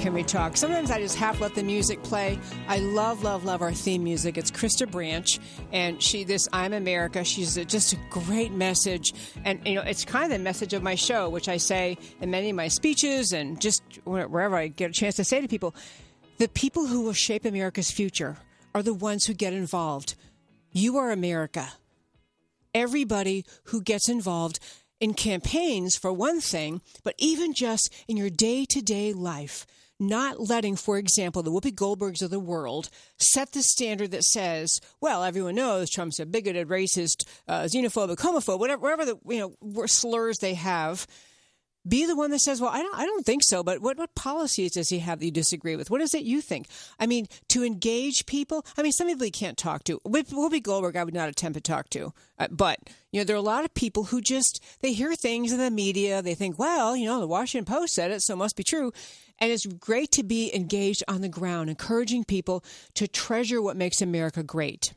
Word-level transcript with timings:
Can 0.00 0.14
We 0.14 0.22
Talk. 0.22 0.56
Sometimes 0.56 0.90
I 0.90 0.98
just 0.98 1.16
have 1.16 1.36
to 1.36 1.42
let 1.42 1.54
the 1.54 1.62
music 1.62 2.02
play. 2.02 2.38
I 2.68 2.78
love, 2.78 3.22
love, 3.22 3.44
love 3.44 3.60
our 3.60 3.72
theme 3.72 4.02
music. 4.02 4.38
It's 4.38 4.50
Krista 4.50 4.90
Branch, 4.90 5.38
and 5.72 6.02
she, 6.02 6.24
this 6.24 6.48
I'm 6.54 6.72
America. 6.72 7.22
She's 7.22 7.58
a, 7.58 7.66
just 7.66 7.92
a 7.92 7.98
great 8.08 8.50
message. 8.50 9.12
And, 9.44 9.60
you 9.66 9.74
know, 9.74 9.82
it's 9.82 10.06
kind 10.06 10.24
of 10.24 10.30
the 10.30 10.42
message 10.42 10.72
of 10.72 10.82
my 10.82 10.94
show, 10.94 11.28
which 11.28 11.50
I 11.50 11.58
say 11.58 11.98
in 12.22 12.30
many 12.30 12.48
of 12.48 12.56
my 12.56 12.68
speeches 12.68 13.34
and 13.34 13.60
just 13.60 13.82
wherever 14.04 14.56
I 14.56 14.68
get 14.68 14.88
a 14.88 14.94
chance 14.94 15.16
to 15.16 15.24
say 15.24 15.42
to 15.42 15.48
people 15.48 15.74
the 16.38 16.48
people 16.48 16.86
who 16.86 17.02
will 17.02 17.12
shape 17.12 17.44
America's 17.44 17.90
future 17.90 18.38
are 18.74 18.82
the 18.82 18.94
ones 18.94 19.26
who 19.26 19.34
get 19.34 19.52
involved. 19.52 20.14
You 20.72 20.96
are 20.96 21.10
America. 21.10 21.74
Everybody 22.72 23.44
who 23.64 23.82
gets 23.82 24.08
involved 24.08 24.60
in 24.98 25.12
campaigns, 25.12 25.96
for 25.96 26.10
one 26.10 26.40
thing, 26.40 26.80
but 27.04 27.16
even 27.18 27.52
just 27.52 27.92
in 28.08 28.16
your 28.16 28.30
day 28.30 28.64
to 28.64 28.80
day 28.80 29.12
life. 29.12 29.66
Not 30.00 30.48
letting, 30.48 30.76
for 30.76 30.96
example, 30.96 31.42
the 31.42 31.52
Whoopi 31.52 31.74
Goldbergs 31.74 32.22
of 32.22 32.30
the 32.30 32.40
world 32.40 32.88
set 33.18 33.52
the 33.52 33.62
standard 33.62 34.12
that 34.12 34.24
says, 34.24 34.80
well, 34.98 35.22
everyone 35.22 35.56
knows 35.56 35.90
Trump's 35.90 36.18
a 36.18 36.24
bigoted, 36.24 36.68
racist, 36.68 37.26
uh, 37.46 37.64
xenophobic, 37.64 38.16
homophobe, 38.16 38.58
whatever, 38.58 38.80
whatever 38.80 39.04
the 39.04 39.18
you 39.28 39.56
know 39.60 39.86
slurs 39.86 40.38
they 40.38 40.54
have 40.54 41.06
be 41.86 42.06
the 42.06 42.16
one 42.16 42.30
that 42.30 42.40
says, 42.40 42.60
"Well, 42.60 42.70
I 42.70 42.82
don't, 42.82 42.98
I 42.98 43.04
don't 43.04 43.24
think 43.24 43.42
so." 43.42 43.62
But 43.62 43.80
what, 43.80 43.98
what 43.98 44.14
policies 44.14 44.72
does 44.72 44.88
he 44.88 44.98
have 44.98 45.18
that 45.18 45.24
you 45.24 45.30
disagree 45.30 45.76
with? 45.76 45.90
What 45.90 46.00
is 46.00 46.14
it 46.14 46.22
you 46.22 46.40
think? 46.40 46.68
I 46.98 47.06
mean, 47.06 47.26
to 47.48 47.64
engage 47.64 48.26
people. 48.26 48.64
I 48.76 48.82
mean, 48.82 48.92
some 48.92 49.06
people 49.06 49.24
you 49.24 49.32
can't 49.32 49.56
talk 49.56 49.84
to. 49.84 49.98
Whoopi 50.00 50.62
Goldberg, 50.62 50.96
I 50.96 51.04
would 51.04 51.14
not 51.14 51.28
attempt 51.28 51.54
to 51.54 51.60
talk 51.60 51.88
to. 51.90 52.12
Uh, 52.38 52.48
but 52.50 52.78
you 53.12 53.20
know, 53.20 53.24
there 53.24 53.36
are 53.36 53.38
a 53.38 53.42
lot 53.42 53.64
of 53.64 53.74
people 53.74 54.04
who 54.04 54.20
just 54.20 54.62
they 54.80 54.92
hear 54.92 55.14
things 55.14 55.52
in 55.52 55.58
the 55.58 55.70
media. 55.70 56.22
They 56.22 56.34
think, 56.34 56.58
well, 56.58 56.96
you 56.96 57.06
know, 57.06 57.20
the 57.20 57.26
Washington 57.26 57.72
Post 57.72 57.94
said 57.94 58.10
it, 58.10 58.22
so 58.22 58.34
it 58.34 58.38
must 58.38 58.56
be 58.56 58.64
true. 58.64 58.92
And 59.38 59.50
it's 59.50 59.64
great 59.64 60.10
to 60.12 60.22
be 60.22 60.54
engaged 60.54 61.02
on 61.08 61.22
the 61.22 61.28
ground, 61.28 61.70
encouraging 61.70 62.24
people 62.24 62.62
to 62.94 63.08
treasure 63.08 63.62
what 63.62 63.76
makes 63.76 64.02
America 64.02 64.42
great. 64.42 64.92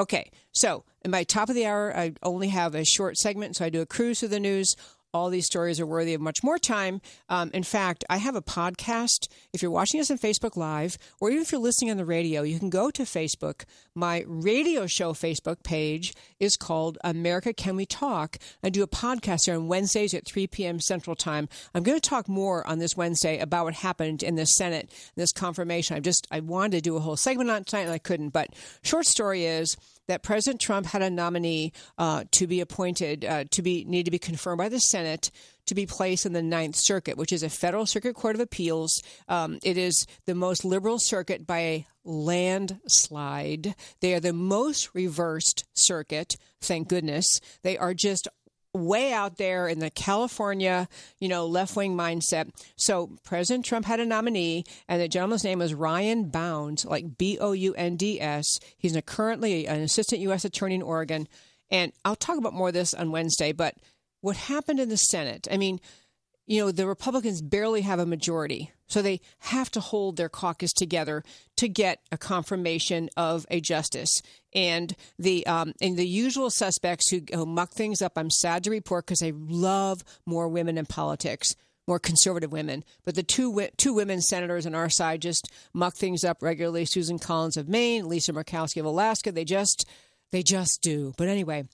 Okay, 0.00 0.30
so 0.52 0.84
in 1.04 1.10
my 1.10 1.24
top 1.24 1.50
of 1.50 1.54
the 1.54 1.66
hour, 1.66 1.94
I 1.94 2.14
only 2.22 2.48
have 2.48 2.74
a 2.74 2.84
short 2.84 3.18
segment, 3.18 3.56
so 3.56 3.66
I 3.66 3.68
do 3.68 3.82
a 3.82 3.86
cruise 3.86 4.20
through 4.20 4.30
the 4.30 4.40
news 4.40 4.74
all 5.12 5.28
these 5.28 5.46
stories 5.46 5.78
are 5.78 5.86
worthy 5.86 6.14
of 6.14 6.20
much 6.20 6.42
more 6.42 6.58
time. 6.58 7.00
Um, 7.28 7.50
in 7.52 7.62
fact, 7.62 8.04
I 8.08 8.16
have 8.16 8.34
a 8.34 8.42
podcast. 8.42 9.28
If 9.52 9.60
you're 9.60 9.70
watching 9.70 10.00
us 10.00 10.10
on 10.10 10.18
Facebook 10.18 10.56
Live, 10.56 10.96
or 11.20 11.30
even 11.30 11.42
if 11.42 11.52
you're 11.52 11.60
listening 11.60 11.90
on 11.90 11.96
the 11.96 12.04
radio, 12.04 12.42
you 12.42 12.58
can 12.58 12.70
go 12.70 12.90
to 12.90 13.02
Facebook. 13.02 13.64
My 13.94 14.24
radio 14.26 14.86
show 14.86 15.12
Facebook 15.12 15.62
page 15.62 16.14
is 16.40 16.56
called 16.56 16.98
America 17.04 17.52
Can 17.52 17.76
We 17.76 17.84
Talk. 17.84 18.38
I 18.62 18.70
do 18.70 18.82
a 18.82 18.88
podcast 18.88 19.46
here 19.46 19.54
on 19.54 19.68
Wednesdays 19.68 20.14
at 20.14 20.26
3 20.26 20.46
p.m. 20.46 20.80
Central 20.80 21.14
Time. 21.14 21.48
I'm 21.74 21.82
going 21.82 22.00
to 22.00 22.08
talk 22.08 22.28
more 22.28 22.66
on 22.66 22.78
this 22.78 22.96
Wednesday 22.96 23.38
about 23.38 23.64
what 23.64 23.74
happened 23.74 24.22
in 24.22 24.36
the 24.36 24.46
Senate, 24.46 24.90
this 25.14 25.32
confirmation. 25.32 25.96
I 25.96 26.00
just 26.00 26.26
I 26.30 26.40
wanted 26.40 26.72
to 26.72 26.80
do 26.80 26.96
a 26.96 27.00
whole 27.00 27.16
segment 27.16 27.50
on 27.50 27.62
it 27.62 27.66
tonight 27.66 27.82
and 27.82 27.92
I 27.92 27.98
couldn't. 27.98 28.30
But 28.30 28.48
short 28.82 29.06
story 29.06 29.44
is 29.44 29.76
that 30.08 30.22
President 30.22 30.60
Trump 30.60 30.86
had 30.86 31.02
a 31.02 31.10
nominee 31.10 31.72
uh, 31.98 32.24
to 32.32 32.46
be 32.46 32.60
appointed, 32.60 33.24
uh, 33.24 33.44
to 33.50 33.62
be 33.62 33.84
need 33.84 34.04
to 34.04 34.10
be 34.10 34.18
confirmed 34.18 34.58
by 34.58 34.68
the 34.68 34.80
Senate 34.80 35.30
to 35.66 35.74
be 35.74 35.86
placed 35.86 36.26
in 36.26 36.32
the 36.32 36.42
Ninth 36.42 36.76
Circuit, 36.76 37.16
which 37.16 37.32
is 37.32 37.42
a 37.42 37.48
federal 37.48 37.86
circuit 37.86 38.14
court 38.14 38.34
of 38.34 38.40
appeals. 38.40 39.02
Um, 39.28 39.58
it 39.62 39.76
is 39.76 40.06
the 40.26 40.34
most 40.34 40.64
liberal 40.64 40.98
circuit 40.98 41.46
by 41.46 41.58
a 41.58 41.86
landslide. 42.04 43.74
They 44.00 44.14
are 44.14 44.20
the 44.20 44.32
most 44.32 44.90
reversed 44.94 45.64
circuit. 45.72 46.36
Thank 46.60 46.88
goodness. 46.88 47.40
They 47.62 47.78
are 47.78 47.94
just 47.94 48.28
way 48.74 49.12
out 49.12 49.36
there 49.36 49.68
in 49.68 49.78
the 49.80 49.90
California, 49.90 50.88
you 51.18 51.28
know, 51.28 51.46
left 51.46 51.76
wing 51.76 51.96
mindset. 51.96 52.50
So 52.76 53.10
President 53.22 53.64
Trump 53.64 53.84
had 53.86 54.00
a 54.00 54.06
nominee, 54.06 54.64
and 54.88 55.00
the 55.00 55.08
gentleman's 55.08 55.44
name 55.44 55.58
was 55.58 55.74
Ryan 55.74 56.28
Bounds, 56.28 56.84
like 56.84 57.18
B 57.18 57.38
O 57.40 57.52
U 57.52 57.74
N 57.74 57.96
D 57.96 58.20
S. 58.20 58.58
He's 58.76 58.96
a, 58.96 59.02
currently 59.02 59.66
an 59.66 59.80
assistant 59.80 60.20
U.S. 60.22 60.44
attorney 60.44 60.76
in 60.76 60.82
Oregon. 60.82 61.28
And 61.70 61.92
I'll 62.04 62.16
talk 62.16 62.38
about 62.38 62.54
more 62.54 62.68
of 62.68 62.74
this 62.74 62.94
on 62.94 63.10
Wednesday. 63.10 63.52
But 63.52 63.74
what 64.20 64.36
happened 64.36 64.80
in 64.80 64.88
the 64.88 64.96
Senate? 64.96 65.48
I 65.50 65.56
mean, 65.56 65.80
you 66.46 66.60
know, 66.60 66.72
the 66.72 66.86
Republicans 66.86 67.40
barely 67.40 67.82
have 67.82 67.98
a 67.98 68.06
majority. 68.06 68.72
So 68.88 69.00
they 69.00 69.20
have 69.38 69.70
to 69.70 69.80
hold 69.80 70.16
their 70.16 70.28
caucus 70.28 70.72
together 70.72 71.24
to 71.56 71.68
get 71.68 72.00
a 72.10 72.18
confirmation 72.18 73.08
of 73.16 73.46
a 73.50 73.60
justice. 73.60 74.20
And 74.52 74.94
the 75.18 75.46
um, 75.46 75.72
and 75.80 75.96
the 75.96 76.06
usual 76.06 76.50
suspects 76.50 77.08
who, 77.08 77.22
who 77.32 77.46
muck 77.46 77.70
things 77.70 78.02
up, 78.02 78.12
I'm 78.16 78.30
sad 78.30 78.64
to 78.64 78.70
report 78.70 79.06
because 79.06 79.22
I 79.22 79.32
love 79.34 80.04
more 80.26 80.48
women 80.48 80.78
in 80.78 80.86
politics 80.86 81.54
more 81.86 81.98
conservative 81.98 82.52
women. 82.52 82.84
But 83.04 83.14
the 83.14 83.22
two 83.22 83.68
two 83.76 83.92
women 83.92 84.20
senators 84.20 84.66
on 84.66 84.74
our 84.74 84.88
side 84.88 85.22
just 85.22 85.50
muck 85.72 85.94
things 85.94 86.24
up 86.24 86.42
regularly. 86.42 86.84
Susan 86.84 87.18
Collins 87.18 87.56
of 87.56 87.68
Maine, 87.68 88.08
Lisa 88.08 88.32
Murkowski 88.32 88.78
of 88.78 88.86
Alaska. 88.86 89.32
They 89.32 89.44
just 89.44 89.88
they 90.30 90.42
just 90.42 90.80
do. 90.82 91.12
But 91.16 91.28
anyway, 91.28 91.64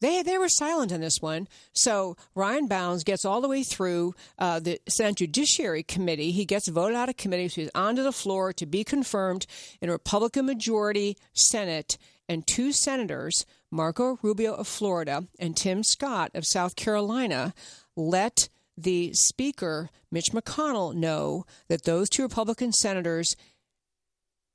they 0.00 0.22
they 0.22 0.38
were 0.38 0.48
silent 0.48 0.92
on 0.92 1.00
this 1.00 1.20
one. 1.20 1.48
So 1.72 2.16
Ryan 2.34 2.66
Bounds 2.66 3.04
gets 3.04 3.24
all 3.24 3.40
the 3.40 3.48
way 3.48 3.62
through 3.62 4.14
uh, 4.38 4.60
the 4.60 4.80
Senate 4.88 5.16
Judiciary 5.16 5.82
Committee. 5.82 6.30
He 6.30 6.44
gets 6.44 6.68
voted 6.68 6.96
out 6.96 7.08
of 7.08 7.16
committee. 7.16 7.48
So 7.48 7.62
he's 7.62 7.70
onto 7.74 8.02
the 8.02 8.12
floor 8.12 8.52
to 8.52 8.66
be 8.66 8.84
confirmed 8.84 9.46
in 9.80 9.88
a 9.88 9.92
Republican 9.92 10.46
majority 10.46 11.16
Senate. 11.32 11.96
And 12.28 12.46
two 12.46 12.72
senators, 12.72 13.44
Marco 13.70 14.18
Rubio 14.22 14.54
of 14.54 14.66
Florida 14.66 15.26
and 15.38 15.56
Tim 15.56 15.82
Scott 15.82 16.30
of 16.34 16.46
South 16.46 16.74
Carolina, 16.74 17.52
let 17.96 18.48
the 18.76 19.12
Speaker, 19.12 19.90
Mitch 20.10 20.32
McConnell, 20.32 20.94
know 20.94 21.44
that 21.68 21.84
those 21.84 22.08
two 22.08 22.22
Republican 22.22 22.72
senators, 22.72 23.36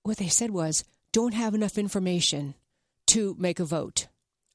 what 0.03 0.17
they 0.17 0.27
said 0.27 0.51
was, 0.51 0.83
don't 1.11 1.33
have 1.33 1.53
enough 1.53 1.77
information 1.77 2.55
to 3.07 3.35
make 3.39 3.59
a 3.59 3.65
vote. 3.65 4.07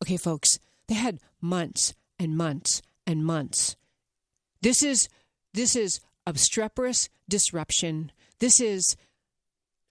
Okay, 0.02 0.16
folks, 0.16 0.58
they 0.88 0.94
had 0.94 1.20
months 1.40 1.94
and 2.18 2.36
months 2.36 2.82
and 3.06 3.24
months. 3.24 3.76
This 4.62 4.82
is 4.82 5.08
this 5.52 5.76
is 5.76 6.00
obstreperous 6.26 7.08
disruption. 7.28 8.10
This 8.40 8.60
is 8.60 8.96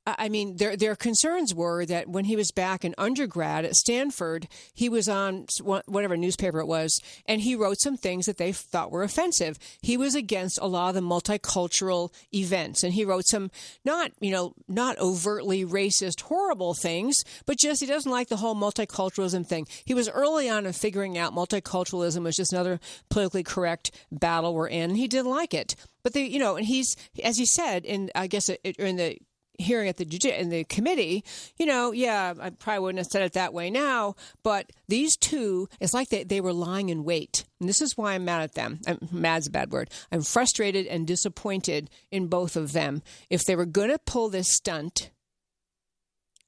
I 0.06 0.28
mean, 0.28 0.58
their 0.58 0.76
their 0.76 0.98
concerns 0.98 1.56
were 1.56 1.86
that 1.86 2.10
when 2.10 2.26
he 2.26 2.36
was 2.36 2.52
back 2.52 2.84
in 2.84 2.94
undergrad 2.98 3.64
at 3.64 3.76
Stanford, 3.76 4.50
he 4.74 4.90
was 4.90 5.08
on 5.08 5.46
whatever 5.62 6.18
newspaper 6.18 6.60
it 6.60 6.66
was, 6.66 7.00
and 7.26 7.40
he 7.40 7.56
wrote 7.56 7.80
some 7.80 7.96
things 7.96 8.26
that 8.26 8.38
they 8.38 8.52
thought 8.52 8.92
were 8.92 9.04
offensive. 9.04 9.58
He 9.82 9.96
was 9.96 10.14
against 10.14 10.60
a 10.62 10.68
lot 10.68 10.90
of 10.90 10.96
the 10.96 11.02
multicultural 11.02 12.14
events, 12.34 12.84
and 12.84 12.94
he 12.94 13.06
wrote 13.06 13.28
some 13.28 13.50
not 13.86 14.12
you 14.20 14.32
know 14.32 14.54
not 14.68 15.00
overtly 15.00 15.66
racist, 15.66 16.22
horrible 16.22 16.74
things, 16.74 17.24
but 17.46 17.58
just 17.58 17.80
he 17.80 17.88
doesn't 17.88 18.12
like 18.12 18.28
the 18.28 18.38
whole 18.38 18.56
multiculturalism 18.56 19.48
thing. 19.48 19.68
He 19.86 19.94
was 19.94 20.10
early 20.10 20.50
on 20.50 20.66
in 20.66 20.74
figuring 20.74 21.18
out 21.18 21.34
multiculturalism 21.34 22.24
was 22.24 22.36
just 22.36 22.52
another 22.52 22.82
politically 23.10 23.44
correct 23.44 23.92
battle 24.12 24.54
we're 24.54 24.68
in. 24.68 24.84
And 24.84 24.98
he 24.98 25.08
didn't 25.08 25.32
like 25.32 25.54
it 25.54 25.76
but 26.04 26.14
they, 26.14 26.26
you 26.26 26.38
know, 26.38 26.58
and 26.58 26.66
he's, 26.66 26.96
as 27.24 27.38
he 27.38 27.46
said 27.46 27.86
in, 27.86 28.12
I 28.14 28.28
guess, 28.28 28.50
uh, 28.50 28.56
in 28.64 28.98
the 28.98 29.18
hearing 29.58 29.88
at 29.88 29.98
the 29.98 30.06
in 30.38 30.50
the 30.50 30.64
committee, 30.64 31.24
you 31.58 31.66
know, 31.66 31.92
yeah, 31.92 32.34
I 32.40 32.50
probably 32.50 32.80
wouldn't 32.80 33.00
have 33.00 33.08
said 33.08 33.22
it 33.22 33.34
that 33.34 33.54
way 33.54 33.70
now, 33.70 34.16
but 34.44 34.72
these 34.88 35.16
two, 35.16 35.70
it's 35.80 35.94
like 35.94 36.10
they, 36.10 36.24
they 36.24 36.42
were 36.42 36.54
lying 36.54 36.90
in 36.90 37.04
wait. 37.04 37.46
And 37.60 37.70
this 37.70 37.82
is 37.82 37.98
why 37.98 38.14
I'm 38.14 38.26
mad 38.26 38.42
at 38.42 38.56
them. 38.56 38.80
I'm, 38.88 39.00
mad's 39.12 39.48
a 39.48 39.52
bad 39.52 39.72
word. 39.72 39.90
I'm 40.12 40.22
frustrated 40.22 40.88
and 40.88 41.08
disappointed 41.08 41.90
in 42.12 42.28
both 42.28 42.56
of 42.56 42.74
them. 42.74 43.02
If 43.30 43.46
they 43.46 43.56
were 43.56 43.66
going 43.66 43.90
to 43.90 44.00
pull 44.00 44.30
this 44.30 44.54
stunt 44.54 45.12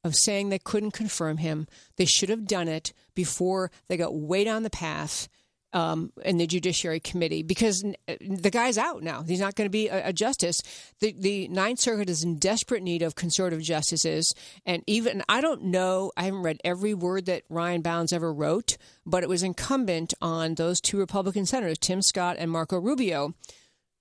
of 0.04 0.16
saying 0.16 0.50
they 0.50 0.60
couldn't 0.60 0.92
confirm 0.92 1.38
him, 1.38 1.68
they 1.98 2.06
should 2.06 2.30
have 2.30 2.46
done 2.46 2.68
it 2.68 2.94
before 3.16 3.72
they 3.88 3.98
got 3.98 4.16
way 4.16 4.44
down 4.44 4.64
the 4.64 4.70
path 4.70 5.28
um, 5.76 6.14
in 6.24 6.38
the 6.38 6.48
Judiciary 6.48 7.02
Committee 7.02 7.44
because 7.44 7.84
the 8.22 8.50
guy's 8.50 8.78
out 8.78 9.04
now. 9.04 9.24
He's 9.24 9.42
not 9.42 9.56
going 9.56 9.66
to 9.66 9.72
be 9.72 9.90
a, 9.90 10.08
a, 10.08 10.14
justice. 10.14 10.64
The, 11.02 11.14
the 11.20 11.50
Ninth 11.50 11.82
Circuit 11.82 12.10
is 12.10 12.24
in 12.24 12.40
desperate 12.40 12.82
need 12.82 13.02
of 13.02 13.16
conservative 13.16 13.62
justices. 13.62 14.34
And 14.66 14.84
even, 14.88 15.22
I 15.28 15.42
don't 15.42 15.64
know, 15.64 16.14
I 16.16 16.24
haven't 16.24 16.44
read 16.44 16.62
every 16.64 16.94
word 16.94 17.26
that 17.26 17.44
Ryan 17.50 17.82
Bounds 17.82 18.14
ever 18.14 18.34
wrote, 18.34 18.78
but 19.06 19.22
it 19.22 19.28
was 19.28 19.44
incumbent 19.44 20.14
on 20.22 20.56
those 20.56 20.80
two 20.80 20.98
Republican 20.98 21.46
senators, 21.46 21.78
Tim 21.78 22.02
Scott 22.02 22.38
and 22.40 22.50
Marco 22.50 22.80
Rubio, 22.80 23.34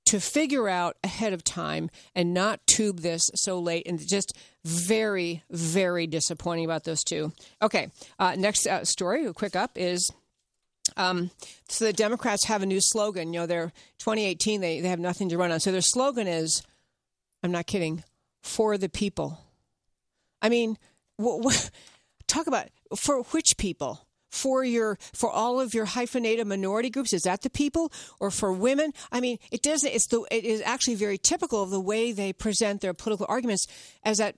to 0.07 0.21
figure 0.21 0.69
out 0.69 0.97
ahead 1.03 1.33
of 1.33 1.43
time 1.43 1.91
and 2.15 2.33
not 2.33 2.65
tube 2.69 3.01
this 3.01 3.33
so 3.35 3.59
late 3.59 3.89
and 3.89 4.07
just 4.07 4.37
very, 4.65 5.43
very 5.51 6.07
disappointing 6.07 6.65
about 6.65 6.85
those 6.85 7.03
two. 7.03 7.33
Okay, 7.61 7.89
uh, 8.21 8.37
next 8.39 8.65
uh, 8.69 8.85
story, 8.85 9.33
quick 9.33 9.57
up, 9.57 9.73
is 9.77 10.13
um, 10.97 11.31
so 11.69 11.85
the 11.85 11.93
Democrats 11.93 12.45
have 12.45 12.63
a 12.63 12.67
new 12.67 12.81
slogan. 12.81 13.33
You 13.33 13.41
know, 13.41 13.47
they're 13.47 13.73
2018. 13.99 14.61
They 14.61 14.81
they 14.81 14.89
have 14.89 15.01
nothing 15.01 15.29
to 15.31 15.39
run 15.39 15.53
on. 15.53 15.61
So 15.61 15.73
their 15.73 15.81
slogan 15.81 16.27
is, 16.27 16.63
I'm 17.43 17.53
not 17.53 17.67
kidding, 17.67 18.05
for 18.43 18.79
the 18.79 18.89
people. 18.89 19.39
I 20.43 20.49
mean, 20.49 20.77
talk 22.27 22.47
about 22.47 22.69
for 22.97 23.23
which 23.23 23.57
people? 23.57 24.07
for 24.35 24.65
your 24.65 24.99
for 25.13 25.31
all 25.31 25.61
of 25.61 25.75
your 25.75 25.85
hyphenated 25.85 26.47
minority 26.47 26.91
groups? 26.91 27.13
Is 27.13 27.23
that 27.23 27.43
the 27.43 27.51
people 27.51 27.93
or 28.19 28.33
for 28.33 28.53
women? 28.53 28.93
I 29.13 29.21
mean, 29.21 29.39
it 29.53 29.63
doesn't. 29.63 29.89
It's 29.89 30.09
the 30.09 30.27
it 30.31 30.45
is 30.45 30.61
actually 30.63 30.97
very 30.97 31.19
typical 31.19 31.63
of 31.63 31.71
the 31.71 31.81
way 31.81 32.11
they 32.11 32.33
present 32.33 32.81
their 32.81 32.95
political 32.95 33.27
arguments. 33.29 33.69
As 34.03 34.19
that 34.19 34.35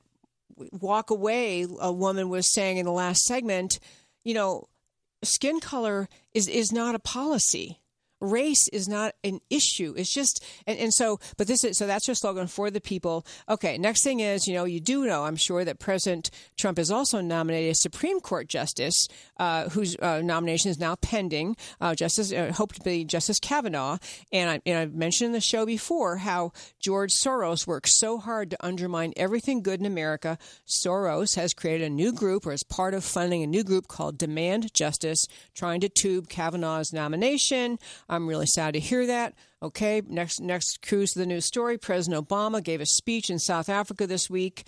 walk 0.70 1.10
away, 1.10 1.66
a 1.80 1.90
woman 1.90 2.28
was 2.28 2.52
saying 2.52 2.76
in 2.76 2.84
the 2.84 2.92
last 2.92 3.24
segment, 3.24 3.80
you 4.22 4.34
know, 4.34 4.68
skin 5.22 5.60
color 5.60 6.08
is 6.34 6.48
is 6.48 6.72
not 6.72 6.94
a 6.94 7.00
policy 7.00 7.80
race 8.20 8.68
is 8.72 8.88
not 8.88 9.14
an 9.24 9.40
issue. 9.50 9.94
It's 9.96 10.12
just, 10.12 10.44
and, 10.66 10.78
and 10.78 10.92
so, 10.92 11.20
but 11.36 11.46
this 11.46 11.64
is, 11.64 11.76
so 11.76 11.86
that's 11.86 12.08
your 12.08 12.14
slogan 12.14 12.46
for 12.46 12.70
the 12.70 12.80
people. 12.80 13.26
Okay, 13.48 13.78
next 13.78 14.02
thing 14.02 14.20
is, 14.20 14.46
you 14.46 14.54
know, 14.54 14.64
you 14.64 14.80
do 14.80 15.06
know, 15.06 15.24
I'm 15.24 15.36
sure, 15.36 15.64
that 15.64 15.78
President 15.78 16.30
Trump 16.56 16.78
has 16.78 16.90
also 16.90 17.20
nominated 17.20 17.72
a 17.72 17.74
Supreme 17.74 18.20
Court 18.20 18.48
justice 18.48 19.06
uh, 19.38 19.68
whose 19.68 19.96
uh, 20.00 20.20
nomination 20.22 20.70
is 20.70 20.78
now 20.78 20.96
pending, 20.96 21.56
uh, 21.80 21.94
Justice, 21.94 22.32
uh, 22.32 22.52
hope 22.52 22.72
to 22.74 22.80
be 22.82 23.04
Justice 23.04 23.38
Kavanaugh. 23.38 23.98
And, 24.32 24.50
I, 24.50 24.60
and 24.64 24.78
I've 24.78 24.94
mentioned 24.94 25.26
in 25.26 25.32
the 25.32 25.40
show 25.40 25.66
before 25.66 26.18
how 26.18 26.52
George 26.80 27.12
Soros 27.12 27.66
works 27.66 27.98
so 27.98 28.18
hard 28.18 28.50
to 28.50 28.64
undermine 28.64 29.12
everything 29.16 29.62
good 29.62 29.80
in 29.80 29.86
America. 29.86 30.38
Soros 30.66 31.36
has 31.36 31.52
created 31.52 31.86
a 31.86 31.90
new 31.90 32.12
group, 32.12 32.46
or 32.46 32.52
is 32.52 32.62
part 32.62 32.94
of 32.94 33.04
funding 33.04 33.42
a 33.42 33.46
new 33.46 33.64
group 33.64 33.88
called 33.88 34.18
Demand 34.18 34.72
Justice, 34.72 35.26
trying 35.54 35.80
to 35.80 35.88
tube 35.88 36.28
Kavanaugh's 36.28 36.92
nomination. 36.92 37.78
I'm 38.08 38.28
really 38.28 38.46
sad 38.46 38.74
to 38.74 38.80
hear 38.80 39.06
that. 39.06 39.34
Okay, 39.62 40.02
next 40.06 40.40
next 40.40 40.82
cruise 40.82 41.12
to 41.12 41.18
the 41.18 41.26
news 41.26 41.44
story. 41.44 41.78
President 41.78 42.26
Obama 42.26 42.62
gave 42.62 42.80
a 42.80 42.86
speech 42.86 43.30
in 43.30 43.38
South 43.38 43.68
Africa 43.68 44.06
this 44.06 44.30
week. 44.30 44.64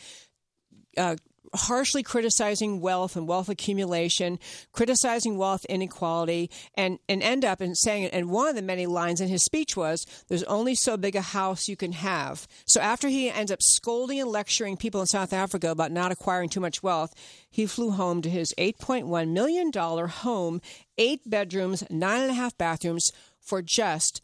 Uh, 0.96 1.16
harshly 1.54 2.02
criticizing 2.02 2.80
wealth 2.80 3.16
and 3.16 3.28
wealth 3.28 3.48
accumulation, 3.48 4.38
criticizing 4.72 5.36
wealth 5.36 5.64
inequality, 5.66 6.50
and, 6.74 6.98
and 7.08 7.22
end 7.22 7.44
up 7.44 7.60
in 7.60 7.74
saying, 7.74 8.06
and 8.06 8.30
one 8.30 8.48
of 8.48 8.54
the 8.54 8.62
many 8.62 8.86
lines 8.86 9.20
in 9.20 9.28
his 9.28 9.44
speech 9.44 9.76
was, 9.76 10.04
there's 10.28 10.42
only 10.44 10.74
so 10.74 10.96
big 10.96 11.16
a 11.16 11.20
house 11.20 11.68
you 11.68 11.76
can 11.76 11.92
have. 11.92 12.46
So 12.66 12.80
after 12.80 13.08
he 13.08 13.30
ends 13.30 13.52
up 13.52 13.62
scolding 13.62 14.20
and 14.20 14.30
lecturing 14.30 14.76
people 14.76 15.00
in 15.00 15.06
South 15.06 15.32
Africa 15.32 15.70
about 15.70 15.92
not 15.92 16.12
acquiring 16.12 16.48
too 16.48 16.60
much 16.60 16.82
wealth, 16.82 17.14
he 17.50 17.66
flew 17.66 17.90
home 17.90 18.22
to 18.22 18.30
his 18.30 18.54
$8.1 18.58 19.30
million 19.30 19.72
home, 19.72 20.60
eight 20.96 21.20
bedrooms, 21.26 21.84
nine 21.90 22.22
and 22.22 22.30
a 22.30 22.34
half 22.34 22.56
bathrooms, 22.58 23.10
for 23.48 23.62
just 23.62 24.22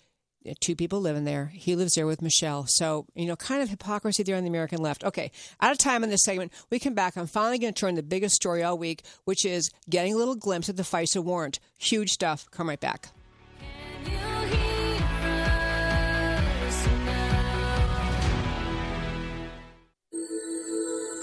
uh, 0.49 0.53
two 0.61 0.76
people 0.76 1.00
living 1.00 1.25
there. 1.25 1.47
He 1.55 1.75
lives 1.75 1.94
there 1.94 2.06
with 2.06 2.23
Michelle. 2.23 2.67
So, 2.69 3.06
you 3.15 3.26
know, 3.26 3.37
kind 3.37 3.62
of 3.62 3.71
hypocrisy 3.71 4.23
there 4.23 4.37
on 4.37 4.43
the 4.44 4.49
American 4.49 4.81
left. 4.81 5.05
Okay, 5.05 5.31
out 5.61 5.73
of 5.73 5.79
time 5.79 6.05
in 6.05 6.11
this 6.11 6.25
segment. 6.25 6.53
We 6.71 6.79
come 6.79 6.94
back. 6.94 7.17
I'm 7.17 7.26
finally 7.26 7.59
going 7.59 7.73
to 7.73 7.81
turn 7.81 7.94
the 7.94 8.03
biggest 8.03 8.35
story 8.35 8.62
all 8.62 8.79
week, 8.79 9.05
which 9.25 9.44
is 9.44 9.71
getting 9.88 10.15
a 10.15 10.17
little 10.17 10.37
glimpse 10.37 10.69
of 10.69 10.76
the 10.76 10.82
FISA 10.82 11.25
warrant. 11.25 11.59
Huge 11.79 12.11
stuff. 12.11 12.47
Come 12.50 12.69
right 12.69 12.81
back. 12.81 13.09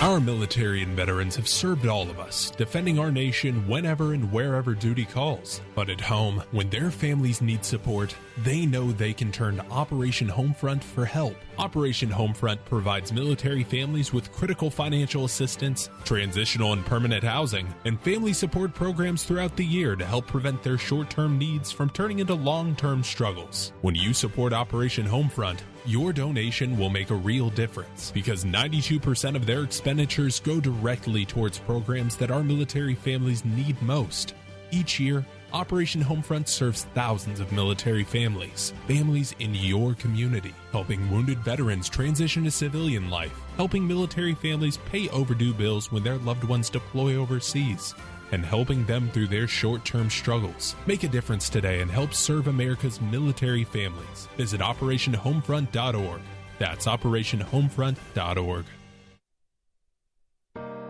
Our 0.00 0.20
military 0.20 0.82
and 0.82 0.94
veterans 0.94 1.36
have 1.36 1.48
served 1.48 1.86
all 1.86 2.10
of 2.10 2.20
us, 2.20 2.50
defending 2.50 2.98
our 2.98 3.10
nation 3.10 3.66
whenever 3.66 4.12
and 4.12 4.30
wherever 4.30 4.74
duty 4.74 5.06
calls. 5.06 5.62
But 5.74 5.88
at 5.88 6.02
home, 6.02 6.42
when 6.50 6.68
their 6.68 6.90
families 6.90 7.40
need 7.40 7.64
support, 7.64 8.14
they 8.44 8.66
know 8.66 8.92
they 8.92 9.14
can 9.14 9.32
turn 9.32 9.56
to 9.56 9.66
Operation 9.70 10.28
Homefront 10.28 10.84
for 10.84 11.06
help. 11.06 11.34
Operation 11.58 12.10
Homefront 12.10 12.58
provides 12.66 13.10
military 13.10 13.64
families 13.64 14.12
with 14.12 14.30
critical 14.32 14.70
financial 14.70 15.24
assistance, 15.24 15.88
transitional 16.04 16.74
and 16.74 16.84
permanent 16.84 17.24
housing, 17.24 17.66
and 17.86 17.98
family 18.02 18.34
support 18.34 18.74
programs 18.74 19.24
throughout 19.24 19.56
the 19.56 19.64
year 19.64 19.96
to 19.96 20.04
help 20.04 20.26
prevent 20.26 20.62
their 20.62 20.76
short 20.76 21.08
term 21.08 21.38
needs 21.38 21.72
from 21.72 21.88
turning 21.88 22.18
into 22.18 22.34
long 22.34 22.76
term 22.76 23.02
struggles. 23.02 23.72
When 23.80 23.94
you 23.94 24.12
support 24.12 24.52
Operation 24.52 25.06
Homefront, 25.06 25.60
your 25.86 26.12
donation 26.12 26.76
will 26.76 26.90
make 26.90 27.10
a 27.10 27.14
real 27.14 27.48
difference 27.48 28.10
because 28.10 28.44
92% 28.44 29.36
of 29.36 29.46
their 29.46 29.62
expenditures 29.86 30.40
go 30.40 30.58
directly 30.58 31.24
towards 31.24 31.60
programs 31.60 32.16
that 32.16 32.32
our 32.32 32.42
military 32.42 32.96
families 32.96 33.44
need 33.44 33.80
most. 33.80 34.34
Each 34.72 34.98
year, 34.98 35.24
Operation 35.52 36.02
Homefront 36.02 36.48
serves 36.48 36.86
thousands 36.92 37.38
of 37.38 37.52
military 37.52 38.02
families, 38.02 38.72
families 38.88 39.32
in 39.38 39.54
your 39.54 39.94
community, 39.94 40.52
helping 40.72 41.08
wounded 41.08 41.38
veterans 41.38 41.88
transition 41.88 42.42
to 42.42 42.50
civilian 42.50 43.08
life, 43.10 43.32
helping 43.56 43.86
military 43.86 44.34
families 44.34 44.78
pay 44.90 45.08
overdue 45.10 45.54
bills 45.54 45.92
when 45.92 46.02
their 46.02 46.18
loved 46.18 46.42
ones 46.42 46.68
deploy 46.68 47.14
overseas, 47.14 47.94
and 48.32 48.44
helping 48.44 48.84
them 48.86 49.08
through 49.10 49.28
their 49.28 49.46
short 49.46 49.84
term 49.84 50.10
struggles. 50.10 50.74
Make 50.86 51.04
a 51.04 51.08
difference 51.08 51.48
today 51.48 51.80
and 51.80 51.92
help 51.92 52.12
serve 52.12 52.48
America's 52.48 53.00
military 53.00 53.62
families. 53.62 54.26
Visit 54.36 54.60
OperationHomefront.org. 54.60 56.22
That's 56.58 56.86
OperationHomefront.org. 56.86 58.64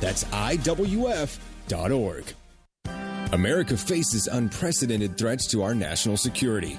That's 0.00 0.24
IWF.org. 0.24 2.24
America 3.32 3.76
faces 3.76 4.28
unprecedented 4.28 5.18
threats 5.18 5.46
to 5.48 5.62
our 5.62 5.74
national 5.74 6.16
security. 6.16 6.78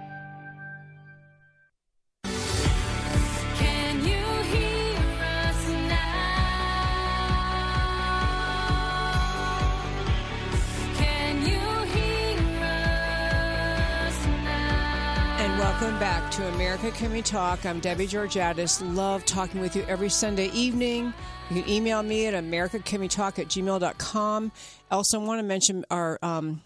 back 16.01 16.31
to 16.31 16.47
America 16.55 16.89
Can 16.89 17.11
We 17.11 17.21
Talk. 17.21 17.63
I'm 17.63 17.79
Debbie 17.79 18.07
Georgatos. 18.07 18.81
Love 18.95 19.23
talking 19.23 19.61
with 19.61 19.75
you 19.75 19.83
every 19.87 20.09
Sunday 20.09 20.47
evening. 20.47 21.13
You 21.51 21.61
can 21.61 21.71
email 21.71 22.01
me 22.01 22.25
at 22.25 22.33
americacanwetalk 22.33 23.37
at 23.37 23.49
gmail.com. 23.49 24.51
Also, 24.89 25.21
I 25.21 25.23
want 25.23 25.37
to 25.41 25.43
mention 25.43 25.85
our 25.91 26.17
um, 26.23 26.63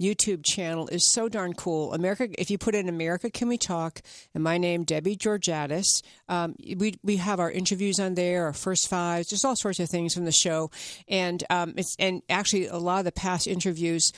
YouTube 0.00 0.42
channel 0.42 0.88
is 0.88 1.12
so 1.12 1.28
darn 1.28 1.52
cool. 1.52 1.92
America, 1.92 2.30
if 2.38 2.50
you 2.50 2.56
put 2.56 2.74
in 2.74 2.88
America 2.88 3.28
Can 3.28 3.48
We 3.48 3.58
Talk 3.58 4.00
and 4.34 4.42
my 4.42 4.56
name, 4.56 4.84
Debbie 4.84 5.14
Georgatos, 5.14 6.02
um, 6.30 6.56
we, 6.78 6.94
we 7.02 7.16
have 7.16 7.38
our 7.38 7.50
interviews 7.50 8.00
on 8.00 8.14
there, 8.14 8.46
our 8.46 8.54
first 8.54 8.88
fives, 8.88 9.28
just 9.28 9.44
all 9.44 9.56
sorts 9.56 9.78
of 9.78 9.90
things 9.90 10.14
from 10.14 10.24
the 10.24 10.32
show. 10.32 10.70
And, 11.06 11.44
um, 11.50 11.74
it's, 11.76 11.96
and 11.98 12.22
actually, 12.30 12.66
a 12.68 12.78
lot 12.78 13.00
of 13.00 13.04
the 13.04 13.12
past 13.12 13.46
interviews 13.46 14.10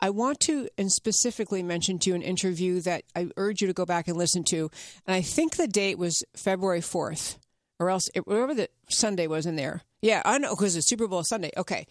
I 0.00 0.10
want 0.10 0.40
to 0.40 0.68
and 0.78 0.90
specifically 0.90 1.62
mention 1.62 1.98
to 2.00 2.10
you 2.10 2.16
an 2.16 2.22
interview 2.22 2.80
that 2.80 3.04
I 3.14 3.28
urge 3.36 3.60
you 3.60 3.66
to 3.66 3.74
go 3.74 3.84
back 3.84 4.08
and 4.08 4.16
listen 4.16 4.44
to. 4.44 4.70
And 5.06 5.14
I 5.14 5.22
think 5.22 5.56
the 5.56 5.68
date 5.68 5.98
was 5.98 6.22
February 6.34 6.80
4th, 6.80 7.36
or 7.78 7.90
else, 7.90 8.08
it, 8.14 8.26
whatever 8.26 8.54
the 8.54 8.68
Sunday 8.88 9.26
was 9.26 9.46
in 9.46 9.56
there. 9.56 9.82
Yeah, 10.02 10.22
I 10.24 10.38
know, 10.38 10.54
because 10.54 10.76
it's 10.76 10.88
Super 10.88 11.06
Bowl 11.06 11.22
Sunday. 11.24 11.50
Okay. 11.56 11.86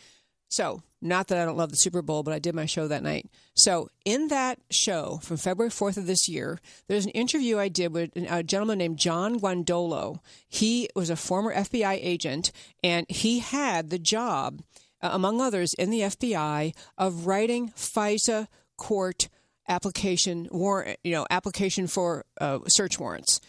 So, 0.52 0.82
not 1.00 1.28
that 1.28 1.38
I 1.38 1.46
don't 1.46 1.58
love 1.58 1.70
the 1.70 1.78
Super 1.78 2.02
Bowl, 2.02 2.24
but 2.24 2.34
I 2.34 2.40
did 2.40 2.56
my 2.56 2.66
show 2.66 2.88
that 2.88 3.04
night. 3.04 3.30
So, 3.54 3.88
in 4.04 4.30
that 4.30 4.60
show 4.72 5.20
from 5.22 5.38
February 5.38 5.70
4th 5.70 5.98
of 5.98 6.08
this 6.08 6.28
year, 6.28 6.60
there's 6.88 7.06
an 7.06 7.12
interview 7.12 7.60
I 7.60 7.68
did 7.68 7.94
with 7.94 8.12
a 8.16 8.42
gentleman 8.42 8.80
named 8.80 8.98
John 8.98 9.40
Guandolo. 9.40 10.20
He 10.48 10.90
was 10.96 11.12
a 11.12 11.16
former 11.16 11.54
FBI 11.54 12.00
agent, 12.02 12.52
and 12.84 13.06
he 13.10 13.40
had 13.40 13.92
the 13.92 14.00
job 14.00 14.64
among 15.02 15.42
others, 15.42 15.74
in 15.74 15.90
the 15.90 16.02
FBI 16.02 16.74
of 16.98 17.26
writing 17.26 17.70
FISA 17.70 18.48
court 18.78 19.30
application 19.68 20.48
warrant, 20.52 20.98
you 21.04 21.12
know, 21.12 21.26
application 21.30 21.88
for 21.88 22.26
uh, 22.42 22.60
search 22.68 23.00
warrants. 23.00 23.40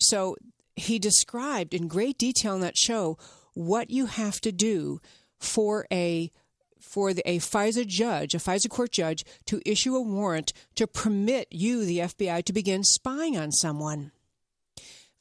So 0.00 0.36
he 0.76 0.98
described 0.98 1.74
in 1.74 1.88
great 1.88 2.18
detail 2.18 2.54
in 2.54 2.60
that 2.60 2.76
show 2.76 3.18
what 3.54 3.90
you 3.90 4.06
have 4.06 4.40
to 4.42 4.52
do 4.52 5.00
for 5.38 5.86
a 5.92 6.30
for 6.80 7.12
the, 7.12 7.28
a 7.28 7.38
FISA 7.38 7.86
judge, 7.86 8.34
a 8.34 8.38
FISA 8.38 8.70
court 8.70 8.92
judge, 8.92 9.24
to 9.46 9.60
issue 9.66 9.96
a 9.96 10.00
warrant 10.00 10.52
to 10.76 10.86
permit 10.86 11.48
you, 11.50 11.84
the 11.84 11.98
FBI, 11.98 12.44
to 12.44 12.52
begin 12.52 12.84
spying 12.84 13.36
on 13.36 13.50
someone 13.52 14.12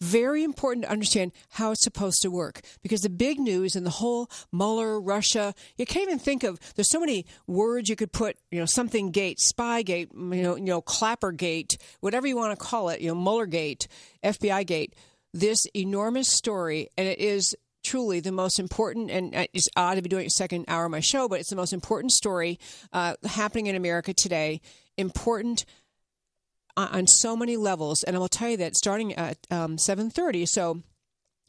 very 0.02 0.44
important 0.44 0.86
to 0.86 0.92
understand 0.92 1.32
how 1.50 1.72
it's 1.72 1.84
supposed 1.84 2.22
to 2.22 2.32
work 2.32 2.62
because 2.84 3.02
the 3.02 3.10
big 3.10 3.40
news 3.40 3.76
in 3.76 3.84
the 3.84 3.90
whole 3.90 4.30
Mueller, 4.52 5.00
Russia, 5.00 5.54
you 5.78 5.86
can't 5.86 6.08
even 6.08 6.20
think 6.20 6.44
of. 6.44 6.60
There's 6.76 6.90
so 6.90 7.00
many 7.00 7.26
words 7.48 7.90
you 7.90 7.96
could 7.96 8.12
put. 8.12 8.38
You 8.52 8.60
know, 8.60 8.66
something 8.66 9.12
gate, 9.12 9.40
spy 9.40 9.82
gate, 9.82 10.12
you 10.14 10.44
know, 10.44 10.56
you 10.56 10.66
know, 10.66 10.82
clapper 10.82 11.32
gate, 11.32 11.78
whatever 12.00 12.28
you 12.28 12.36
want 12.36 12.58
to 12.58 12.64
call 12.64 12.90
it. 12.90 13.02
You 13.02 13.10
know, 13.10 13.16
Mueller 13.16 13.46
gate, 13.46 13.88
FBI 14.24 14.66
gate. 14.66 14.96
This 15.34 15.66
enormous 15.76 16.30
story, 16.32 16.90
and 16.98 17.08
it 17.08 17.20
is 17.20 17.56
truly 17.84 18.20
the 18.20 18.32
most 18.32 18.60
important, 18.60 19.12
and 19.12 19.34
it's 19.54 19.70
odd 19.76 19.96
to 19.96 20.02
be 20.02 20.10
doing 20.10 20.26
a 20.28 20.32
second 20.32 20.66
hour 20.68 20.86
of 20.86 20.92
my 20.92 21.00
show, 21.00 21.28
but 21.28 21.40
it's 21.40 21.50
the 21.50 21.56
most 21.56 21.74
important 21.74 22.12
story 22.12 22.60
uh, 22.92 23.16
happening 23.26 23.68
in 23.68 23.76
America 23.76 24.14
today. 24.14 24.62
Important 24.98 25.66
on 26.78 27.08
so 27.08 27.36
many 27.36 27.58
levels. 27.58 28.04
And 28.04 28.16
I 28.16 28.20
will 28.20 28.28
tell 28.28 28.50
you 28.50 28.58
that 28.58 28.76
starting 28.76 29.14
at 29.14 29.38
um, 29.52 29.78
7:30, 29.78 30.48
so 30.48 30.82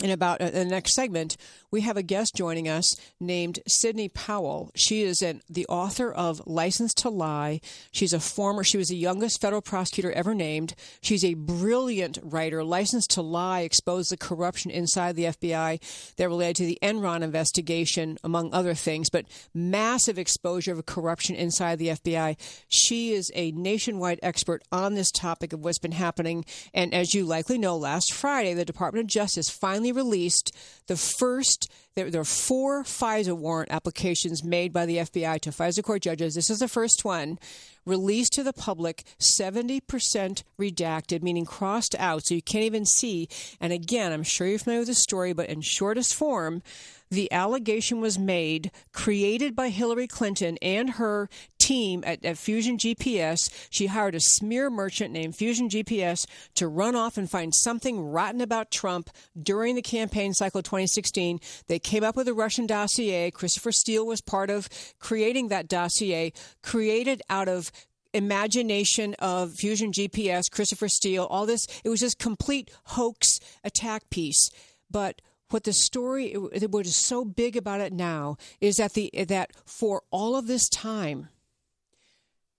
in 0.02 0.11
about 0.11 0.40
uh, 0.40 0.50
the 0.50 0.64
next 0.64 0.94
segment, 0.94 1.37
we 1.70 1.82
have 1.82 1.96
a 1.96 2.02
guest 2.02 2.34
joining 2.34 2.68
us 2.68 2.96
named 3.20 3.60
Sidney 3.66 4.08
Powell. 4.08 4.70
She 4.75 5.02
is 5.02 5.20
an, 5.20 5.42
the 5.50 5.66
author 5.66 6.10
of 6.10 6.42
License 6.46 6.94
to 6.94 7.10
Lie. 7.10 7.60
She's 7.92 8.12
a 8.12 8.20
former, 8.20 8.64
she 8.64 8.78
was 8.78 8.88
the 8.88 8.96
youngest 8.96 9.40
federal 9.40 9.60
prosecutor 9.60 10.10
ever 10.12 10.34
named. 10.34 10.75
She's 11.02 11.25
a 11.25 11.34
brilliant 11.34 12.18
writer. 12.22 12.64
License 12.64 13.06
to 13.08 13.22
Lie 13.22 13.60
exposed 13.60 14.10
the 14.10 14.16
corruption 14.16 14.70
inside 14.70 15.16
the 15.16 15.25
FBI 15.25 16.14
that 16.16 16.28
related 16.28 16.56
to 16.56 16.66
the 16.66 16.78
Enron 16.82 17.22
investigation, 17.22 18.16
among 18.25 18.52
other 18.52 18.75
things, 18.75 19.10
but 19.10 19.26
massive 19.52 20.18
exposure 20.18 20.72
of 20.72 20.87
corruption 20.87 21.37
inside 21.37 21.78
the 21.78 21.88
FBI. 21.88 22.37
She 22.68 23.12
is 23.12 23.30
a 23.34 23.50
nationwide 23.52 24.20
expert 24.22 24.62
on 24.72 24.94
this 24.94 25.10
topic 25.10 25.52
of 25.52 25.60
what's 25.60 25.78
been 25.78 25.92
happening. 25.92 26.44
And 26.72 26.94
as 26.94 27.14
you 27.14 27.25
likely 27.25 27.58
know, 27.58 27.76
last 27.76 28.12
Friday, 28.12 28.54
the 28.54 28.64
Department 28.64 29.04
of 29.04 29.10
Justice 29.10 29.50
finally 29.50 29.92
released 29.92 30.54
the 30.87 30.96
first 30.96 31.58
first, 31.67 31.73
there, 31.99 32.11
there 32.11 32.21
are 32.21 32.25
four 32.25 32.85
FISA 32.85 33.37
warrant 33.37 33.73
applications 33.73 34.45
made 34.45 34.73
by 34.73 34.87
the 34.87 34.99
FBI 34.99 35.40
to 35.40 35.50
FISA 35.50 35.83
court 35.83 36.02
judges. 36.02 36.37
This 36.37 36.49
is 36.49 36.61
the 36.61 36.69
first 36.69 37.05
one 37.05 37.40
released 37.88 38.35
to 38.35 38.43
the 38.43 38.52
public 38.52 39.02
70% 39.19 40.43
redacted, 40.61 41.23
meaning 41.23 41.45
crossed 41.45 41.97
out, 41.99 42.26
so 42.26 42.35
you 42.35 42.43
can't 42.43 42.64
even 42.64 42.85
see. 42.85 43.28
And 43.61 43.73
again, 43.73 44.12
I'm 44.12 44.23
sure 44.23 44.47
you're 44.47 44.59
familiar 44.59 44.83
with 44.83 44.88
the 44.88 44.95
story, 44.95 45.33
but 45.33 45.49
in 45.49 45.61
shortest 45.62 46.14
form, 46.14 46.62
the 47.11 47.33
allegation 47.33 48.00
was 48.00 48.19
made, 48.19 48.71
created 48.93 49.57
by 49.57 49.71
Hillary 49.71 50.07
Clinton 50.07 50.59
and 50.61 50.90
her 50.90 51.31
team 51.59 52.05
at, 52.07 52.23
at, 52.23 52.37
Fusion 52.37 52.76
GPS. 52.76 53.50
She 53.71 53.87
hired 53.87 54.14
a 54.14 54.21
smear 54.21 54.69
merchant 54.69 55.12
named 55.12 55.35
Fusion 55.35 55.71
GPS 55.71 56.26
to 56.57 56.69
run 56.69 56.95
off 56.95 57.17
and 57.17 57.31
find 57.31 57.55
something 57.55 57.99
rotten 57.99 58.43
about 58.43 58.71
Trump 58.71 59.09
during 59.40 59.75
the 59.75 59.83
campaign 59.83 60.35
cycle 60.35 60.62
2016. 60.62 61.40
They 61.67 61.78
came 61.88 62.04
up 62.04 62.16
with 62.16 62.28
a 62.28 62.35
Russian 62.35 62.66
dossier. 62.66 63.30
Christopher 63.30 63.73
Steele 63.73 64.07
was 64.07 64.21
part 64.21 64.50
of 64.50 64.68
creating 64.99 65.49
that 65.49 65.68
dossier, 65.68 66.35
created 66.62 67.23
out 67.30 67.49
of 67.49 67.73
imagination 68.12 69.14
of 69.18 69.54
Fusion 69.54 69.90
GPS, 69.90 70.50
Christopher 70.50 70.88
Steele, 70.88 71.25
all 71.25 71.47
this. 71.47 71.66
It 71.85 71.88
was 71.88 72.00
just 72.00 72.18
complete 72.18 72.71
hoax 72.85 73.40
attack 73.64 74.11
piece. 74.11 74.50
But 74.90 75.23
what 75.49 75.64
the 75.64 75.73
story, 75.73 76.35
what 76.35 76.87
is 76.87 76.95
so 76.95 77.25
big 77.25 77.57
about 77.57 77.80
it 77.80 77.95
now, 77.95 78.37
is 78.61 78.76
that 78.76 78.92
the 78.92 79.11
that 79.26 79.52
for 79.64 80.02
all 80.11 80.37
of 80.37 80.47
this 80.47 80.68
time, 80.68 81.28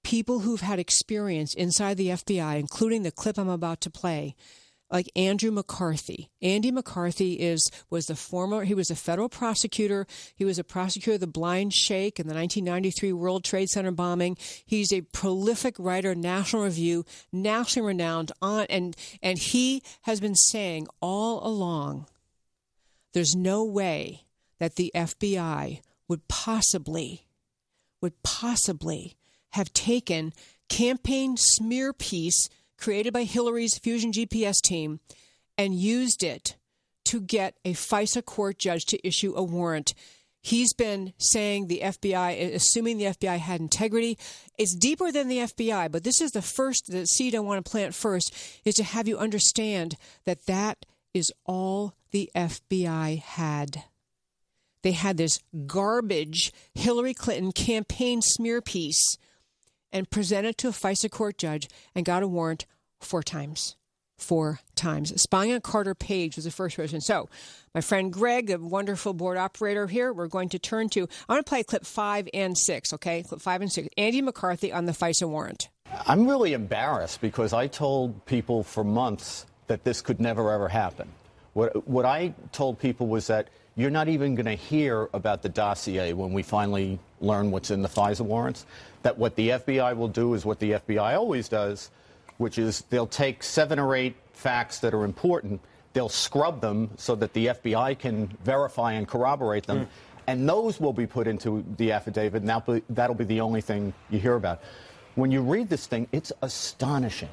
people 0.03 0.39
who've 0.39 0.61
had 0.61 0.79
experience 0.79 1.53
inside 1.53 1.97
the 1.97 2.09
FBI, 2.09 2.59
including 2.59 3.03
the 3.03 3.11
clip 3.11 3.37
I'm 3.37 3.47
about 3.47 3.79
to 3.81 3.91
play, 3.91 4.35
like 4.91 5.09
Andrew 5.15 5.51
McCarthy. 5.51 6.29
Andy 6.41 6.71
McCarthy 6.71 7.33
is 7.33 7.69
was 7.89 8.05
the 8.05 8.15
former 8.15 8.63
he 8.63 8.73
was 8.73 8.89
a 8.89 8.95
federal 8.95 9.29
prosecutor. 9.29 10.07
He 10.35 10.45
was 10.45 10.59
a 10.59 10.63
prosecutor 10.63 11.15
of 11.15 11.19
the 11.19 11.27
Blind 11.27 11.73
Sheikh 11.73 12.19
in 12.19 12.27
the 12.27 12.33
1993 12.33 13.13
World 13.13 13.43
Trade 13.43 13.69
Center 13.69 13.91
bombing. 13.91 14.37
He's 14.65 14.91
a 14.91 15.01
prolific 15.01 15.75
writer, 15.77 16.15
National 16.15 16.63
Review, 16.63 17.05
nationally 17.31 17.87
renowned 17.87 18.31
on 18.41 18.65
and 18.69 18.95
and 19.21 19.37
he 19.37 19.83
has 20.03 20.19
been 20.19 20.35
saying 20.35 20.87
all 21.01 21.45
along 21.45 22.07
there's 23.13 23.35
no 23.35 23.63
way 23.63 24.25
that 24.59 24.75
the 24.75 24.91
FBI 24.93 25.81
would 26.07 26.27
possibly 26.27 27.27
would 28.01 28.21
possibly 28.23 29.15
have 29.51 29.73
taken 29.73 30.33
campaign 30.69 31.35
smear 31.37 31.91
piece 31.91 32.49
created 32.79 33.13
by 33.13 33.23
Hillary's 33.23 33.77
Fusion 33.77 34.11
GPS 34.11 34.61
team 34.61 34.99
and 35.57 35.73
used 35.73 36.23
it 36.23 36.55
to 37.05 37.21
get 37.21 37.55
a 37.65 37.73
FISA 37.73 38.23
court 38.25 38.57
judge 38.57 38.85
to 38.85 39.07
issue 39.07 39.33
a 39.35 39.43
warrant. 39.43 39.93
He's 40.41 40.73
been 40.73 41.13
saying 41.17 41.67
the 41.67 41.81
FBI, 41.83 42.53
assuming 42.53 42.97
the 42.97 43.05
FBI 43.05 43.37
had 43.39 43.59
integrity. 43.59 44.17
It's 44.57 44.75
deeper 44.75 45.11
than 45.11 45.27
the 45.27 45.39
FBI, 45.39 45.91
but 45.91 46.03
this 46.03 46.21
is 46.21 46.31
the 46.31 46.41
first, 46.41 46.91
the 46.91 47.05
seed 47.05 47.35
I 47.35 47.39
want 47.39 47.63
to 47.63 47.69
plant 47.69 47.93
first 47.93 48.33
is 48.63 48.75
to 48.75 48.83
have 48.83 49.07
you 49.07 49.17
understand 49.17 49.95
that 50.25 50.45
that 50.45 50.85
is 51.13 51.31
all 51.45 51.93
the 52.11 52.31
FBI 52.35 53.19
had. 53.19 53.83
They 54.81 54.93
had 54.93 55.17
this 55.17 55.39
garbage 55.65 56.53
Hillary 56.73 57.13
Clinton 57.13 57.51
campaign 57.51 58.21
smear 58.21 58.61
piece 58.61 59.17
and 59.91 60.09
presented 60.09 60.57
to 60.59 60.69
a 60.69 60.71
FISA 60.71 61.09
court 61.11 61.37
judge 61.37 61.67
and 61.95 62.05
got 62.05 62.23
a 62.23 62.27
warrant 62.27 62.65
four 62.99 63.23
times. 63.23 63.75
Four 64.17 64.59
times. 64.75 65.19
Spying 65.21 65.53
on 65.53 65.61
Carter 65.61 65.95
Page 65.95 66.35
was 66.35 66.43
the 66.43 66.51
first 66.51 66.75
person. 66.75 66.99
So, 66.99 67.29
my 67.73 67.79
friend 67.79 68.11
Greg, 68.11 68.47
the 68.47 68.59
wonderful 68.59 69.13
board 69.13 69.37
operator 69.37 69.87
here, 69.87 70.11
we're 70.11 70.27
going 70.27 70.49
to 70.49 70.59
turn 70.59 70.89
to. 70.89 71.07
I 71.29 71.33
want 71.33 71.45
to 71.45 71.49
play 71.49 71.63
clip 71.63 71.85
five 71.85 72.27
and 72.33 72.57
six, 72.57 72.91
okay? 72.93 73.23
Clip 73.23 73.39
five 73.39 73.61
and 73.61 73.71
six. 73.71 73.87
Andy 73.97 74.21
McCarthy 74.21 74.73
on 74.73 74.85
the 74.85 74.91
FISA 74.91 75.27
warrant. 75.29 75.69
I'm 76.05 76.27
really 76.27 76.51
embarrassed 76.51 77.21
because 77.21 77.53
I 77.53 77.67
told 77.67 78.25
people 78.25 78.63
for 78.63 78.83
months 78.83 79.45
that 79.67 79.85
this 79.85 80.01
could 80.01 80.19
never 80.19 80.51
ever 80.51 80.67
happen. 80.67 81.07
What, 81.53 81.87
what 81.87 82.05
I 82.05 82.33
told 82.51 82.79
people 82.79 83.07
was 83.07 83.27
that 83.27 83.47
you're 83.79 83.89
not 83.89 84.09
even 84.09 84.35
going 84.35 84.45
to 84.45 84.55
hear 84.55 85.07
about 85.13 85.41
the 85.41 85.47
dossier 85.47 86.11
when 86.11 86.33
we 86.33 86.43
finally 86.43 86.99
learn 87.21 87.49
what's 87.49 87.71
in 87.71 87.81
the 87.81 87.87
FISA 87.87 88.21
warrants. 88.21 88.65
That 89.03 89.17
what 89.17 89.37
the 89.37 89.49
FBI 89.49 89.95
will 89.95 90.09
do 90.09 90.33
is 90.33 90.45
what 90.45 90.59
the 90.59 90.71
FBI 90.71 91.15
always 91.17 91.47
does, 91.47 91.89
which 92.39 92.57
is 92.57 92.81
they'll 92.89 93.07
take 93.07 93.41
seven 93.41 93.79
or 93.79 93.95
eight 93.95 94.17
facts 94.33 94.79
that 94.79 94.93
are 94.93 95.05
important, 95.05 95.61
they'll 95.93 96.09
scrub 96.09 96.59
them 96.59 96.89
so 96.97 97.15
that 97.15 97.31
the 97.31 97.47
FBI 97.47 97.97
can 97.97 98.27
verify 98.43 98.91
and 98.93 99.07
corroborate 99.07 99.65
them, 99.65 99.85
mm. 99.85 99.87
and 100.27 100.47
those 100.47 100.81
will 100.81 100.93
be 100.93 101.07
put 101.07 101.25
into 101.25 101.63
the 101.77 101.93
affidavit, 101.93 102.41
and 102.41 102.49
that'll 102.49 102.73
be, 102.73 102.83
that'll 102.89 103.15
be 103.15 103.23
the 103.23 103.39
only 103.39 103.61
thing 103.61 103.93
you 104.09 104.19
hear 104.19 104.35
about. 104.35 104.61
When 105.15 105.31
you 105.31 105.41
read 105.41 105.69
this 105.69 105.87
thing, 105.87 106.05
it's 106.11 106.33
astonishing. 106.41 107.29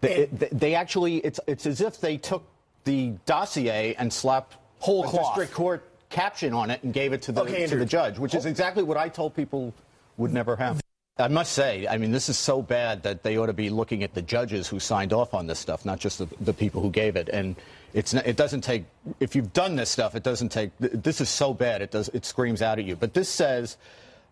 They, 0.00 0.28
they 0.50 0.74
actually, 0.74 1.18
it's, 1.18 1.38
it's 1.46 1.66
as 1.66 1.80
if 1.80 2.00
they 2.00 2.16
took 2.16 2.42
the 2.82 3.12
dossier 3.26 3.94
and 3.96 4.12
slapped 4.12 4.56
whole 4.82 5.04
cloth. 5.04 5.34
district 5.34 5.52
court 5.52 5.88
caption 6.10 6.52
on 6.52 6.70
it 6.70 6.82
and 6.82 6.92
gave 6.92 7.12
it 7.12 7.22
to 7.22 7.32
the, 7.32 7.42
okay, 7.42 7.66
to 7.66 7.76
the 7.76 7.86
judge, 7.86 8.18
which 8.18 8.34
is 8.34 8.46
oh. 8.46 8.48
exactly 8.48 8.82
what 8.82 8.96
I 8.96 9.08
told 9.08 9.34
people 9.34 9.72
would 10.16 10.32
never 10.32 10.56
happen. 10.56 10.80
I 11.18 11.28
must 11.28 11.52
say, 11.52 11.86
I 11.86 11.98
mean, 11.98 12.10
this 12.10 12.28
is 12.28 12.38
so 12.38 12.62
bad 12.62 13.02
that 13.02 13.22
they 13.22 13.36
ought 13.36 13.46
to 13.46 13.52
be 13.52 13.68
looking 13.70 14.02
at 14.02 14.14
the 14.14 14.22
judges 14.22 14.66
who 14.66 14.80
signed 14.80 15.12
off 15.12 15.34
on 15.34 15.46
this 15.46 15.58
stuff, 15.58 15.84
not 15.84 16.00
just 16.00 16.18
the, 16.18 16.26
the 16.40 16.54
people 16.54 16.80
who 16.80 16.90
gave 16.90 17.16
it. 17.16 17.28
And 17.28 17.54
it's 17.92 18.14
it 18.14 18.36
doesn't 18.36 18.62
take 18.62 18.86
if 19.20 19.36
you've 19.36 19.52
done 19.52 19.76
this 19.76 19.90
stuff, 19.90 20.14
it 20.14 20.22
doesn't 20.22 20.48
take. 20.48 20.70
This 20.78 21.20
is 21.20 21.28
so 21.28 21.52
bad, 21.52 21.82
it 21.82 21.90
does 21.90 22.08
it 22.08 22.24
screams 22.24 22.62
out 22.62 22.78
at 22.78 22.86
you. 22.86 22.96
But 22.96 23.12
this 23.12 23.28
says 23.28 23.76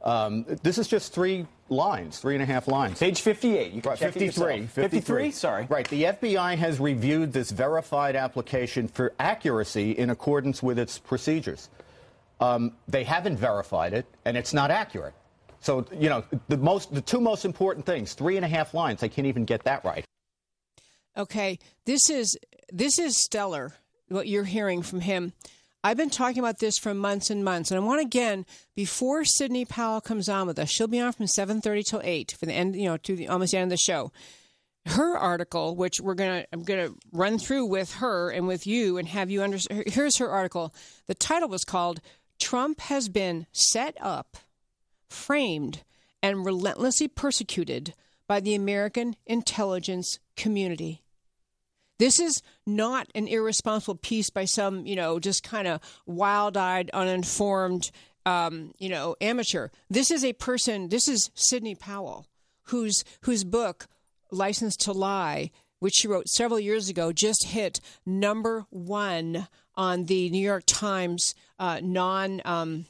um, 0.03 0.47
this 0.63 0.79
is 0.79 0.89
just 0.89 1.13
three 1.13 1.47
lines, 1.69 2.19
three 2.19 2.35
and 2.35 2.43
a 2.43 2.47
half 2.47 2.69
lines. 2.69 2.99
Page 2.99 3.21
58. 3.21 3.73
You 3.73 3.83
can 3.83 3.91
right, 3.91 3.99
53, 3.99 4.67
53. 4.67 4.83
53. 4.89 5.31
Sorry. 5.31 5.67
Right. 5.69 5.89
The 5.89 6.05
FBI 6.05 6.57
has 6.57 6.81
reviewed 6.81 7.33
this 7.33 7.51
verified 7.51 8.17
application 8.17 8.89
for 8.89 9.13
accuracy 9.19 9.93
in 9.93 10.11
accordance 10.11 10.63
with 10.63 10.79
its 10.79 10.99
procedures. 10.99 11.69
Um, 12.41 12.73
they 12.89 13.05
haven't 13.05 13.37
verified 13.37 13.93
it, 13.93 14.07
and 14.25 14.37
it's 14.37 14.55
not 14.55 14.71
accurate. 14.71 15.15
So, 15.61 15.85
you 15.93 16.09
know, 16.09 16.25
the 16.49 16.57
most, 16.57 16.95
the 16.95 17.03
two 17.03 17.21
most 17.21 17.45
important 17.45 17.85
things, 17.85 18.15
three 18.15 18.37
and 18.37 18.45
a 18.45 18.49
half 18.49 18.73
lines. 18.73 19.01
They 19.01 19.11
can't 19.11 19.27
even 19.27 19.45
get 19.45 19.65
that 19.65 19.85
right. 19.85 20.05
Okay, 21.17 21.59
this 21.85 22.09
is 22.09 22.39
this 22.73 22.99
is 22.99 23.23
stellar. 23.23 23.75
What 24.09 24.27
you're 24.27 24.45
hearing 24.45 24.83
from 24.83 25.01
him. 25.01 25.33
I've 25.83 25.97
been 25.97 26.11
talking 26.11 26.41
about 26.41 26.59
this 26.59 26.77
for 26.77 26.93
months 26.93 27.31
and 27.31 27.43
months, 27.43 27.71
and 27.71 27.81
I 27.81 27.83
want 27.83 28.03
again 28.03 28.45
before 28.75 29.25
Sidney 29.25 29.65
Powell 29.65 30.03
comes 30.03 30.29
on 30.29 30.47
with 30.47 30.59
us. 30.59 30.69
She'll 30.69 30.89
be 30.89 31.01
on 31.01 31.13
from 31.13 31.27
seven 31.27 31.63
thirty 31.63 31.83
till 31.83 32.03
eight 32.05 32.37
for 32.39 32.45
the 32.45 32.53
end, 32.53 32.77
you 32.77 32.85
know, 32.85 32.99
to 32.99 33.17
the 33.17 33.29
almost 33.29 33.53
the 33.53 33.59
end 33.59 33.73
of 33.73 33.79
the 33.79 33.83
show. 33.83 34.13
Her 34.87 35.17
article, 35.17 35.77
which 35.77 36.01
we're 36.01 36.15
gonna, 36.15 36.45
I'm 36.53 36.65
gonna 36.65 36.91
run 37.13 37.39
through 37.39 37.67
with 37.67 37.95
her 37.95 38.31
and 38.31 38.47
with 38.47 38.67
you, 38.67 38.99
and 38.99 39.09
have 39.09 39.31
you 39.31 39.43
understand. 39.43 39.85
Here's 39.87 40.19
her 40.19 40.29
article. 40.29 40.75
The 41.07 41.15
title 41.15 41.49
was 41.49 41.65
called 41.65 42.01
"Trump 42.39 42.81
has 42.81 43.09
been 43.09 43.47
set 43.53 43.97
up, 44.01 44.37
framed, 45.09 45.83
and 46.23 46.45
relentlessly 46.45 47.09
persecuted 47.09 47.95
by 48.27 48.41
the 48.41 48.55
American 48.55 49.17
intelligence 49.27 50.19
community." 50.37 51.03
This 52.01 52.19
is 52.19 52.41
not 52.67 53.09
an 53.15 53.29
irresponsible 53.29 53.97
piece 53.97 54.31
by 54.31 54.47
some, 54.47 54.87
you 54.87 54.97
know, 54.97 55.21
just 55.21 55.43
kind 55.43 55.69
of 55.69 55.83
wild 56.07 56.57
eyed, 56.57 56.89
uninformed, 56.95 57.91
um, 58.25 58.73
you 58.79 58.89
know, 58.89 59.17
amateur. 59.21 59.69
This 59.91 60.11
is 60.11 60.25
a 60.25 60.33
person, 60.33 60.89
this 60.89 61.09
is 61.09 61.31
Sidney 61.35 61.75
Powell, 61.75 62.27
whose, 62.69 63.05
whose 63.25 63.45
book, 63.45 63.87
License 64.31 64.77
to 64.77 64.93
Lie, 64.93 65.51
which 65.81 65.93
she 65.93 66.09
wrote 66.09 66.27
several 66.31 66.59
years 66.59 66.89
ago, 66.89 67.13
just 67.13 67.45
hit 67.45 67.81
number 68.07 68.65
one 68.71 69.47
on 69.75 70.07
the 70.07 70.31
New 70.31 70.43
York 70.43 70.65
Times 70.67 71.35
uh, 71.59 71.81
non 71.83 72.41
um, 72.47 72.87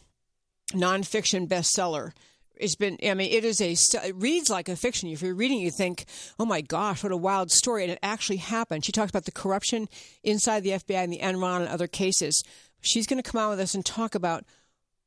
nonfiction 0.73 1.49
bestseller 1.49 2.13
it's 2.61 2.77
been 2.77 2.99
i 3.05 3.15
mean 3.15 3.33
it 3.33 3.45
is 3.45 3.61
a 3.61 3.73
it 4.07 4.15
reads 4.17 4.51
like 4.51 4.69
a 4.69 4.77
fiction. 4.77 5.09
If 5.09 5.23
you're 5.23 5.35
reading 5.35 5.61
you 5.61 5.71
think 5.71 6.05
oh 6.39 6.45
my 6.45 6.61
gosh 6.61 7.03
what 7.03 7.13
a 7.13 7.17
wild 7.17 7.51
story 7.51 7.83
and 7.83 7.93
it 7.93 7.99
actually 8.03 8.37
happened. 8.37 8.85
She 8.85 8.93
talks 8.93 9.11
about 9.11 9.25
the 9.25 9.33
corruption 9.33 9.89
inside 10.23 10.63
the 10.63 10.71
fbi 10.71 10.97
and 10.97 11.13
the 11.13 11.19
enron 11.19 11.61
and 11.61 11.69
other 11.69 11.87
cases. 11.87 12.43
She's 12.81 13.07
going 13.07 13.23
to 13.23 13.29
come 13.29 13.41
out 13.41 13.51
with 13.51 13.61
us 13.61 13.75
and 13.75 13.85
talk 13.85 14.15
about 14.15 14.45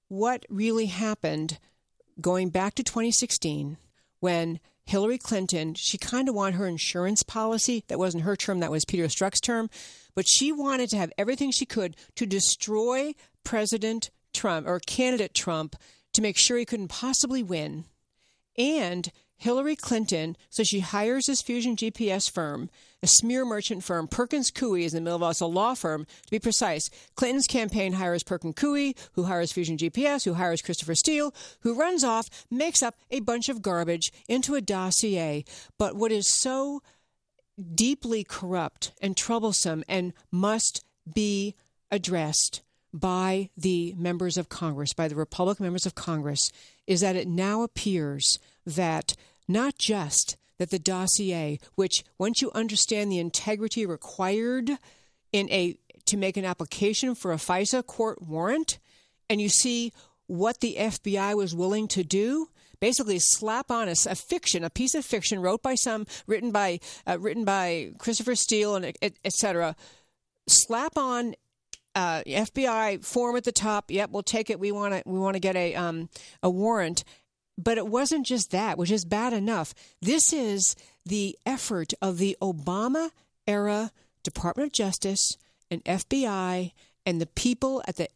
what 0.08 0.46
really 0.50 0.88
happened 0.88 1.58
going 2.22 2.50
back 2.50 2.76
to 2.76 2.84
2016 2.84 3.78
when 4.20 4.60
hillary 4.86 5.18
clinton 5.18 5.74
she 5.74 5.98
kind 5.98 6.30
of 6.30 6.36
wanted 6.36 6.56
her 6.56 6.68
insurance 6.68 7.24
policy 7.24 7.84
that 7.88 7.98
wasn't 7.98 8.24
her 8.24 8.36
term 8.36 8.60
that 8.60 8.70
was 8.70 8.86
peter 8.86 9.06
strzok's 9.06 9.42
term 9.42 9.70
but 10.14 10.28
she 10.28 10.52
wanted 10.52 10.90
to 10.90 10.98
have 10.98 11.12
everything 11.18 11.52
she 11.52 11.66
could 11.66 11.96
to 12.16 12.26
destroy 12.26 13.14
president 13.44 14.12
trump 14.34 14.68
or 14.68 14.80
candidate 14.80 15.34
trump 15.34 15.76
to 16.14 16.22
make 16.22 16.38
sure 16.38 16.58
he 16.58 16.66
couldn't 16.66 16.88
possibly 16.88 17.44
win. 17.44 17.86
And 18.58 19.12
Hillary 19.44 19.76
Clinton, 19.76 20.38
so 20.50 20.64
she 20.64 20.80
hires 20.80 21.26
this 21.26 21.42
Fusion 21.42 21.76
GPS 21.76 22.32
firm, 22.32 22.70
a 23.02 23.08
smear 23.08 23.44
merchant 23.44 23.84
firm. 23.84 24.08
Perkins 24.08 24.50
Coie 24.50 24.86
is 24.86 24.94
in 24.94 25.04
the 25.04 25.10
middle 25.10 25.18
of 25.18 25.24
us, 25.24 25.42
a 25.42 25.46
law 25.46 25.74
firm, 25.74 26.06
to 26.06 26.32
be 26.32 26.40
precise. 26.40 26.90
Clinton's 27.16 27.48
campaign 27.48 27.94
hires 27.94 28.24
Perkins 28.24 28.56
Coie, 28.56 28.94
who 29.14 29.24
hires 29.24 29.52
Fusion 29.52 29.76
GPS, 29.76 30.24
who 30.24 30.36
hires 30.36 30.62
Christopher 30.62 30.96
Steele, 30.96 31.34
who 31.60 31.74
runs 31.74 32.06
off, 32.06 32.46
makes 32.50 32.82
up 32.82 32.96
a 33.12 33.20
bunch 33.20 33.50
of 33.50 33.62
garbage 33.62 34.14
into 34.30 34.56
a 34.56 34.62
dossier. 34.62 35.44
But 35.78 35.98
what 35.98 36.14
is 36.14 36.28
so 36.28 36.82
deeply 37.76 38.24
corrupt 38.24 38.94
and 39.02 39.18
troublesome 39.18 39.84
and 39.90 40.14
must 40.32 40.86
be 41.12 41.56
addressed 41.92 42.62
by 42.94 43.50
the 43.58 43.96
members 43.98 44.38
of 44.38 44.50
Congress, 44.50 44.94
by 44.94 45.08
the 45.08 45.16
Republican 45.16 45.66
members 45.66 45.86
of 45.86 45.96
Congress, 45.96 46.52
is 46.86 47.02
that 47.02 47.16
it 47.16 47.28
now 47.28 47.64
appears 47.64 48.38
that 48.66 49.16
not 49.48 49.78
just 49.78 50.38
that 50.60 50.70
the 50.70 50.80
dossier, 50.80 51.60
which 51.76 52.04
once 52.18 52.42
you 52.42 52.52
understand 52.54 53.12
the 53.12 53.20
integrity 53.20 53.86
required 53.86 54.78
in 55.32 55.50
a 55.52 55.76
to 56.06 56.18
make 56.18 56.38
an 56.38 56.46
application 56.46 57.16
for 57.16 57.32
a 57.32 57.38
FISA 57.38 57.86
court 57.86 58.22
warrant, 58.22 58.78
and 59.30 59.42
you 59.42 59.50
see 59.50 59.92
what 60.28 60.60
the 60.60 60.76
FBI 60.78 61.36
was 61.36 61.56
willing 61.56 61.88
to 61.88 62.04
do, 62.04 62.50
basically 62.80 63.18
slap 63.20 63.72
on 63.72 63.88
a, 63.88 63.96
a, 64.08 64.16
fiction, 64.16 64.64
a 64.64 64.70
piece 64.70 64.94
of 64.94 65.06
fiction 65.06 65.42
wrote 65.42 65.64
by 65.64 65.76
some, 65.76 66.06
written 66.28 66.52
by 66.52 66.80
uh, 67.08 67.18
written 67.20 67.46
by 67.46 67.92
Christopher 67.98 68.36
Steele 68.36 68.76
and 68.76 68.94
et 69.02 69.16
cetera, 69.34 69.76
slap 70.48 70.98
on 70.98 71.36
uh, 71.96 72.22
FBI 72.26 73.04
form 73.04 73.36
at 73.36 73.44
the 73.44 73.52
top. 73.52 73.90
Yep, 73.90 74.10
we'll 74.12 74.24
take 74.24 74.50
it. 74.50 74.60
We 74.60 74.72
want 74.72 74.94
to 74.94 75.04
we 75.06 75.20
want 75.20 75.36
to 75.36 75.40
get 75.40 75.56
a 75.56 75.76
um, 75.76 76.10
a 76.42 76.50
warrant. 76.50 77.04
But 77.56 77.78
it 77.78 77.86
wasn't 77.86 78.26
just 78.26 78.50
that, 78.52 78.80
which 78.80 78.90
is 78.90 79.06
bad 79.06 79.32
enough. 79.32 79.76
This 80.02 80.34
is 80.34 80.76
the 81.06 81.38
effort 81.46 81.94
of 82.02 82.18
the 82.18 82.36
Obama 82.42 83.12
era 83.46 83.92
Department 84.24 84.68
of 84.68 84.74
Justice 84.74 85.38
and 85.70 85.84
FBI 85.86 86.72
and 87.06 87.22
the 87.22 87.28
people 87.28 87.84
at 87.88 87.98
the 87.98 88.08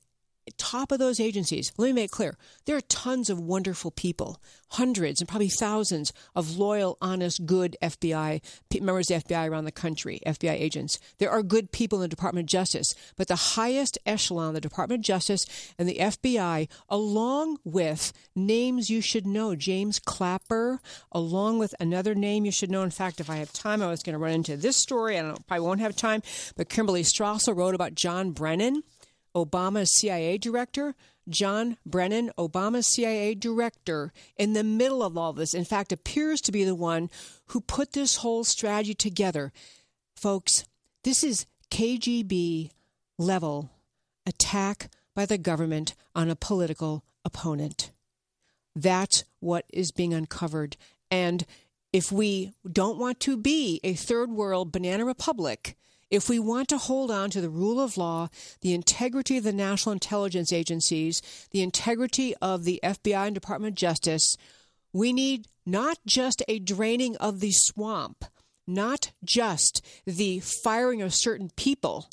top 0.57 0.91
of 0.91 0.99
those 0.99 1.19
agencies, 1.19 1.71
let 1.77 1.88
me 1.88 1.93
make 1.93 2.12
clear, 2.12 2.38
there 2.65 2.77
are 2.77 2.81
tons 2.81 3.29
of 3.29 3.39
wonderful 3.39 3.91
people, 3.91 4.41
hundreds 4.71 5.21
and 5.21 5.27
probably 5.27 5.49
thousands 5.49 6.13
of 6.36 6.57
loyal, 6.57 6.97
honest, 7.01 7.45
good 7.45 7.77
FBI 7.81 8.41
members 8.81 9.10
of 9.10 9.23
the 9.23 9.33
FBI 9.33 9.49
around 9.49 9.65
the 9.65 9.71
country, 9.71 10.21
FBI 10.25 10.51
agents. 10.51 10.99
There 11.17 11.31
are 11.31 11.43
good 11.43 11.71
people 11.71 11.99
in 11.99 12.03
the 12.03 12.07
Department 12.07 12.45
of 12.45 12.49
Justice, 12.49 12.93
but 13.15 13.27
the 13.27 13.36
highest 13.36 13.97
echelon, 14.05 14.53
the 14.53 14.62
Department 14.62 14.99
of 14.99 15.05
Justice 15.05 15.45
and 15.77 15.88
the 15.88 15.97
FBI, 15.97 16.67
along 16.89 17.57
with 17.63 18.13
names 18.36 18.89
you 18.89 19.01
should 19.01 19.25
know, 19.25 19.55
James 19.55 19.99
Clapper, 19.99 20.79
along 21.12 21.60
with 21.60 21.73
another 21.79 22.15
name 22.15 22.45
you 22.45 22.51
should 22.51 22.71
know. 22.71 22.83
In 22.83 22.91
fact, 22.91 23.19
if 23.19 23.29
I 23.29 23.38
have 23.38 23.53
time, 23.53 23.81
I 23.81 23.88
was 23.88 24.03
going 24.03 24.13
to 24.13 24.19
run 24.19 24.33
into 24.33 24.57
this 24.57 24.77
story. 24.77 25.17
I 25.17 25.21
don't, 25.21 25.47
probably 25.47 25.65
won't 25.65 25.81
have 25.81 25.95
time, 25.95 26.21
but 26.55 26.69
Kimberly 26.69 27.03
Strassel 27.03 27.55
wrote 27.55 27.75
about 27.75 27.95
John 27.95 28.31
Brennan 28.31 28.83
Obama's 29.35 29.95
CIA 29.95 30.37
director, 30.37 30.95
John 31.29 31.77
Brennan, 31.85 32.31
Obama's 32.37 32.87
CIA 32.87 33.35
director, 33.35 34.13
in 34.37 34.53
the 34.53 34.63
middle 34.63 35.03
of 35.03 35.17
all 35.17 35.33
this, 35.33 35.53
in 35.53 35.65
fact, 35.65 35.91
appears 35.91 36.41
to 36.41 36.51
be 36.51 36.63
the 36.63 36.75
one 36.75 37.09
who 37.47 37.61
put 37.61 37.93
this 37.93 38.17
whole 38.17 38.43
strategy 38.43 38.93
together. 38.93 39.51
Folks, 40.15 40.65
this 41.03 41.23
is 41.23 41.45
KGB 41.69 42.71
level 43.17 43.69
attack 44.25 44.89
by 45.15 45.25
the 45.25 45.37
government 45.37 45.95
on 46.15 46.29
a 46.29 46.35
political 46.35 47.03
opponent. 47.25 47.91
That's 48.75 49.23
what 49.39 49.65
is 49.73 49.91
being 49.91 50.13
uncovered. 50.13 50.77
And 51.09 51.45
if 51.93 52.11
we 52.11 52.53
don't 52.69 52.99
want 52.99 53.19
to 53.21 53.37
be 53.37 53.79
a 53.83 53.93
third 53.93 54.29
world 54.29 54.71
banana 54.71 55.05
republic, 55.05 55.76
if 56.10 56.30
we 56.30 56.39
want 56.39 56.70
to 56.70 56.78
hold 56.78 57.12
on 57.12 57.30
to 57.32 57.41
the 57.41 57.50
rule 57.50 57.80
of 57.80 57.98
law, 57.98 58.30
the 58.62 58.74
integrity 58.74 59.38
of 59.38 59.43
the 59.43 59.54
national 59.54 59.93
intelligence 59.93 60.54
agencies, 60.54 61.22
the 61.52 61.62
integrity 61.62 62.36
of 62.41 62.63
the 62.63 62.80
FBI 62.84 63.28
and 63.28 63.36
Department 63.36 63.74
of 63.74 63.76
Justice, 63.76 64.38
we 64.93 65.12
need 65.12 65.48
not 65.65 65.98
just 66.06 66.41
a 66.48 66.60
draining 66.60 67.17
of 67.17 67.39
the 67.39 67.52
swamp, 67.52 68.26
not 68.65 69.12
just 69.24 69.86
the 70.06 70.39
firing 70.39 71.02
of 71.02 71.13
certain 71.13 71.50
people. 71.56 72.10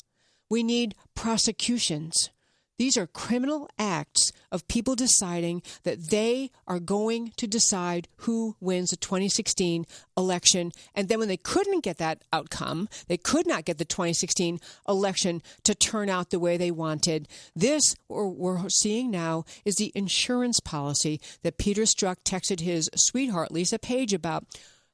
We 0.49 0.61
need 0.61 0.95
prosecutions. 1.15 2.29
These 2.77 2.97
are 2.97 3.07
criminal 3.07 3.69
acts 3.79 4.31
of 4.51 4.67
people 4.67 4.95
deciding 4.95 5.61
that 5.83 6.09
they 6.09 6.51
are 6.67 6.79
going 6.79 7.31
to 7.37 7.47
decide 7.47 8.07
who 8.17 8.55
wins 8.59 8.89
the 8.89 8.97
2016 8.97 9.85
election. 10.17 10.71
And 10.93 11.07
then 11.07 11.19
when 11.19 11.27
they 11.27 11.37
couldn't 11.37 11.83
get 11.83 11.97
that 11.97 12.23
outcome, 12.33 12.89
they 13.07 13.17
could 13.17 13.47
not 13.47 13.65
get 13.65 13.77
the 13.77 13.85
2016 13.85 14.59
election 14.87 15.41
to 15.63 15.73
turn 15.73 16.09
out 16.09 16.29
the 16.29 16.39
way 16.39 16.57
they 16.57 16.71
wanted. 16.71 17.27
This, 17.55 17.95
we're 18.09 18.67
seeing 18.69 19.09
now, 19.09 19.45
is 19.63 19.75
the 19.75 19.91
insurance 19.95 20.59
policy 20.59 21.21
that 21.43 21.57
Peter 21.57 21.83
Strzok 21.83 22.17
texted 22.25 22.59
his 22.59 22.89
sweetheart, 22.95 23.51
Lisa 23.51 23.79
Page, 23.79 24.13
about. 24.13 24.45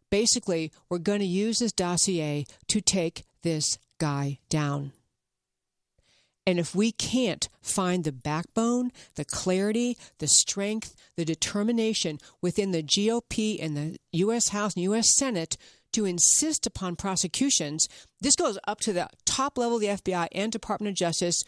Basically, 0.10 0.72
we're 0.89 0.98
going 0.98 1.20
to 1.20 1.26
use 1.26 1.60
this 1.60 1.72
dossier 1.72 2.46
to 2.67 2.82
take 2.82 3.24
this 3.44 3.78
guy 3.98 4.39
down. 4.50 4.91
And 6.52 6.60
if 6.60 6.76
we 6.76 6.92
can't 6.92 7.48
find 7.62 8.04
the 8.04 8.12
backbone, 8.12 8.92
the 9.16 9.24
clarity, 9.24 9.98
the 10.20 10.28
strength, 10.28 10.94
the 11.16 11.24
determination 11.24 12.20
within 12.42 12.72
the 12.72 12.84
GOP 12.84 13.58
and 13.64 13.78
the 13.78 13.98
U.S. 14.12 14.50
House 14.50 14.74
and 14.76 14.84
U.S. 14.84 15.16
Senate 15.16 15.56
to 15.94 16.04
insist 16.04 16.68
upon 16.68 16.98
prosecutions, 16.98 17.88
this 18.20 18.36
goes 18.36 18.60
up 18.68 18.82
to 18.82 18.92
the 18.92 19.08
top 19.26 19.58
level 19.58 19.78
of 19.78 19.82
the 19.82 19.88
FBI 19.88 20.28
and 20.34 20.52
Department 20.52 20.90
of 20.90 20.96
Justice. 20.98 21.42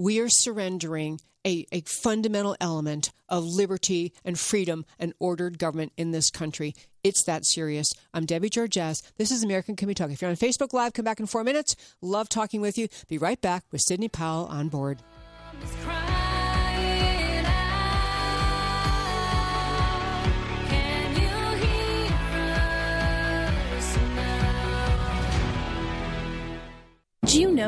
We 0.00 0.18
are 0.20 0.30
surrendering 0.30 1.20
a, 1.46 1.66
a 1.72 1.82
fundamental 1.82 2.56
element 2.58 3.12
of 3.28 3.44
liberty 3.44 4.14
and 4.24 4.40
freedom 4.40 4.86
and 4.98 5.12
ordered 5.20 5.58
government 5.58 5.92
in 5.98 6.10
this 6.10 6.30
country. 6.30 6.74
It's 7.04 7.22
that 7.26 7.44
serious. 7.44 7.86
I'm 8.14 8.24
Debbie 8.24 8.48
Georges. 8.48 9.02
This 9.18 9.30
is 9.30 9.44
American 9.44 9.76
Can 9.76 9.88
We 9.88 9.92
Talk. 9.92 10.10
If 10.10 10.22
you're 10.22 10.30
on 10.30 10.38
Facebook 10.38 10.72
Live, 10.72 10.94
come 10.94 11.04
back 11.04 11.20
in 11.20 11.26
four 11.26 11.44
minutes. 11.44 11.76
Love 12.00 12.30
talking 12.30 12.62
with 12.62 12.78
you. 12.78 12.88
Be 13.08 13.18
right 13.18 13.42
back 13.42 13.64
with 13.70 13.82
Sidney 13.82 14.08
Powell 14.08 14.46
on 14.46 14.70
board. 14.70 15.02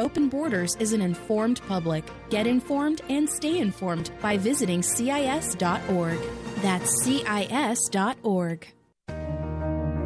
open 0.00 0.28
borders 0.28 0.74
is 0.80 0.92
an 0.92 1.00
informed 1.00 1.60
public. 1.68 2.04
Get 2.30 2.46
informed 2.46 3.02
and 3.08 3.28
stay 3.28 3.58
informed 3.58 4.10
by 4.20 4.36
visiting 4.36 4.82
CIS.org. 4.82 6.18
That's 6.62 7.04
CIS.org. 7.04 8.66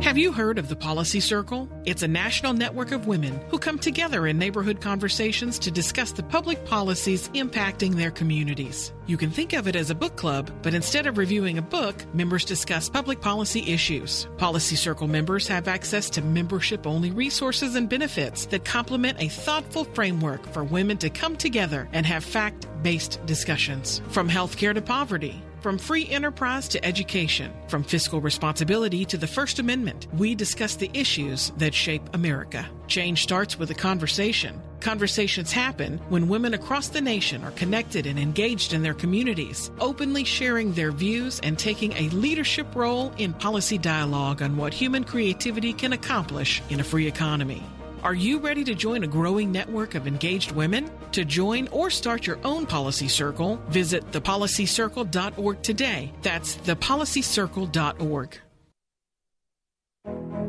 Have 0.05 0.19
you 0.19 0.33
heard 0.33 0.59
of 0.59 0.69
the 0.69 0.77
Policy 0.77 1.19
Circle? 1.19 1.67
It's 1.87 2.03
a 2.03 2.09
national 2.09 2.53
network 2.53 2.93
of 2.93 3.07
women 3.07 3.41
who 3.49 3.59
come 3.59 3.79
together 3.79 4.27
in 4.27 4.37
neighborhood 4.37 4.83
conversations 4.83 5.59
to 5.61 5.71
discuss 5.71 6.13
the 6.13 6.23
public 6.23 6.67
policies 6.67 7.31
impacting 7.31 7.95
their 7.95 8.11
communities. 8.11 8.93
You 9.07 9.17
can 9.17 9.31
think 9.31 9.55
of 9.55 9.67
it 9.67 9.75
as 9.75 9.89
a 9.89 9.95
book 9.95 10.15
club, 10.15 10.51
but 10.61 10.75
instead 10.75 11.07
of 11.07 11.17
reviewing 11.17 11.57
a 11.57 11.63
book, 11.63 12.05
members 12.15 12.45
discuss 12.45 12.91
public 12.91 13.23
policy 13.23 13.73
issues. 13.73 14.29
Policy 14.37 14.77
Circle 14.77 15.09
members 15.09 15.49
have 15.49 15.69
access 15.69 16.11
to 16.11 16.21
membership 16.21 16.87
only 16.87 17.11
resources 17.11 17.75
and 17.75 17.89
benefits 17.89 18.45
that 18.47 18.67
complement 18.67 19.23
a 19.23 19.29
thoughtful 19.29 19.85
framework 19.85 20.47
for 20.53 20.65
women 20.65 20.99
to 20.99 21.09
come 21.09 21.35
together 21.35 21.89
and 21.95 22.05
have 22.05 22.23
fact 22.25 22.67
based 22.83 23.25
discussions. 23.25 24.03
From 24.09 24.29
healthcare 24.29 24.75
to 24.75 24.83
poverty, 24.83 25.43
from 25.65 25.79
free 25.79 26.07
enterprise 26.11 26.69
to 26.69 26.85
education, 26.85 27.51
from 27.69 27.83
fiscal 27.83 28.21
responsibility 28.21 29.03
to 29.07 29.17
the 29.17 29.27
First 29.27 29.59
Amendment, 29.59 30.07
we 30.13 30.35
discuss 30.35 30.77
the 30.77 30.91
issues 30.93 31.53
that 31.57 31.73
shape 31.73 32.03
America. 32.13 32.69
Change 32.87 33.23
starts 33.23 33.59
with 33.59 33.71
a 33.71 33.75
conversation. 33.75 34.61
Conversations 34.81 35.51
happen 35.53 35.97
when 36.11 36.29
women 36.29 36.53
across 36.53 36.89
the 36.89 37.01
nation 37.01 37.43
are 37.45 37.51
connected 37.53 38.05
and 38.07 38.19
engaged 38.19 38.75
in 38.75 38.83
their 38.83 38.93
communities, 38.93 39.71
openly 39.81 40.23
sharing 40.23 40.75
their 40.75 40.93
views 40.93 41.41
and 41.43 41.59
taking 41.59 41.95
a 41.95 42.11
leadership 42.11 42.67
role 42.75 43.11
in 43.17 43.33
policy 43.33 43.79
dialogue 43.79 44.43
on 44.43 44.59
what 44.59 44.75
human 44.75 45.03
creativity 45.03 45.73
can 45.73 45.95
accomplish 45.95 46.61
in 46.69 46.81
a 46.81 46.85
free 46.85 47.07
economy. 47.07 47.63
Are 48.05 48.15
you 48.15 48.39
ready 48.39 48.65
to 48.65 48.75
join 48.75 49.03
a 49.03 49.07
growing 49.07 49.51
network 49.51 49.95
of 49.95 50.07
engaged 50.07 50.53
women? 50.53 50.91
To 51.13 51.25
join 51.25 51.69
or 51.69 51.89
start 51.89 52.27
your 52.27 52.39
own 52.45 52.67
policy 52.67 53.09
circle, 53.09 53.57
visit 53.69 54.11
thepolicycircle.org 54.11 55.63
today. 55.63 56.13
That's 56.21 56.57
thepolicycircle.org. 56.59 58.39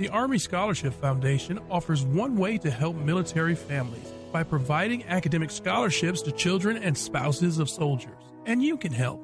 The 0.00 0.08
Army 0.08 0.38
Scholarship 0.38 0.94
Foundation 0.94 1.60
offers 1.70 2.06
one 2.06 2.34
way 2.38 2.56
to 2.56 2.70
help 2.70 2.96
military 2.96 3.54
families 3.54 4.14
by 4.32 4.42
providing 4.42 5.04
academic 5.04 5.50
scholarships 5.50 6.22
to 6.22 6.32
children 6.32 6.78
and 6.78 6.96
spouses 6.96 7.58
of 7.58 7.68
soldiers. 7.68 8.16
And 8.46 8.62
you 8.62 8.78
can 8.78 8.94
help. 8.94 9.20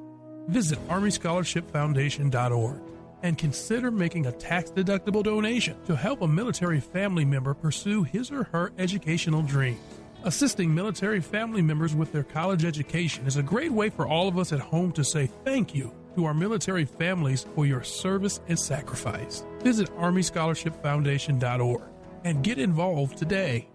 Visit 0.49 0.77
ArmyScholarshipFoundation.org 0.87 2.81
and 3.23 3.39
consider 3.39 3.89
making 3.89 4.27
a 4.27 4.31
tax 4.31 4.69
deductible 4.69 5.23
donation 5.23 5.83
to 5.85 5.95
help 5.95 6.21
a 6.21 6.27
military 6.27 6.79
family 6.79 7.25
member 7.25 7.55
pursue 7.55 8.03
his 8.03 8.29
or 8.29 8.43
her 8.43 8.71
educational 8.77 9.41
dreams. 9.41 9.79
Assisting 10.25 10.75
military 10.75 11.21
family 11.21 11.63
members 11.63 11.95
with 11.95 12.11
their 12.11 12.21
college 12.21 12.63
education 12.63 13.25
is 13.25 13.37
a 13.37 13.41
great 13.41 13.71
way 13.71 13.89
for 13.89 14.07
all 14.07 14.27
of 14.27 14.37
us 14.37 14.53
at 14.53 14.59
home 14.59 14.91
to 14.91 15.03
say 15.03 15.25
thank 15.43 15.73
you 15.73 15.91
to 16.17 16.25
our 16.25 16.33
military 16.33 16.83
families 16.83 17.45
for 17.55 17.65
your 17.65 17.83
service 17.83 18.41
and 18.49 18.59
sacrifice. 18.59 19.45
Visit 19.59 19.89
ArmyScholarshipFoundation.org 19.95 21.81
and 22.25 22.43
get 22.43 22.57
involved 22.57 23.17
today. 23.17 23.69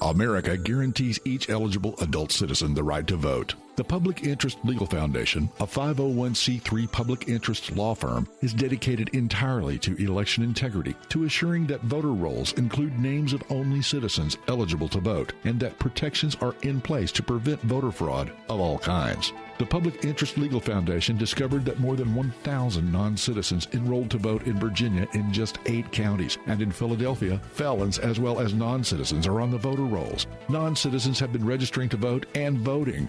America 0.00 0.56
guarantees 0.56 1.20
each 1.26 1.50
eligible 1.50 1.94
adult 2.00 2.32
citizen 2.32 2.72
the 2.72 2.82
right 2.82 3.06
to 3.06 3.16
vote. 3.16 3.54
The 3.80 3.84
Public 3.84 4.24
Interest 4.24 4.58
Legal 4.62 4.86
Foundation, 4.86 5.48
a 5.58 5.66
501c3 5.66 6.92
public 6.92 7.28
interest 7.30 7.74
law 7.74 7.94
firm, 7.94 8.28
is 8.42 8.52
dedicated 8.52 9.08
entirely 9.14 9.78
to 9.78 9.96
election 9.96 10.44
integrity, 10.44 10.94
to 11.08 11.24
assuring 11.24 11.66
that 11.68 11.80
voter 11.80 12.12
rolls 12.12 12.52
include 12.58 12.98
names 12.98 13.32
of 13.32 13.42
only 13.48 13.80
citizens 13.80 14.36
eligible 14.48 14.90
to 14.90 15.00
vote, 15.00 15.32
and 15.44 15.58
that 15.60 15.78
protections 15.78 16.36
are 16.42 16.54
in 16.60 16.82
place 16.82 17.10
to 17.12 17.22
prevent 17.22 17.62
voter 17.62 17.90
fraud 17.90 18.30
of 18.50 18.60
all 18.60 18.78
kinds. 18.78 19.32
The 19.56 19.64
Public 19.64 20.04
Interest 20.04 20.36
Legal 20.36 20.60
Foundation 20.60 21.16
discovered 21.16 21.64
that 21.64 21.80
more 21.80 21.96
than 21.96 22.14
1,000 22.14 22.92
non 22.92 23.16
citizens 23.16 23.66
enrolled 23.72 24.10
to 24.10 24.18
vote 24.18 24.42
in 24.42 24.60
Virginia 24.60 25.08
in 25.14 25.32
just 25.32 25.58
eight 25.64 25.90
counties, 25.90 26.36
and 26.46 26.60
in 26.60 26.70
Philadelphia, 26.70 27.40
felons 27.52 27.98
as 27.98 28.20
well 28.20 28.40
as 28.40 28.52
non 28.52 28.84
citizens 28.84 29.26
are 29.26 29.40
on 29.40 29.50
the 29.50 29.56
voter 29.56 29.84
rolls. 29.84 30.26
Non 30.50 30.76
citizens 30.76 31.18
have 31.18 31.32
been 31.32 31.46
registering 31.46 31.88
to 31.88 31.96
vote 31.96 32.26
and 32.34 32.58
voting. 32.58 33.08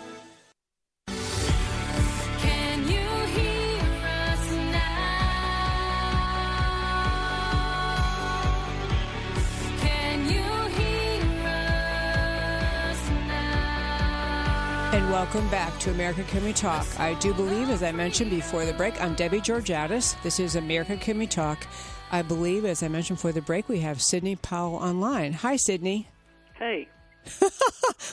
Welcome 15.31 15.49
back 15.49 15.79
to 15.79 15.91
America 15.91 16.23
Can 16.23 16.43
We 16.43 16.51
Talk. 16.51 16.85
I 16.99 17.13
do 17.13 17.33
believe, 17.33 17.69
as 17.69 17.83
I 17.83 17.93
mentioned 17.93 18.29
before 18.31 18.65
the 18.65 18.73
break, 18.73 19.01
I'm 19.01 19.15
Debbie 19.15 19.39
Georgatos. 19.39 20.21
This 20.23 20.41
is 20.41 20.57
America 20.57 20.97
Can 20.97 21.17
We 21.17 21.25
Talk. 21.25 21.65
I 22.11 22.21
believe, 22.21 22.65
as 22.65 22.83
I 22.83 22.89
mentioned 22.89 23.15
before 23.15 23.31
the 23.31 23.41
break, 23.41 23.69
we 23.69 23.79
have 23.79 24.01
Sidney 24.01 24.35
Powell 24.35 24.75
online. 24.75 25.31
Hi, 25.31 25.55
Sidney. 25.55 26.09
Hey. 26.55 26.89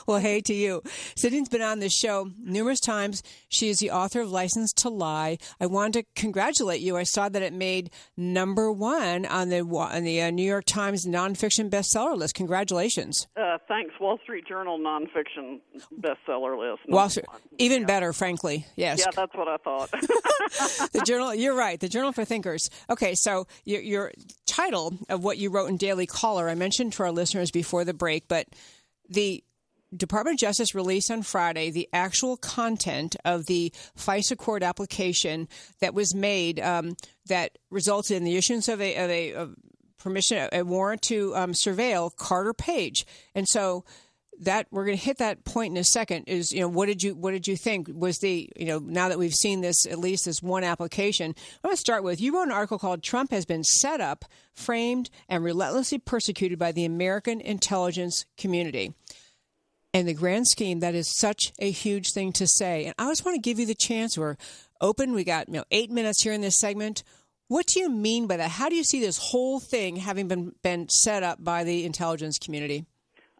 Well, 0.07 0.19
hey 0.19 0.41
to 0.41 0.55
you. 0.55 0.83
Sidney's 1.17 1.51
been 1.51 1.61
on 1.61 1.81
this 1.81 1.93
show 1.93 2.31
numerous 2.43 2.81
times. 2.81 3.23
She 3.51 3.69
is 3.69 3.79
the 3.79 3.91
author 3.91 4.23
of 4.23 4.31
License 4.31 4.73
to 4.75 4.89
Lie. 4.89 5.37
I 5.61 5.67
wanted 5.67 6.01
to 6.01 6.21
congratulate 6.21 6.81
you. 6.81 6.97
I 6.97 7.03
saw 7.03 7.29
that 7.29 7.43
it 7.43 7.53
made 7.53 7.91
number 8.17 8.73
one 8.73 9.27
on 9.27 9.51
the 9.51 9.61
on 9.61 10.05
the 10.05 10.23
uh, 10.23 10.31
New 10.31 10.47
York 10.47 10.65
Times 10.65 11.05
nonfiction 11.05 11.69
bestseller 11.69 12.17
list. 12.17 12.35
Congratulations. 12.35 13.27
Uh, 13.37 13.59
thanks, 13.69 13.95
Wall 14.01 14.19
Street 14.23 14.47
Journal 14.47 14.79
nonfiction 14.79 15.61
bestseller 16.01 16.59
list. 16.59 16.89
Wall 16.89 17.11
Street, 17.11 17.27
even 17.59 17.83
yeah. 17.83 17.87
better, 17.87 18.13
frankly. 18.15 18.67
Yes. 18.77 19.01
Yeah, 19.01 19.11
that's 19.15 19.35
what 19.35 19.49
I 19.49 19.59
thought. 19.59 19.91
the 20.93 21.03
journal. 21.05 21.35
You're 21.35 21.55
right. 21.55 21.79
The 21.79 21.89
Journal 21.89 22.13
for 22.13 22.25
Thinkers. 22.25 22.71
Okay, 22.89 23.15
so 23.15 23.47
your, 23.65 23.81
your 23.81 24.13
title 24.47 24.95
of 25.09 25.23
what 25.23 25.39
you 25.39 25.51
wrote 25.51 25.69
in 25.69 25.77
Daily 25.77 26.07
Caller, 26.07 26.49
I 26.49 26.55
mentioned 26.55 26.95
to 26.95 27.03
our 27.03 27.13
listeners 27.13 27.51
before 27.51 27.85
the 27.85 27.95
break, 27.95 28.29
but 28.29 28.47
the 29.09 29.43
Department 29.97 30.35
of 30.35 30.41
Justice 30.41 30.75
released 30.75 31.11
on 31.11 31.23
Friday 31.23 31.71
the 31.71 31.89
actual 31.93 32.37
content 32.37 33.17
of 33.25 33.47
the 33.47 33.73
FISA 33.97 34.37
court 34.37 34.63
application 34.63 35.49
that 35.81 35.95
was 35.95 36.15
made 36.15 36.61
um, 36.61 36.97
that 37.27 37.57
resulted 37.71 38.17
in 38.17 38.25
the 38.25 38.37
issuance 38.37 38.69
of 38.69 38.81
a, 38.81 38.97
of 38.97 39.11
a 39.11 39.49
permission, 39.99 40.49
a 40.53 40.63
warrant 40.63 41.03
to 41.03 41.35
um, 41.35 41.53
surveil 41.53 42.15
Carter 42.15 42.53
Page. 42.53 43.07
And 43.35 43.49
so 43.49 43.85
that 44.41 44.67
we're 44.71 44.85
going 44.85 44.97
to 44.97 45.03
hit 45.03 45.19
that 45.19 45.45
point 45.45 45.73
in 45.73 45.77
a 45.77 45.85
second 45.85 46.25
is 46.25 46.53
you 46.53 46.61
know 46.61 46.69
what 46.69 46.87
did 46.87 47.03
you 47.03 47.15
what 47.15 47.33
did 47.33 47.47
you 47.47 47.57
think 47.57 47.89
was 47.93 48.19
the 48.19 48.51
you 48.57 48.67
know 48.67 48.79
now 48.79 49.09
that 49.09 49.19
we've 49.19 49.35
seen 49.35 49.61
this 49.61 49.87
at 49.87 49.99
least 49.99 50.25
this 50.25 50.43
one 50.43 50.65
application 50.65 51.35
i'm 51.37 51.69
going 51.69 51.75
to 51.75 51.81
start 51.81 52.03
with 52.03 52.21
you 52.21 52.35
wrote 52.35 52.45
an 52.45 52.53
article 52.53 52.79
called 52.79 53.03
trump 53.03 53.31
has 53.31 53.45
been 53.45 53.65
set 53.65 54.01
up 54.01 54.25
framed 54.55 55.11
and 55.29 55.43
relentlessly 55.43 55.99
persecuted 55.99 56.59
by 56.59 56.73
the 56.73 56.85
american 56.85 57.41
intelligence 57.41 58.25
community 58.37 58.93
in 59.95 60.07
the 60.07 60.15
grand 60.15 60.47
scheme, 60.47 60.81
that 60.81 60.95
is 60.95 61.17
such 61.17 61.53
a 61.59 61.71
huge 61.71 62.13
thing 62.13 62.33
to 62.33 62.47
say. 62.47 62.85
And 62.85 62.95
I 62.99 63.09
just 63.09 63.25
want 63.25 63.37
to 63.37 63.41
give 63.41 63.59
you 63.59 63.67
the 63.67 63.75
chance. 63.75 64.19
We're 64.19 64.37
open. 64.81 65.13
We 65.13 65.25
got 65.25 65.49
you 65.49 65.55
know 65.55 65.65
eight 65.71 65.91
minutes 65.91 66.23
here 66.23 66.33
in 66.33 66.41
this 66.41 66.59
segment. 66.59 67.03
What 67.49 67.67
do 67.67 67.81
you 67.81 67.89
mean 67.89 68.27
by 68.27 68.37
that? 68.37 68.51
How 68.51 68.69
do 68.69 68.77
you 68.77 68.85
see 68.85 69.01
this 69.01 69.17
whole 69.17 69.59
thing 69.59 69.97
having 69.97 70.29
been 70.29 70.53
been 70.63 70.89
set 70.89 71.23
up 71.23 71.43
by 71.43 71.65
the 71.65 71.85
intelligence 71.85 72.39
community? 72.39 72.85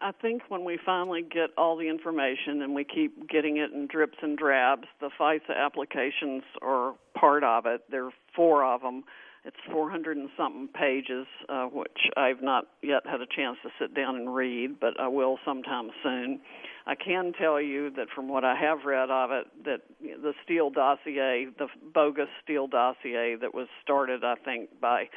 I 0.01 0.11
think 0.11 0.43
when 0.49 0.63
we 0.63 0.77
finally 0.85 1.21
get 1.21 1.49
all 1.57 1.77
the 1.77 1.89
information 1.89 2.61
and 2.61 2.73
we 2.73 2.83
keep 2.83 3.29
getting 3.29 3.57
it 3.57 3.71
in 3.71 3.87
drips 3.87 4.17
and 4.21 4.37
drabs, 4.37 4.87
the 5.01 5.09
FISA 5.19 5.55
applications 5.55 6.43
are 6.61 6.95
part 7.15 7.43
of 7.43 7.65
it. 7.65 7.81
There 7.89 8.05
are 8.05 8.13
four 8.35 8.63
of 8.63 8.81
them 8.81 9.03
it's 9.45 9.57
400 9.71 10.17
and 10.17 10.29
something 10.35 10.67
pages, 10.67 11.25
uh, 11.47 11.65
which 11.65 11.97
I've 12.17 12.41
not 12.41 12.65
yet 12.81 13.03
had 13.05 13.21
a 13.21 13.25
chance 13.25 13.57
to 13.63 13.69
sit 13.79 13.93
down 13.95 14.15
and 14.17 14.33
read, 14.33 14.79
but 14.79 14.99
I 14.99 15.07
will 15.07 15.39
sometime 15.45 15.91
soon. 16.03 16.41
I 16.85 16.95
can 16.95 17.31
tell 17.33 17.61
you 17.61 17.89
that 17.91 18.07
from 18.13 18.27
what 18.27 18.43
I 18.43 18.55
have 18.55 18.79
read 18.85 19.09
of 19.09 19.31
it, 19.31 19.45
that 19.63 19.81
the 20.01 20.33
Steele 20.43 20.69
dossier, 20.69 21.47
the 21.57 21.67
bogus 21.93 22.27
Steele 22.43 22.67
dossier 22.67 23.37
that 23.39 23.53
was 23.53 23.67
started, 23.81 24.23
I 24.23 24.35
think, 24.35 24.81
by 24.81 25.09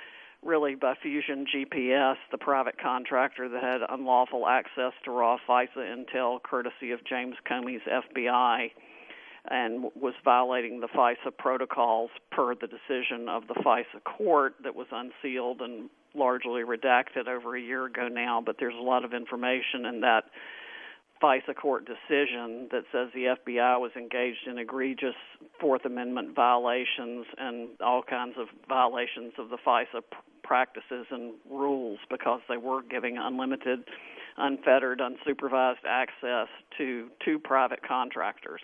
really 0.43 0.75
by 0.75 0.95
Fusion 1.01 1.47
GPS, 1.47 2.17
the 2.31 2.39
private 2.39 2.79
contractor 2.79 3.49
that 3.49 3.63
had 3.63 3.81
unlawful 3.89 4.47
access 4.47 4.93
to 5.05 5.11
raw 5.11 5.37
FISA 5.49 5.79
intel 5.79 6.43
courtesy 6.43 6.91
of 6.91 7.05
James 7.05 7.37
Comey's 7.49 7.83
FBI 7.87 8.71
and 9.49 9.85
was 9.95 10.15
violating 10.25 10.81
the 10.81 10.89
FISA 10.89 11.37
protocols 11.37 12.11
per 12.31 12.55
the 12.55 12.69
decision 12.69 13.29
of 13.29 13.47
the 13.49 13.55
FISA 13.55 14.03
court 14.05 14.55
that 14.63 14.75
was 14.75 14.87
unsealed 14.93 15.61
and 15.61 15.91
largely 16.15 16.63
redacted 16.63 17.27
over 17.29 17.57
a 17.57 17.61
year 17.61 17.87
ago 17.87 18.09
now. 18.09 18.43
But 18.45 18.57
there's 18.59 18.75
a 18.79 18.83
lot 18.83 19.05
of 19.05 19.13
information 19.15 19.87
in 19.87 20.01
that 20.03 20.25
FISA 21.23 21.55
court 21.55 21.87
decision 21.87 22.69
that 22.73 22.83
says 22.91 23.09
the 23.15 23.37
FBI 23.47 23.79
was 23.79 23.93
engaged 23.97 24.47
in 24.47 24.59
egregious 24.59 25.15
Fourth 25.61 25.85
Amendment 25.85 26.35
violations 26.35 27.27
and 27.39 27.69
all 27.81 28.03
kinds 28.03 28.35
of 28.39 28.49
violations 28.69 29.33
of 29.39 29.49
the 29.49 29.59
FISA 29.65 30.03
practices 30.43 31.07
and 31.11 31.35
rules 31.49 32.01
because 32.11 32.41
they 32.49 32.57
were 32.57 32.83
giving 32.83 33.19
unlimited, 33.19 33.85
unfettered, 34.37 35.01
unsupervised 35.01 35.85
access 35.89 36.49
to 36.77 37.09
two 37.25 37.39
private 37.39 37.87
contractors. 37.87 38.61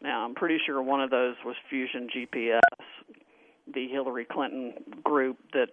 Now, 0.00 0.24
I'm 0.24 0.34
pretty 0.34 0.58
sure 0.64 0.82
one 0.82 1.02
of 1.02 1.10
those 1.10 1.36
was 1.44 1.56
Fusion 1.68 2.08
GPS, 2.08 2.60
the 3.72 3.86
Hillary 3.88 4.24
Clinton 4.24 4.74
group 5.04 5.36
that 5.52 5.68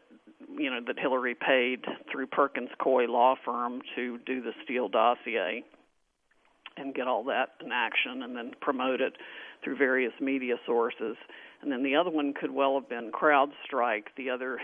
you 0.57 0.69
know 0.69 0.79
that 0.85 0.99
Hillary 0.99 1.35
paid 1.35 1.85
through 2.11 2.27
Perkins 2.27 2.69
Coie 2.79 3.07
law 3.07 3.35
firm 3.45 3.81
to 3.95 4.17
do 4.25 4.41
the 4.41 4.51
Steele 4.63 4.89
dossier 4.89 5.63
and 6.79 6.93
get 6.93 7.07
all 7.07 7.23
that 7.25 7.49
in 7.63 7.71
action 7.71 8.23
and 8.23 8.35
then 8.35 8.51
promote 8.61 9.01
it 9.01 9.13
through 9.63 9.77
various 9.77 10.13
media 10.19 10.55
sources. 10.65 11.17
And 11.61 11.71
then 11.71 11.83
the 11.83 11.95
other 11.95 12.09
one 12.09 12.33
could 12.33 12.51
well 12.51 12.75
have 12.79 12.87
been 12.87 13.11
CrowdStrike, 13.11 14.05
the 14.15 14.29
other 14.29 14.59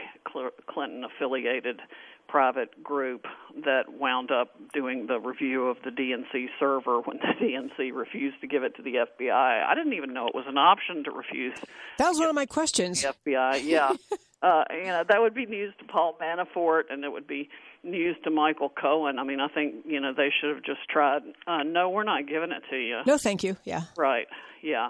Clinton 0.68 1.04
affiliated 1.04 1.82
private 2.28 2.84
group 2.84 3.26
that 3.64 3.84
wound 4.00 4.32
up 4.32 4.50
doing 4.74 5.08
the 5.08 5.20
review 5.20 5.68
of 5.68 5.78
the 5.84 5.90
DNC 5.90 6.48
server 6.60 7.02
when 7.02 7.18
the 7.18 7.34
DNC 7.46 7.94
refused 7.94 8.42
to 8.42 8.48
give 8.48 8.64
it 8.64 8.76
to 8.78 8.82
the 8.82 8.96
FBI. 8.96 9.66
I 9.66 9.76
didn't 9.76 9.94
even 9.94 10.14
know 10.14 10.28
it 10.28 10.36
was 10.36 10.46
an 10.48 10.58
option 10.58 11.04
to 11.04 11.12
refuse. 11.12 11.58
That 11.98 12.10
was 12.10 12.20
one 12.20 12.30
of 12.30 12.36
my 12.36 12.46
questions. 12.46 13.02
The 13.02 13.14
FBI, 13.26 13.64
yeah. 13.64 13.94
uh, 14.42 14.64
you 14.72 14.86
know, 14.86 15.04
that 15.08 15.22
would 15.22 15.34
be 15.34 15.46
news 15.46 15.74
to 15.80 15.86
Paul 15.86 16.18
Manafort, 16.22 16.84
and 16.90 17.04
it 17.04 17.12
would 17.12 17.28
be 17.28 17.50
news 17.86 18.16
to 18.24 18.32
Michael 18.32 18.70
Cohen. 18.70 19.20
I 19.20 19.24
mean, 19.24 19.40
I 19.40 19.48
think 19.48 19.86
you 19.86 20.00
know 20.00 20.14
they 20.16 20.30
should 20.40 20.56
have 20.56 20.64
just 20.64 20.88
tried. 20.90 21.22
Uh, 21.48 21.64
no, 21.64 21.90
we're 21.90 22.04
not 22.04 22.28
giving 22.28 22.52
it 22.52 22.64
to 22.70 22.78
you. 22.78 23.02
No, 23.06 23.18
thank 23.18 23.44
you. 23.44 23.58
Yeah. 23.64 23.84
Right. 23.98 24.28
Yeah. 24.62 24.90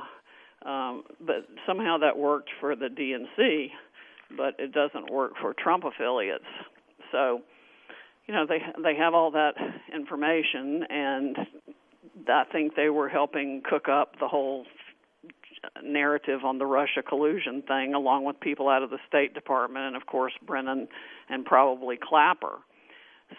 Um, 0.66 1.04
but 1.20 1.48
somehow 1.68 1.98
that 2.00 2.18
worked 2.18 2.50
for 2.60 2.76
the 2.76 2.88
DNC, 2.88 3.70
but 4.36 4.56
it 4.60 4.72
doesn't 4.72 5.12
work 5.12 5.34
for 5.40 5.54
Trump 5.54 5.84
affiliates. 5.84 6.46
So, 7.12 7.42
you 8.26 8.34
know, 8.34 8.46
they 8.48 8.60
they 8.82 8.96
have 8.96 9.14
all 9.14 9.32
that 9.32 9.54
information, 9.94 10.84
and 10.90 11.38
I 12.28 12.44
think 12.52 12.76
they 12.76 12.90
were 12.90 13.10
helping 13.10 13.62
cook 13.64 13.88
up 13.88 14.14
the 14.20 14.28
whole 14.28 14.66
narrative 15.84 16.44
on 16.44 16.58
the 16.58 16.66
Russia 16.66 17.02
collusion 17.08 17.62
thing, 17.62 17.94
along 17.94 18.26
with 18.26 18.40
people 18.40 18.70
out 18.70 18.84
of 18.84 18.90
the 18.90 19.00
State 19.08 19.34
Department, 19.34 19.86
and 19.86 19.96
of 19.96 20.06
course 20.06 20.34
Brennan 20.46 20.88
and 21.30 21.46
probably 21.46 21.98
Clapper. 22.02 22.58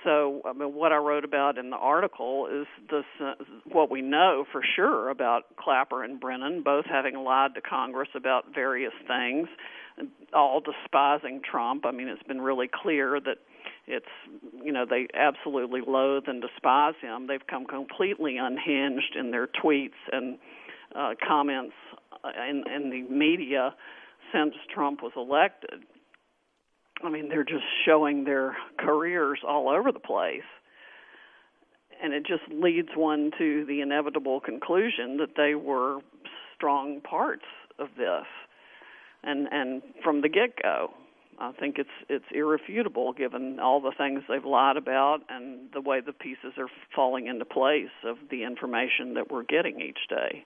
So, 0.05 0.43
I 0.45 0.53
mean, 0.53 0.75
what 0.75 0.93
I 0.93 0.97
wrote 0.97 1.25
about 1.25 1.59
in 1.59 1.71
the 1.71 1.77
article 1.77 2.49
is 2.53 2.67
this: 2.91 3.05
uh, 3.21 3.35
what 3.71 3.91
we 3.91 4.03
know 4.03 4.45
for 4.51 4.61
sure 4.75 5.11
about 5.11 5.45
Clapper 5.57 6.03
and 6.03 6.19
Brennan, 6.21 6.63
both 6.63 6.87
having 6.87 7.15
lied 7.17 7.55
to 7.55 7.61
Congress 7.61 8.09
about 8.15 8.47
various 8.55 8.93
things, 9.07 9.49
all 10.35 10.61
despising 10.61 11.41
Trump. 11.49 11.87
I 11.87 11.93
mean, 11.93 12.09
it's 12.09 12.23
been 12.25 12.41
really 12.41 12.69
clear 12.73 13.21
that 13.21 13.39
it's 13.87 14.07
you 14.65 14.73
know 14.73 14.87
they 14.89 15.07
absolutely 15.15 15.81
loathe 15.87 16.25
and 16.27 16.43
despise 16.43 16.95
him. 17.01 17.29
They've 17.29 17.47
come 17.47 17.65
completely 17.65 18.39
unhinged 18.39 19.15
in 19.17 19.31
their 19.31 19.47
tweets 19.47 19.91
and 20.11 20.39
uh, 20.97 21.15
comments 21.27 21.75
in, 22.49 22.65
in 22.75 22.91
the 22.91 23.03
media 23.15 23.75
since 24.33 24.55
Trump 24.75 25.03
was 25.03 25.13
elected. 25.17 25.85
I 27.03 27.11
mean, 27.11 27.29
they're 27.29 27.45
just 27.45 27.65
showing 27.85 28.25
their 28.25 28.57
careers 28.79 29.41
all 29.47 29.69
over 29.69 29.93
the 29.93 30.01
place. 30.01 30.43
And 32.03 32.13
it 32.13 32.27
just 32.27 32.43
leads 32.51 32.91
one 32.95 33.31
to 33.39 33.65
the 33.67 33.81
inevitable 33.81 34.41
conclusion 34.41 35.17
that 35.19 35.37
they 35.37 35.55
were 35.55 36.01
strong 36.55 37.01
parts 37.01 37.45
of 37.79 37.89
this. 37.97 38.27
And 39.23 39.49
and 39.51 39.83
from 40.05 40.21
the 40.21 40.29
get 40.29 40.63
go. 40.63 40.91
I 41.39 41.53
think 41.53 41.77
it's 41.79 41.89
it's 42.09 42.25
irrefutable 42.33 43.13
given 43.13 43.61
all 43.61 43.81
the 43.81 43.93
things 43.97 44.23
they've 44.29 44.45
lied 44.45 44.77
about 44.77 45.21
and 45.29 45.71
the 45.73 45.81
way 45.81 46.01
the 46.01 46.13
pieces 46.13 46.53
are 46.59 46.69
falling 46.95 47.27
into 47.27 47.45
place 47.45 47.93
of 48.05 48.17
the 48.31 48.45
information 48.45 49.15
that 49.15 49.31
we're 49.31 49.43
getting 49.43 49.81
each 49.81 50.09
day. 50.09 50.45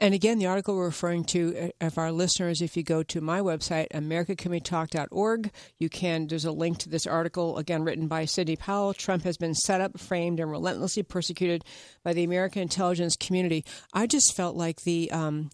And 0.00 0.14
again, 0.14 0.38
the 0.38 0.46
article 0.46 0.76
we're 0.76 0.86
referring 0.86 1.24
to, 1.24 1.72
uh, 1.80 1.86
of 1.86 1.98
our 1.98 2.12
listeners, 2.12 2.62
if 2.62 2.76
you 2.76 2.84
go 2.84 3.02
to 3.02 3.20
my 3.20 3.40
website, 3.40 3.88
americacanwetalk.org, 3.90 5.50
you 5.78 5.88
can, 5.88 6.28
there's 6.28 6.44
a 6.44 6.52
link 6.52 6.78
to 6.78 6.88
this 6.88 7.06
article, 7.06 7.58
again, 7.58 7.82
written 7.82 8.06
by 8.06 8.24
Sidney 8.24 8.54
Powell. 8.54 8.94
Trump 8.94 9.24
has 9.24 9.36
been 9.36 9.54
set 9.54 9.80
up, 9.80 9.98
framed, 9.98 10.38
and 10.38 10.50
relentlessly 10.50 11.02
persecuted 11.02 11.64
by 12.04 12.12
the 12.12 12.22
American 12.22 12.62
intelligence 12.62 13.16
community. 13.16 13.64
I 13.92 14.06
just 14.06 14.36
felt 14.36 14.54
like 14.54 14.82
the, 14.82 15.10
um, 15.10 15.50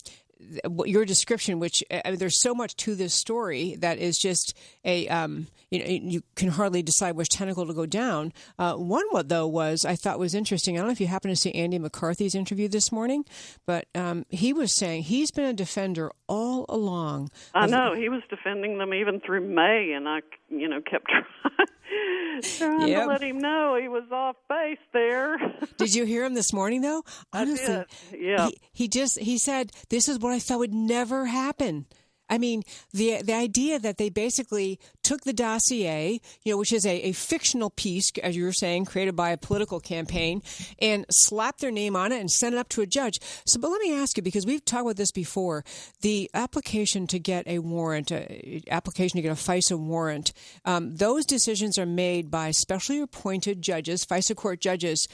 your 0.86 1.04
description, 1.04 1.58
which 1.60 1.82
I 1.90 2.10
mean, 2.10 2.18
there's 2.18 2.40
so 2.40 2.54
much 2.54 2.76
to 2.76 2.94
this 2.94 3.14
story 3.14 3.76
that 3.80 3.98
is 3.98 4.18
just 4.18 4.56
a 4.84 5.08
um, 5.08 5.46
you 5.70 5.78
know 5.78 5.86
you 5.86 6.22
can 6.34 6.48
hardly 6.48 6.82
decide 6.82 7.16
which 7.16 7.28
tentacle 7.28 7.66
to 7.66 7.74
go 7.74 7.86
down. 7.86 8.32
Uh, 8.58 8.74
one 8.74 9.04
what 9.10 9.28
though 9.28 9.46
was 9.46 9.84
I 9.84 9.96
thought 9.96 10.18
was 10.18 10.34
interesting. 10.34 10.76
I 10.76 10.78
don't 10.78 10.88
know 10.88 10.92
if 10.92 11.00
you 11.00 11.06
happen 11.06 11.30
to 11.30 11.36
see 11.36 11.52
Andy 11.52 11.78
McCarthy's 11.78 12.34
interview 12.34 12.68
this 12.68 12.92
morning, 12.92 13.24
but 13.66 13.86
um, 13.94 14.26
he 14.28 14.52
was 14.52 14.76
saying 14.76 15.04
he's 15.04 15.30
been 15.30 15.46
a 15.46 15.52
defender 15.54 16.10
all 16.28 16.66
along. 16.68 17.30
I 17.54 17.66
know 17.66 17.94
he 17.94 18.08
was 18.08 18.22
defending 18.30 18.78
them 18.78 18.94
even 18.94 19.20
through 19.20 19.48
May, 19.48 19.92
and 19.92 20.08
I 20.08 20.20
you 20.50 20.68
know 20.68 20.80
kept 20.80 21.06
trying 21.08 21.68
trying 22.58 22.88
yep. 22.88 23.02
to 23.02 23.08
let 23.08 23.22
him 23.22 23.38
know 23.38 23.78
he 23.80 23.88
was 23.88 24.04
off 24.10 24.36
base 24.48 24.78
there. 24.92 25.36
did 25.78 25.94
you 25.94 26.04
hear 26.04 26.24
him 26.24 26.34
this 26.34 26.52
morning 26.52 26.80
though? 26.80 27.02
Honestly, 27.32 27.84
yeah. 28.16 28.48
He, 28.48 28.60
he 28.72 28.88
just 28.88 29.18
he 29.18 29.38
said 29.38 29.72
this 29.90 30.08
is 30.08 30.18
what 30.18 30.32
I 30.32 30.38
thought 30.38 30.58
would 30.58 30.74
never 30.74 31.26
happen. 31.26 31.86
I 32.34 32.38
mean, 32.38 32.64
the 32.92 33.22
the 33.22 33.32
idea 33.32 33.78
that 33.78 33.96
they 33.96 34.08
basically 34.08 34.80
took 35.04 35.20
the 35.20 35.32
dossier, 35.32 36.20
you 36.42 36.52
know, 36.52 36.58
which 36.58 36.72
is 36.72 36.84
a, 36.84 36.96
a 37.08 37.12
fictional 37.12 37.70
piece, 37.70 38.10
as 38.24 38.34
you 38.36 38.42
were 38.42 38.52
saying, 38.52 38.86
created 38.86 39.14
by 39.14 39.30
a 39.30 39.36
political 39.36 39.78
campaign, 39.78 40.42
and 40.80 41.06
slapped 41.12 41.60
their 41.60 41.70
name 41.70 41.94
on 41.94 42.10
it 42.10 42.20
and 42.20 42.28
sent 42.28 42.56
it 42.56 42.58
up 42.58 42.68
to 42.70 42.82
a 42.82 42.86
judge. 42.86 43.20
So, 43.46 43.60
but 43.60 43.70
let 43.70 43.80
me 43.80 43.94
ask 43.94 44.16
you, 44.16 44.22
because 44.24 44.44
we've 44.44 44.64
talked 44.64 44.82
about 44.82 44.96
this 44.96 45.12
before, 45.12 45.64
the 46.00 46.28
application 46.34 47.06
to 47.06 47.20
get 47.20 47.46
a 47.46 47.60
warrant, 47.60 48.10
a, 48.10 48.62
application 48.68 49.16
to 49.18 49.22
get 49.22 49.30
a 49.30 49.36
FISA 49.36 49.78
warrant, 49.78 50.32
um, 50.64 50.96
those 50.96 51.24
decisions 51.24 51.78
are 51.78 51.86
made 51.86 52.32
by 52.32 52.50
specially 52.50 53.00
appointed 53.00 53.62
judges, 53.62 54.04
FISA 54.04 54.34
court 54.34 54.60
judges 54.60 55.06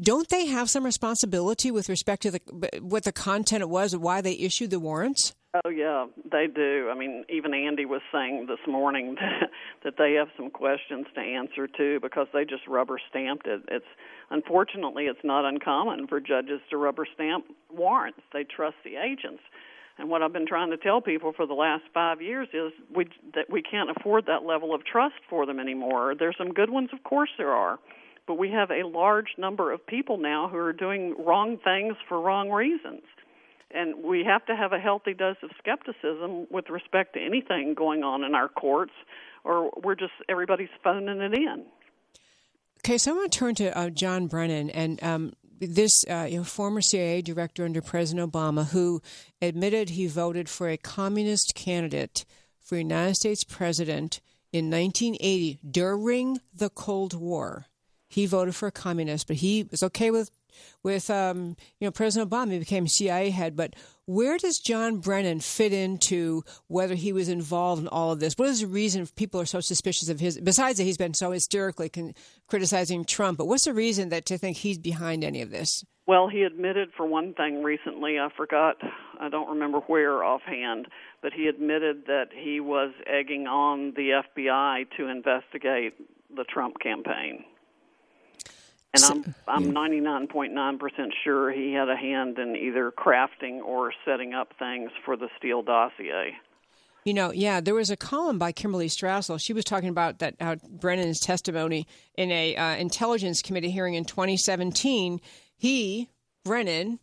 don't 0.00 0.30
they 0.30 0.46
have 0.46 0.70
some 0.70 0.84
responsibility 0.84 1.70
with 1.70 1.90
respect 1.90 2.22
to 2.22 2.30
the 2.30 2.40
what 2.80 3.04
the 3.04 3.12
content 3.12 3.60
it 3.60 3.68
was, 3.68 3.92
and 3.92 4.02
why 4.02 4.22
they 4.22 4.32
issued 4.32 4.70
the 4.70 4.80
warrants? 4.80 5.34
Oh 5.52 5.68
yeah, 5.68 6.06
they 6.30 6.46
do. 6.46 6.90
I 6.92 6.94
mean, 6.96 7.24
even 7.28 7.54
Andy 7.54 7.84
was 7.84 8.02
saying 8.12 8.46
this 8.46 8.60
morning 8.68 9.16
that, 9.20 9.50
that 9.82 9.94
they 9.98 10.14
have 10.14 10.28
some 10.36 10.48
questions 10.48 11.06
to 11.16 11.20
answer 11.20 11.66
too 11.66 11.98
because 12.00 12.28
they 12.32 12.44
just 12.44 12.68
rubber 12.68 13.00
stamped 13.10 13.48
it. 13.48 13.62
It's 13.66 13.84
unfortunately 14.30 15.06
it's 15.06 15.24
not 15.24 15.44
uncommon 15.44 16.06
for 16.06 16.20
judges 16.20 16.60
to 16.70 16.76
rubber 16.76 17.04
stamp 17.14 17.46
warrants. 17.68 18.20
They 18.32 18.44
trust 18.44 18.76
the 18.84 18.94
agents. 18.96 19.42
And 19.98 20.08
what 20.08 20.22
I've 20.22 20.32
been 20.32 20.46
trying 20.46 20.70
to 20.70 20.76
tell 20.76 21.00
people 21.00 21.32
for 21.36 21.46
the 21.46 21.54
last 21.54 21.82
5 21.92 22.22
years 22.22 22.46
is 22.54 22.72
we 22.94 23.06
that 23.34 23.50
we 23.50 23.60
can't 23.60 23.90
afford 23.90 24.26
that 24.26 24.44
level 24.44 24.72
of 24.72 24.84
trust 24.84 25.16
for 25.28 25.46
them 25.46 25.58
anymore. 25.58 26.14
There's 26.16 26.36
some 26.38 26.52
good 26.52 26.70
ones, 26.70 26.90
of 26.92 27.02
course 27.02 27.30
there 27.38 27.52
are. 27.52 27.80
But 28.28 28.38
we 28.38 28.50
have 28.52 28.70
a 28.70 28.86
large 28.86 29.34
number 29.36 29.72
of 29.72 29.84
people 29.84 30.16
now 30.16 30.48
who 30.48 30.58
are 30.58 30.72
doing 30.72 31.16
wrong 31.18 31.58
things 31.64 31.96
for 32.08 32.20
wrong 32.20 32.50
reasons 32.50 33.02
and 33.74 34.04
we 34.04 34.24
have 34.24 34.44
to 34.46 34.56
have 34.56 34.72
a 34.72 34.78
healthy 34.78 35.14
dose 35.14 35.36
of 35.42 35.50
skepticism 35.58 36.46
with 36.50 36.68
respect 36.68 37.14
to 37.14 37.20
anything 37.20 37.74
going 37.74 38.02
on 38.02 38.24
in 38.24 38.34
our 38.34 38.48
courts, 38.48 38.92
or 39.44 39.70
we're 39.82 39.94
just 39.94 40.12
everybody's 40.28 40.68
phoning 40.82 41.20
it 41.20 41.34
in. 41.34 41.64
Okay, 42.78 42.98
so 42.98 43.12
I 43.12 43.16
want 43.16 43.32
to 43.32 43.38
turn 43.38 43.54
to 43.56 43.76
uh, 43.76 43.90
John 43.90 44.26
Brennan 44.26 44.70
and 44.70 45.02
um, 45.02 45.32
this 45.60 46.04
uh, 46.08 46.26
you 46.28 46.38
know, 46.38 46.44
former 46.44 46.80
CIA 46.80 47.20
director 47.22 47.64
under 47.64 47.82
President 47.82 48.32
Obama, 48.32 48.66
who 48.68 49.02
admitted 49.42 49.90
he 49.90 50.06
voted 50.06 50.48
for 50.48 50.68
a 50.68 50.76
communist 50.76 51.54
candidate 51.54 52.24
for 52.58 52.76
United 52.76 53.16
States 53.16 53.44
president 53.44 54.20
in 54.52 54.70
1980 54.70 55.58
during 55.70 56.38
the 56.54 56.70
Cold 56.70 57.14
War. 57.14 57.66
He 58.08 58.26
voted 58.26 58.54
for 58.54 58.66
a 58.66 58.72
communist, 58.72 59.26
but 59.26 59.36
he 59.36 59.68
was 59.70 59.82
okay 59.82 60.10
with 60.10 60.30
with 60.82 61.10
um, 61.10 61.56
you 61.78 61.86
know 61.86 61.90
President 61.90 62.30
Obama. 62.30 62.52
He 62.52 62.58
became 62.58 62.86
CIA 62.86 63.30
head, 63.30 63.56
but 63.56 63.74
where 64.06 64.38
does 64.38 64.58
John 64.58 64.98
Brennan 64.98 65.40
fit 65.40 65.72
into 65.72 66.42
whether 66.66 66.94
he 66.94 67.12
was 67.12 67.28
involved 67.28 67.82
in 67.82 67.88
all 67.88 68.12
of 68.12 68.20
this? 68.20 68.34
What 68.36 68.48
is 68.48 68.60
the 68.60 68.66
reason 68.66 69.06
people 69.14 69.40
are 69.40 69.46
so 69.46 69.60
suspicious 69.60 70.08
of 70.08 70.20
his? 70.20 70.40
Besides 70.40 70.78
that, 70.78 70.84
he's 70.84 70.96
been 70.96 71.14
so 71.14 71.30
hysterically 71.30 71.88
con- 71.88 72.14
criticizing 72.48 73.04
Trump, 73.04 73.38
but 73.38 73.46
what's 73.46 73.64
the 73.64 73.74
reason 73.74 74.08
that 74.08 74.26
to 74.26 74.38
think 74.38 74.56
he's 74.56 74.78
behind 74.78 75.22
any 75.22 75.42
of 75.42 75.50
this? 75.50 75.84
Well, 76.06 76.28
he 76.28 76.42
admitted 76.42 76.88
for 76.96 77.06
one 77.06 77.34
thing 77.34 77.62
recently. 77.62 78.18
I 78.18 78.30
forgot. 78.36 78.78
I 79.20 79.28
don't 79.28 79.48
remember 79.48 79.78
where 79.78 80.24
offhand, 80.24 80.88
but 81.22 81.32
he 81.32 81.46
admitted 81.46 82.06
that 82.06 82.30
he 82.34 82.58
was 82.58 82.92
egging 83.06 83.46
on 83.46 83.92
the 83.94 84.22
FBI 84.36 84.86
to 84.96 85.06
investigate 85.06 85.94
the 86.34 86.42
Trump 86.42 86.80
campaign. 86.80 87.44
And 88.92 89.04
I'm 89.04 89.34
I'm 89.46 89.72
99.9% 89.72 91.10
sure 91.22 91.52
he 91.52 91.72
had 91.72 91.88
a 91.88 91.96
hand 91.96 92.38
in 92.38 92.56
either 92.56 92.90
crafting 92.90 93.60
or 93.60 93.92
setting 94.04 94.34
up 94.34 94.52
things 94.58 94.90
for 95.04 95.16
the 95.16 95.28
Steele 95.38 95.62
dossier. 95.62 96.36
You 97.04 97.14
know, 97.14 97.32
yeah, 97.32 97.60
there 97.60 97.74
was 97.74 97.90
a 97.90 97.96
column 97.96 98.38
by 98.38 98.52
Kimberly 98.52 98.88
Strassel. 98.88 99.40
She 99.40 99.52
was 99.52 99.64
talking 99.64 99.88
about 99.88 100.18
that 100.18 100.34
how 100.40 100.56
Brennan's 100.68 101.20
testimony 101.20 101.86
in 102.16 102.30
a 102.30 102.56
uh, 102.56 102.76
intelligence 102.76 103.42
committee 103.42 103.70
hearing 103.70 103.94
in 103.94 104.04
2017. 104.04 105.20
He, 105.56 106.10
Brennan, 106.44 106.98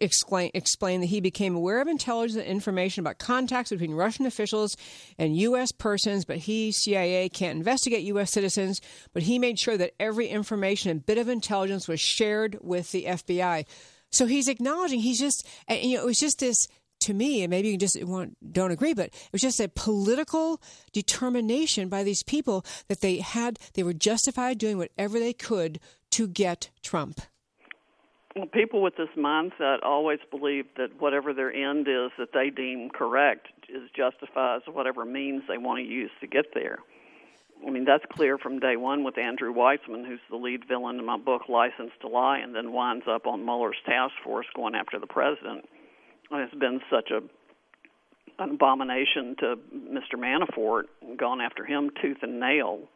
explain, 0.00 0.50
explained 0.54 1.02
that 1.02 1.08
he 1.08 1.20
became 1.20 1.54
aware 1.54 1.80
of 1.80 1.88
intelligence 1.88 2.44
information 2.44 3.00
about 3.00 3.18
contacts 3.18 3.70
between 3.70 3.92
Russian 3.92 4.26
officials 4.26 4.76
and 5.18 5.36
U.S. 5.36 5.72
persons, 5.72 6.24
but 6.24 6.38
he, 6.38 6.72
CIA, 6.72 7.28
can't 7.28 7.56
investigate 7.56 8.04
U.S. 8.04 8.32
citizens. 8.32 8.80
But 9.12 9.22
he 9.24 9.38
made 9.38 9.58
sure 9.58 9.76
that 9.76 9.94
every 9.98 10.28
information 10.28 10.90
and 10.90 11.04
bit 11.04 11.18
of 11.18 11.28
intelligence 11.28 11.88
was 11.88 12.00
shared 12.00 12.58
with 12.60 12.92
the 12.92 13.04
FBI. 13.04 13.66
So 14.10 14.26
he's 14.26 14.48
acknowledging 14.48 15.00
he's 15.00 15.20
just, 15.20 15.46
you 15.68 15.96
know, 15.96 16.02
it 16.02 16.06
was 16.06 16.18
just 16.18 16.40
this 16.40 16.66
to 17.00 17.14
me, 17.14 17.42
and 17.42 17.50
maybe 17.50 17.68
you 17.68 17.78
just 17.78 17.98
don't 18.52 18.70
agree, 18.70 18.92
but 18.92 19.06
it 19.06 19.32
was 19.32 19.40
just 19.40 19.60
a 19.60 19.68
political 19.68 20.60
determination 20.92 21.88
by 21.88 22.04
these 22.04 22.22
people 22.22 22.64
that 22.88 23.00
they 23.00 23.18
had, 23.18 23.58
they 23.74 23.82
were 23.82 23.94
justified 23.94 24.58
doing 24.58 24.76
whatever 24.76 25.18
they 25.18 25.32
could 25.32 25.80
to 26.10 26.28
get 26.28 26.68
Trump. 26.82 27.22
Well, 28.40 28.48
people 28.48 28.80
with 28.80 28.96
this 28.96 29.10
mindset 29.18 29.82
always 29.82 30.18
believe 30.30 30.64
that 30.78 30.98
whatever 30.98 31.34
their 31.34 31.52
end 31.52 31.86
is 31.88 32.10
that 32.18 32.32
they 32.32 32.48
deem 32.48 32.88
correct 32.88 33.48
is 33.68 33.90
justifies 33.94 34.62
whatever 34.66 35.04
means 35.04 35.42
they 35.46 35.58
want 35.58 35.78
to 35.80 35.84
use 35.84 36.10
to 36.22 36.26
get 36.26 36.54
there. 36.54 36.78
I 37.66 37.68
mean, 37.68 37.84
that's 37.84 38.04
clear 38.10 38.38
from 38.38 38.58
day 38.58 38.76
one 38.76 39.04
with 39.04 39.18
Andrew 39.18 39.52
Weissmann, 39.52 40.06
who's 40.06 40.20
the 40.30 40.36
lead 40.36 40.66
villain 40.66 40.98
in 40.98 41.04
my 41.04 41.18
book, 41.18 41.50
License 41.50 41.90
to 42.00 42.08
Lie, 42.08 42.38
and 42.38 42.54
then 42.54 42.72
winds 42.72 43.04
up 43.06 43.26
on 43.26 43.44
Mueller's 43.44 43.76
task 43.84 44.14
force 44.24 44.46
going 44.56 44.74
after 44.74 44.98
the 44.98 45.06
president. 45.06 45.68
It's 46.32 46.54
been 46.54 46.80
such 46.90 47.10
a 47.10 47.20
an 48.42 48.52
abomination 48.52 49.36
to 49.40 49.58
Mr. 49.70 50.14
Manafort, 50.16 50.84
gone 51.18 51.42
after 51.42 51.62
him 51.66 51.90
tooth 52.00 52.22
and 52.22 52.40
nail. 52.40 52.88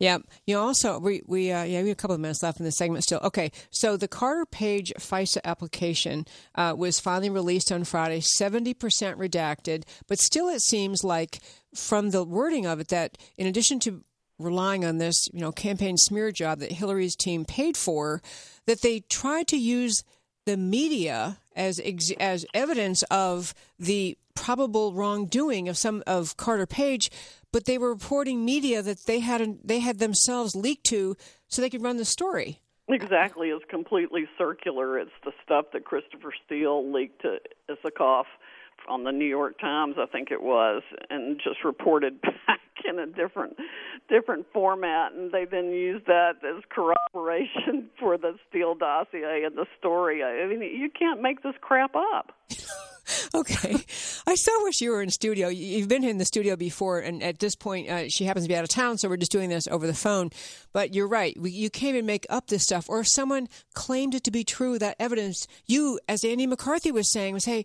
Yeah. 0.00 0.18
You 0.46 0.58
also 0.58 0.98
we 0.98 1.22
we 1.26 1.52
uh, 1.52 1.62
yeah 1.62 1.82
we 1.82 1.88
have 1.88 1.98
a 1.98 2.00
couple 2.00 2.14
of 2.14 2.20
minutes 2.20 2.42
left 2.42 2.58
in 2.58 2.64
the 2.64 2.72
segment 2.72 3.04
still. 3.04 3.20
Okay, 3.22 3.52
so 3.70 3.96
the 3.96 4.08
Carter 4.08 4.46
Page 4.46 4.92
FISA 4.98 5.38
application 5.44 6.26
uh, 6.54 6.74
was 6.76 6.98
finally 6.98 7.28
released 7.30 7.70
on 7.70 7.84
Friday, 7.84 8.20
seventy 8.20 8.72
percent 8.72 9.18
redacted, 9.18 9.84
but 10.08 10.18
still 10.18 10.48
it 10.48 10.62
seems 10.62 11.04
like 11.04 11.40
from 11.74 12.10
the 12.10 12.24
wording 12.24 12.66
of 12.66 12.80
it 12.80 12.88
that 12.88 13.18
in 13.36 13.46
addition 13.46 13.78
to 13.80 14.02
relying 14.38 14.86
on 14.86 14.96
this 14.96 15.28
you 15.34 15.40
know 15.40 15.52
campaign 15.52 15.98
smear 15.98 16.32
job 16.32 16.60
that 16.60 16.72
Hillary's 16.72 17.14
team 17.14 17.44
paid 17.44 17.76
for, 17.76 18.22
that 18.66 18.80
they 18.80 19.00
tried 19.00 19.48
to 19.48 19.58
use 19.58 20.02
the 20.46 20.56
media 20.56 21.39
as 21.56 21.80
as 22.18 22.46
evidence 22.54 23.02
of 23.10 23.54
the 23.78 24.16
probable 24.34 24.94
wrongdoing 24.94 25.68
of 25.68 25.76
some 25.76 26.02
of 26.06 26.36
Carter 26.36 26.66
Page 26.66 27.10
but 27.52 27.64
they 27.64 27.78
were 27.78 27.90
reporting 27.90 28.44
media 28.44 28.82
that 28.82 29.06
they 29.06 29.20
had 29.20 29.58
they 29.64 29.80
had 29.80 29.98
themselves 29.98 30.54
leaked 30.54 30.84
to 30.84 31.16
so 31.48 31.60
they 31.60 31.70
could 31.70 31.82
run 31.82 31.96
the 31.96 32.04
story. 32.04 32.60
Exactly, 32.88 33.48
it's 33.48 33.64
completely 33.70 34.28
circular. 34.36 34.98
It's 34.98 35.10
the 35.24 35.32
stuff 35.44 35.66
that 35.72 35.84
Christopher 35.84 36.32
Steele 36.44 36.92
leaked 36.92 37.22
to 37.22 37.38
Isikoff 37.68 38.24
on 38.88 39.04
the 39.04 39.12
New 39.12 39.26
York 39.26 39.60
Times, 39.60 39.96
I 39.98 40.06
think 40.06 40.30
it 40.30 40.42
was, 40.42 40.82
and 41.08 41.40
just 41.42 41.64
reported 41.64 42.20
back 42.22 42.60
in 42.88 42.98
a 42.98 43.06
different 43.06 43.56
different 44.08 44.46
format, 44.52 45.12
and 45.12 45.30
they 45.30 45.44
then 45.44 45.70
used 45.70 46.06
that 46.06 46.34
as 46.44 46.62
corroboration 46.70 46.99
for 47.98 48.18
the 48.18 48.36
Steele 48.48 48.74
dossier 48.74 49.44
and 49.44 49.56
the 49.56 49.66
story. 49.78 50.22
I 50.22 50.46
mean, 50.46 50.62
you 50.62 50.90
can't 50.90 51.20
make 51.20 51.42
this 51.42 51.54
crap 51.60 51.94
up. 51.94 52.32
okay. 53.34 53.76
I 54.26 54.34
so 54.34 54.52
wish 54.62 54.80
you 54.80 54.90
were 54.90 55.02
in 55.02 55.10
studio. 55.10 55.48
You've 55.48 55.88
been 55.88 56.04
in 56.04 56.18
the 56.18 56.24
studio 56.24 56.56
before, 56.56 57.00
and 57.00 57.22
at 57.22 57.38
this 57.38 57.54
point, 57.54 57.88
uh, 57.88 58.08
she 58.08 58.24
happens 58.24 58.44
to 58.44 58.48
be 58.48 58.56
out 58.56 58.64
of 58.64 58.70
town, 58.70 58.98
so 58.98 59.08
we're 59.08 59.16
just 59.16 59.32
doing 59.32 59.48
this 59.48 59.66
over 59.68 59.86
the 59.86 59.94
phone. 59.94 60.30
But 60.72 60.94
you're 60.94 61.08
right. 61.08 61.38
We, 61.40 61.50
you 61.50 61.70
can't 61.70 61.96
even 61.96 62.06
make 62.06 62.26
up 62.30 62.46
this 62.48 62.62
stuff. 62.62 62.88
Or 62.88 63.00
if 63.00 63.08
someone 63.08 63.48
claimed 63.74 64.14
it 64.14 64.24
to 64.24 64.30
be 64.30 64.44
true, 64.44 64.78
that 64.78 64.96
evidence, 64.98 65.46
you, 65.66 65.98
as 66.08 66.24
Andy 66.24 66.46
McCarthy 66.46 66.92
was 66.92 67.12
saying, 67.12 67.34
was, 67.34 67.44
hey, 67.44 67.64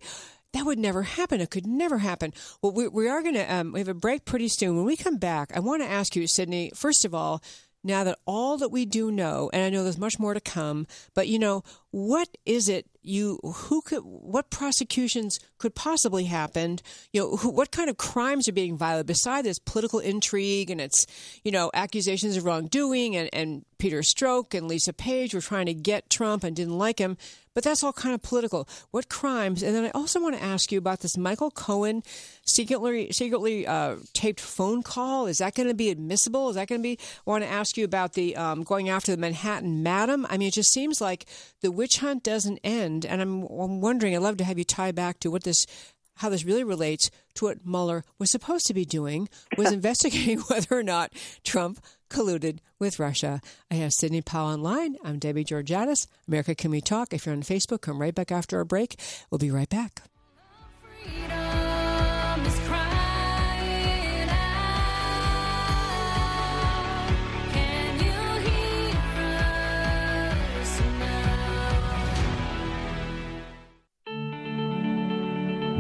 that 0.53 0.65
would 0.65 0.79
never 0.79 1.03
happen. 1.03 1.41
It 1.41 1.49
could 1.49 1.67
never 1.67 1.97
happen. 1.97 2.33
Well, 2.61 2.71
we, 2.71 2.87
we 2.87 3.09
are 3.09 3.21
going 3.21 3.35
to 3.35 3.53
um, 3.53 3.73
we 3.73 3.79
have 3.79 3.89
a 3.89 3.93
break 3.93 4.23
pretty 4.23 4.47
soon. 4.47 4.77
When 4.77 4.85
we 4.85 4.95
come 4.95 5.17
back, 5.17 5.51
I 5.53 5.59
want 5.59 5.81
to 5.81 5.89
ask 5.89 6.15
you, 6.15 6.27
Sidney, 6.27 6.71
first 6.73 7.03
of 7.03 7.13
all, 7.13 7.43
now 7.85 8.03
that 8.03 8.17
all 8.25 8.57
that 8.57 8.69
we 8.69 8.83
do 8.83 9.11
know, 9.11 9.49
and 9.53 9.63
I 9.63 9.69
know 9.69 9.83
there's 9.83 9.97
much 9.97 10.19
more 10.19 10.33
to 10.33 10.41
come, 10.41 10.87
but 11.13 11.27
you 11.27 11.37
know, 11.39 11.63
what 11.95 12.27
is 12.45 12.67
it 12.67 12.85
you 13.03 13.39
who 13.41 13.81
could 13.81 13.99
what 13.99 14.49
prosecutions 14.49 15.39
could 15.59 15.73
possibly 15.75 16.25
happen? 16.25 16.79
You 17.13 17.21
know 17.21 17.35
who, 17.37 17.49
what 17.51 17.71
kind 17.71 17.89
of 17.89 17.95
crimes 17.95 18.49
are 18.49 18.51
being 18.51 18.75
violated 18.75 19.07
besides 19.07 19.47
this 19.47 19.59
political 19.59 19.99
intrigue 19.99 20.69
and 20.69 20.81
it's 20.81 21.05
you 21.45 21.53
know 21.53 21.71
accusations 21.73 22.35
of 22.35 22.43
wrongdoing 22.43 23.15
and, 23.15 23.29
and 23.31 23.63
peter 23.77 23.99
strzok 23.99 24.53
and 24.53 24.67
lisa 24.67 24.91
page 24.91 25.33
were 25.33 25.39
trying 25.39 25.67
to 25.67 25.73
get 25.73 26.09
trump 26.09 26.43
and 26.43 26.57
didn't 26.57 26.77
like 26.77 26.99
him 26.99 27.15
but 27.55 27.63
that's 27.63 27.83
all 27.83 27.93
kind 27.93 28.13
of 28.13 28.21
political. 28.21 28.67
What 28.91 29.07
crimes? 29.07 29.63
And 29.63 29.73
then 29.73 29.85
i 29.85 29.91
also 29.91 30.21
want 30.21 30.35
to 30.35 30.43
ask 30.43 30.71
you 30.71 30.77
about 30.77 30.99
this 30.99 31.17
michael 31.17 31.49
cohen 31.49 32.03
secretly 32.45 33.11
secretly 33.11 33.65
uh, 33.65 33.95
taped 34.13 34.41
phone 34.41 34.83
call. 34.83 35.25
Is 35.25 35.37
that 35.37 35.55
going 35.55 35.69
to 35.69 35.73
be 35.73 35.89
admissible? 35.89 36.49
Is 36.49 36.55
that 36.55 36.67
going 36.67 36.81
to 36.81 36.83
be 36.83 36.99
i 36.99 37.29
want 37.29 37.43
to 37.43 37.49
ask 37.49 37.77
you 37.77 37.85
about 37.85 38.13
the 38.13 38.35
um, 38.35 38.63
going 38.63 38.89
after 38.89 39.13
the 39.13 39.17
manhattan 39.17 39.81
madam. 39.81 40.27
I 40.29 40.37
mean 40.37 40.49
it 40.49 40.53
just 40.53 40.71
seems 40.71 40.99
like 40.99 41.25
the 41.61 41.71
witch 41.85 41.99
hunt 41.99 42.23
doesn't 42.23 42.57
end. 42.63 43.05
And 43.05 43.21
I'm, 43.21 43.43
I'm 43.43 43.79
wondering, 43.79 44.15
I'd 44.15 44.23
love 44.23 44.37
to 44.37 44.43
have 44.43 44.57
you 44.57 44.63
tie 44.63 44.91
back 44.91 45.19
to 45.19 45.29
what 45.29 45.43
this 45.43 45.67
how 46.15 46.29
this 46.29 46.43
really 46.43 46.63
relates 46.63 47.11
to 47.35 47.45
what 47.45 47.63
Mueller 47.63 48.03
was 48.17 48.31
supposed 48.31 48.65
to 48.65 48.73
be 48.73 48.85
doing, 48.85 49.29
was 49.55 49.71
investigating 49.79 50.39
whether 50.47 50.79
or 50.79 50.81
not 50.81 51.13
Trump 51.43 51.79
colluded 52.09 52.57
with 52.79 52.97
Russia. 52.97 53.39
I 53.69 53.75
have 53.75 53.93
Sidney 53.93 54.23
Powell 54.23 54.53
online. 54.53 54.95
I'm 55.03 55.19
Debbie 55.19 55.45
Georgatos. 55.45 56.07
America 56.27 56.55
Can 56.55 56.71
We 56.71 56.81
Talk? 56.81 57.13
If 57.13 57.27
you're 57.27 57.35
on 57.35 57.43
Facebook, 57.43 57.81
come 57.81 58.01
right 58.01 58.15
back 58.15 58.31
after 58.31 58.57
our 58.57 58.65
break. 58.65 58.99
We'll 59.29 59.37
be 59.37 59.51
right 59.51 59.69
back. 59.69 60.01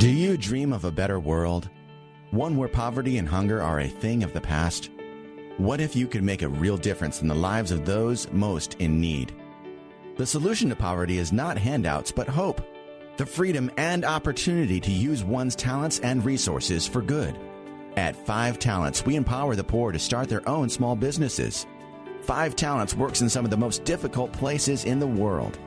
Do 0.05 0.11
you 0.11 0.37
dream 0.37 0.71
of 0.71 0.85
a 0.85 0.91
better 0.91 1.19
world? 1.19 1.67
One 2.29 2.55
where 2.57 2.67
poverty 2.67 3.17
and 3.17 3.27
hunger 3.27 3.59
are 3.59 3.79
a 3.79 3.87
thing 3.87 4.21
of 4.23 4.33
the 4.33 4.39
past? 4.39 4.91
What 5.57 5.81
if 5.81 5.95
you 5.95 6.05
could 6.05 6.21
make 6.21 6.43
a 6.43 6.47
real 6.47 6.77
difference 6.77 7.23
in 7.23 7.27
the 7.27 7.33
lives 7.33 7.71
of 7.71 7.85
those 7.85 8.31
most 8.31 8.75
in 8.75 9.01
need? 9.01 9.33
The 10.17 10.27
solution 10.27 10.69
to 10.69 10.75
poverty 10.75 11.17
is 11.17 11.33
not 11.33 11.57
handouts, 11.57 12.11
but 12.11 12.27
hope. 12.27 12.61
The 13.17 13.25
freedom 13.25 13.71
and 13.77 14.05
opportunity 14.05 14.79
to 14.79 14.91
use 14.91 15.23
one's 15.23 15.55
talents 15.55 15.97
and 16.01 16.23
resources 16.23 16.85
for 16.85 17.01
good. 17.01 17.39
At 17.97 18.15
Five 18.15 18.59
Talents, 18.59 19.07
we 19.07 19.15
empower 19.15 19.55
the 19.55 19.63
poor 19.63 19.91
to 19.91 19.97
start 19.97 20.29
their 20.29 20.47
own 20.47 20.69
small 20.69 20.95
businesses. 20.95 21.65
Five 22.21 22.55
Talents 22.55 22.93
works 22.93 23.21
in 23.21 23.29
some 23.29 23.43
of 23.43 23.49
the 23.49 23.57
most 23.57 23.83
difficult 23.85 24.31
places 24.33 24.85
in 24.85 24.99
the 24.99 25.07
world. 25.07 25.57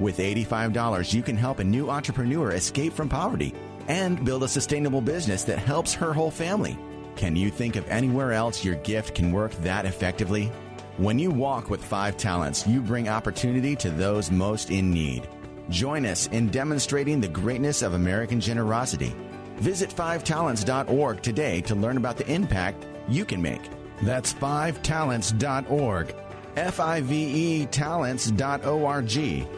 With 0.00 0.18
$85, 0.18 1.14
you 1.14 1.22
can 1.22 1.36
help 1.36 1.60
a 1.60 1.64
new 1.64 1.90
entrepreneur 1.90 2.50
escape 2.50 2.92
from 2.92 3.08
poverty 3.08 3.54
and 3.88 4.24
build 4.24 4.44
a 4.44 4.48
sustainable 4.48 5.00
business 5.00 5.44
that 5.44 5.58
helps 5.58 5.92
her 5.94 6.12
whole 6.12 6.30
family. 6.30 6.78
Can 7.16 7.34
you 7.34 7.50
think 7.50 7.76
of 7.76 7.88
anywhere 7.88 8.32
else 8.32 8.64
your 8.64 8.76
gift 8.76 9.14
can 9.14 9.32
work 9.32 9.52
that 9.56 9.84
effectively? 9.84 10.52
When 10.98 11.18
you 11.18 11.30
walk 11.30 11.70
with 11.70 11.84
five 11.84 12.16
talents, 12.16 12.66
you 12.66 12.80
bring 12.80 13.08
opportunity 13.08 13.74
to 13.76 13.90
those 13.90 14.30
most 14.30 14.70
in 14.70 14.90
need. 14.90 15.28
Join 15.68 16.06
us 16.06 16.28
in 16.28 16.48
demonstrating 16.48 17.20
the 17.20 17.28
greatness 17.28 17.82
of 17.82 17.94
American 17.94 18.40
generosity. 18.40 19.14
Visit 19.56 19.90
fivetalents.org 19.90 21.22
today 21.22 21.60
to 21.62 21.74
learn 21.74 21.96
about 21.96 22.16
the 22.16 22.32
impact 22.32 22.86
you 23.08 23.24
can 23.24 23.42
make. 23.42 23.62
That's 24.02 24.32
fivetalents.org. 24.34 26.14
F 26.56 26.80
I 26.80 27.00
V 27.00 27.14
E 27.62 27.66
talents.org. 27.66 29.57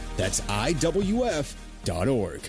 That's 0.17 0.41
IWF.org. 0.41 2.41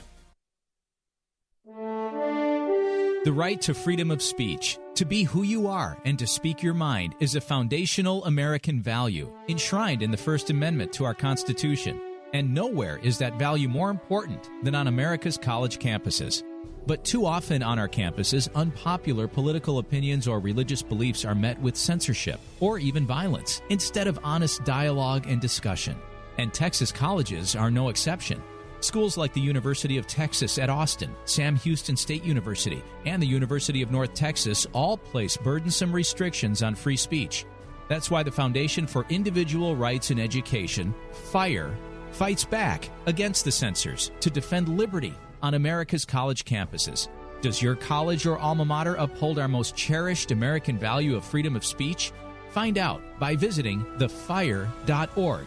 The 3.25 3.33
right 3.33 3.63
to 3.63 3.73
freedom 3.73 4.11
of 4.11 4.21
speech, 4.21 4.81
to 4.97 5.05
be 5.05 5.23
who 5.23 5.45
you 5.45 5.69
are 5.69 5.97
and 6.05 6.19
to 6.19 6.27
speak 6.27 6.61
your 6.61 6.75
mind, 6.75 7.15
is 7.21 7.37
a 7.37 7.41
foundational 7.41 8.25
American 8.25 8.83
value 8.83 9.33
enshrined 9.49 10.03
in 10.03 10.11
the 10.11 10.17
First 10.17 10.51
Amendment 10.51 10.93
to 10.95 11.05
our 11.05 11.15
Constitution. 11.15 12.01
And 12.33 12.53
nowhere 12.53 12.99
is 13.01 13.19
that 13.19 13.39
value 13.39 13.69
more 13.69 13.91
important 13.91 14.51
than 14.65 14.75
on 14.75 14.89
America's 14.89 15.39
college 15.39 15.79
campuses. 15.79 16.43
But 16.85 17.05
too 17.05 17.25
often 17.25 17.63
on 17.63 17.79
our 17.79 17.89
campuses, 17.89 18.53
unpopular 18.57 19.29
political 19.29 19.79
opinions 19.79 20.27
or 20.27 20.41
religious 20.41 20.83
beliefs 20.83 21.25
are 21.25 21.37
met 21.37 21.61
with 21.61 21.77
censorship 21.77 22.41
or 22.59 22.81
even 22.81 23.07
violence 23.07 23.63
instead 23.69 24.09
of 24.09 24.19
honest 24.25 24.65
dialogue 24.65 25.29
and 25.29 25.41
discussion. 25.41 25.95
And 26.39 26.53
Texas 26.53 26.93
colleges 26.93 27.55
are 27.55 27.70
no 27.70 27.89
exception. 27.89 28.43
Schools 28.80 29.16
like 29.16 29.33
the 29.33 29.41
University 29.41 29.97
of 29.97 30.09
Texas 30.09 30.59
at 30.59 30.68
Austin, 30.68 31.14
Sam 31.24 31.55
Houston 31.57 31.97
State 31.97 32.24
University, 32.24 32.83
and 33.07 33.22
the 33.22 33.26
University 33.26 33.80
of 33.80 33.93
North 33.93 34.12
Texas 34.12 34.66
all 34.72 34.97
place 34.97 35.37
burdensome 35.37 35.93
restrictions 35.93 36.62
on 36.64 36.74
free 36.74 36.97
speech. 36.97 37.47
That's 37.87 38.11
why 38.11 38.24
the 38.24 38.33
Foundation 38.33 38.87
for 38.87 39.07
Individual 39.09 39.76
Rights 39.76 40.11
in 40.11 40.18
Education, 40.18 40.95
FIRE, 41.12 41.76
fights 42.11 42.45
back 42.45 42.91
against 43.07 43.45
the 43.45 43.53
censors 43.53 44.11
to 44.20 44.30
defend 44.30 44.76
liberty 44.76 45.14
on 45.43 45.55
America's 45.55 46.05
college 46.05 46.45
campuses. 46.45 47.09
Does 47.41 47.62
your 47.62 47.76
college 47.76 48.26
or 48.26 48.39
alma 48.39 48.64
mater 48.64 48.95
uphold 48.95 49.39
our 49.39 49.49
most 49.49 49.76
cherished 49.76 50.30
American 50.30 50.78
value 50.78 51.16
of 51.16 51.24
freedom 51.24 51.55
of 51.55 51.64
speech? 51.64 52.12
Find 52.51 52.78
out 52.78 53.03
by 53.18 53.37
visiting 53.37 53.85
thefire.org 53.99 55.47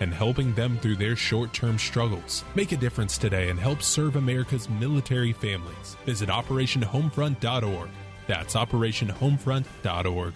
and 0.00 0.12
helping 0.12 0.54
them 0.54 0.78
through 0.78 0.96
their 0.96 1.16
short 1.16 1.52
term 1.52 1.78
struggles. 1.78 2.44
Make 2.54 2.72
a 2.72 2.76
difference 2.76 3.18
today 3.18 3.48
and 3.50 3.58
help 3.58 3.82
serve 3.82 4.16
America's 4.16 4.68
military 4.68 5.32
families. 5.32 5.96
Visit 6.04 6.28
OperationHomefront.org. 6.28 7.90
That's 8.26 8.54
OperationHomefront.org. 8.54 10.34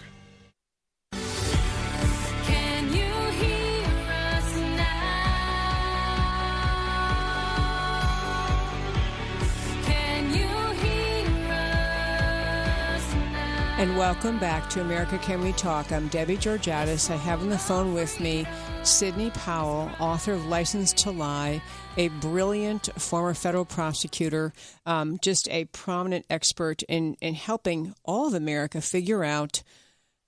And 13.81 13.97
welcome 13.97 14.37
back 14.37 14.69
to 14.69 14.81
America 14.81 15.17
Can 15.17 15.41
We 15.41 15.53
Talk. 15.53 15.91
I'm 15.91 16.07
Debbie 16.09 16.37
Georgatos. 16.37 17.09
I 17.09 17.15
have 17.15 17.41
on 17.41 17.49
the 17.49 17.57
phone 17.57 17.95
with 17.95 18.19
me 18.19 18.45
Sidney 18.83 19.31
Powell, 19.31 19.89
author 19.99 20.33
of 20.33 20.45
License 20.45 20.93
to 20.93 21.09
Lie, 21.09 21.63
a 21.97 22.09
brilliant 22.09 22.89
former 23.01 23.33
federal 23.33 23.65
prosecutor, 23.65 24.53
um, 24.85 25.17
just 25.23 25.49
a 25.49 25.65
prominent 25.65 26.27
expert 26.29 26.83
in, 26.83 27.15
in 27.21 27.33
helping 27.33 27.95
all 28.05 28.27
of 28.27 28.35
America 28.35 28.81
figure 28.81 29.23
out 29.23 29.63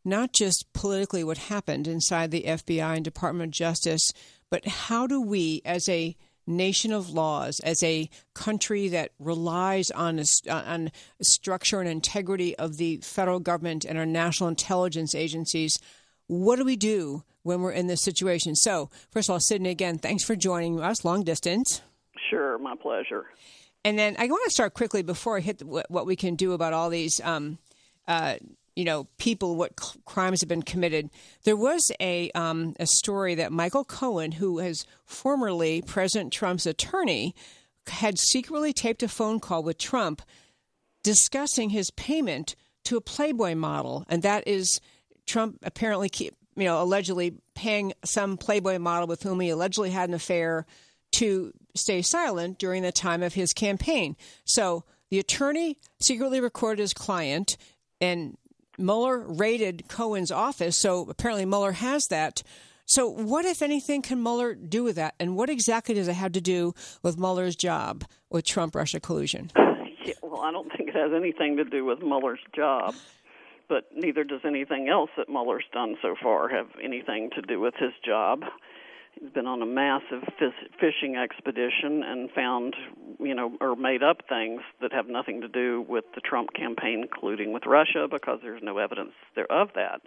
not 0.03 0.33
just 0.33 0.65
politically 0.73 1.23
what 1.23 1.37
happened 1.37 1.87
inside 1.87 2.31
the 2.31 2.45
FBI 2.47 2.95
and 2.95 3.05
Department 3.05 3.49
of 3.49 3.51
Justice, 3.51 4.13
but 4.49 4.65
how 4.65 5.05
do 5.05 5.21
we, 5.21 5.61
as 5.63 5.87
a 5.87 6.17
nation 6.45 6.91
of 6.91 7.09
laws, 7.09 7.59
as 7.61 7.81
a 7.83 8.09
country 8.33 8.87
that 8.89 9.11
relies 9.19 9.91
on 9.91 10.19
a, 10.19 10.25
on 10.49 10.91
structure 11.21 11.79
and 11.79 11.89
integrity 11.89 12.55
of 12.57 12.77
the 12.77 12.97
federal 12.97 13.39
government 13.39 13.85
and 13.85 13.97
our 13.97 14.05
national 14.05 14.49
intelligence 14.49 15.15
agencies, 15.15 15.79
what 16.27 16.57
do 16.57 16.65
we 16.65 16.75
do 16.75 17.23
when 17.43 17.61
we're 17.61 17.71
in 17.71 17.87
this 17.87 18.01
situation? 18.01 18.55
So, 18.55 18.89
first 19.11 19.29
of 19.29 19.33
all, 19.33 19.39
Sidney, 19.39 19.69
again, 19.69 19.97
thanks 19.97 20.23
for 20.23 20.35
joining 20.35 20.79
us 20.79 21.05
long 21.05 21.23
distance. 21.23 21.81
Sure, 22.29 22.57
my 22.57 22.75
pleasure. 22.75 23.25
And 23.85 23.99
then 23.99 24.15
I 24.17 24.27
want 24.27 24.43
to 24.45 24.51
start 24.51 24.73
quickly 24.73 25.01
before 25.01 25.37
I 25.37 25.41
hit 25.41 25.59
the, 25.59 25.65
what 25.65 26.05
we 26.05 26.15
can 26.15 26.35
do 26.35 26.53
about 26.53 26.73
all 26.73 26.89
these 26.89 27.19
um, 27.21 27.57
uh, 28.07 28.35
you 28.75 28.83
know 28.83 29.07
people 29.17 29.55
what 29.55 29.75
crimes 30.05 30.41
have 30.41 30.49
been 30.49 30.63
committed. 30.63 31.09
There 31.43 31.55
was 31.55 31.91
a 31.99 32.31
um, 32.31 32.75
a 32.79 32.87
story 32.87 33.35
that 33.35 33.51
Michael 33.51 33.83
Cohen, 33.83 34.33
who 34.33 34.59
has 34.59 34.85
formerly 35.05 35.81
President 35.81 36.33
Trump's 36.33 36.65
attorney, 36.65 37.35
had 37.87 38.17
secretly 38.19 38.73
taped 38.73 39.03
a 39.03 39.07
phone 39.07 39.39
call 39.39 39.63
with 39.63 39.77
Trump 39.77 40.21
discussing 41.03 41.69
his 41.69 41.91
payment 41.91 42.55
to 42.85 42.97
a 42.97 43.01
Playboy 43.01 43.55
model, 43.55 44.05
and 44.09 44.23
that 44.23 44.47
is 44.47 44.79
Trump 45.25 45.59
apparently 45.63 46.09
keep 46.09 46.33
you 46.55 46.65
know 46.65 46.81
allegedly 46.81 47.35
paying 47.55 47.93
some 48.03 48.37
Playboy 48.37 48.79
model 48.79 49.07
with 49.07 49.23
whom 49.23 49.39
he 49.39 49.49
allegedly 49.49 49.91
had 49.91 50.09
an 50.09 50.15
affair 50.15 50.65
to 51.13 51.53
stay 51.75 52.01
silent 52.01 52.57
during 52.57 52.81
the 52.81 52.91
time 52.91 53.21
of 53.21 53.33
his 53.33 53.53
campaign. 53.53 54.15
So 54.45 54.83
the 55.09 55.19
attorney 55.19 55.77
secretly 55.99 56.39
recorded 56.39 56.81
his 56.81 56.93
client 56.93 57.55
and 58.01 58.35
Mueller 58.77 59.19
raided 59.19 59.87
Cohen's 59.87 60.31
office, 60.31 60.77
so 60.77 61.07
apparently 61.09 61.45
Mueller 61.45 61.73
has 61.73 62.07
that. 62.07 62.43
So, 62.85 63.07
what, 63.07 63.45
if 63.45 63.61
anything, 63.61 64.01
can 64.01 64.21
Mueller 64.21 64.55
do 64.55 64.83
with 64.83 64.97
that? 64.97 65.15
And 65.19 65.35
what 65.35 65.49
exactly 65.49 65.95
does 65.95 66.07
it 66.07 66.13
have 66.13 66.33
to 66.33 66.41
do 66.41 66.73
with 67.01 67.17
Mueller's 67.17 67.55
job 67.55 68.03
with 68.29 68.45
Trump 68.45 68.75
Russia 68.75 68.99
collusion? 68.99 69.51
Yeah, 70.05 70.15
well, 70.21 70.41
I 70.41 70.51
don't 70.51 70.69
think 70.75 70.89
it 70.89 70.95
has 70.95 71.11
anything 71.15 71.55
to 71.55 71.63
do 71.63 71.85
with 71.85 72.01
Mueller's 72.01 72.41
job, 72.53 72.93
but 73.69 73.85
neither 73.95 74.25
does 74.25 74.41
anything 74.45 74.89
else 74.89 75.09
that 75.15 75.29
Mueller's 75.29 75.63
done 75.71 75.95
so 76.01 76.13
far 76.21 76.49
have 76.49 76.67
anything 76.83 77.29
to 77.35 77.41
do 77.41 77.61
with 77.61 77.73
his 77.75 77.93
job. 78.05 78.41
He's 79.19 79.31
been 79.31 79.47
on 79.47 79.61
a 79.61 79.65
massive 79.65 80.23
fishing 80.79 81.15
expedition 81.15 82.03
and 82.03 82.29
found, 82.31 82.75
you 83.19 83.33
know, 83.33 83.55
or 83.61 83.75
made 83.75 84.03
up 84.03 84.23
things 84.27 84.61
that 84.81 84.91
have 84.91 85.07
nothing 85.07 85.41
to 85.41 85.47
do 85.47 85.85
with 85.87 86.05
the 86.15 86.21
Trump 86.21 86.53
campaign, 86.53 87.01
including 87.03 87.53
with 87.53 87.65
Russia, 87.65 88.07
because 88.09 88.39
there's 88.41 88.63
no 88.63 88.79
evidence 88.79 89.13
there 89.35 89.51
of 89.51 89.69
that. 89.75 90.01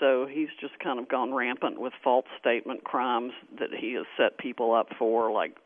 So 0.00 0.26
he's 0.28 0.48
just 0.60 0.78
kind 0.82 0.98
of 0.98 1.08
gone 1.08 1.34
rampant 1.34 1.80
with 1.80 1.92
false 2.02 2.24
statement 2.38 2.84
crimes 2.84 3.32
that 3.58 3.68
he 3.78 3.92
has 3.94 4.06
set 4.16 4.38
people 4.38 4.74
up 4.74 4.88
for, 4.98 5.30
like 5.30 5.56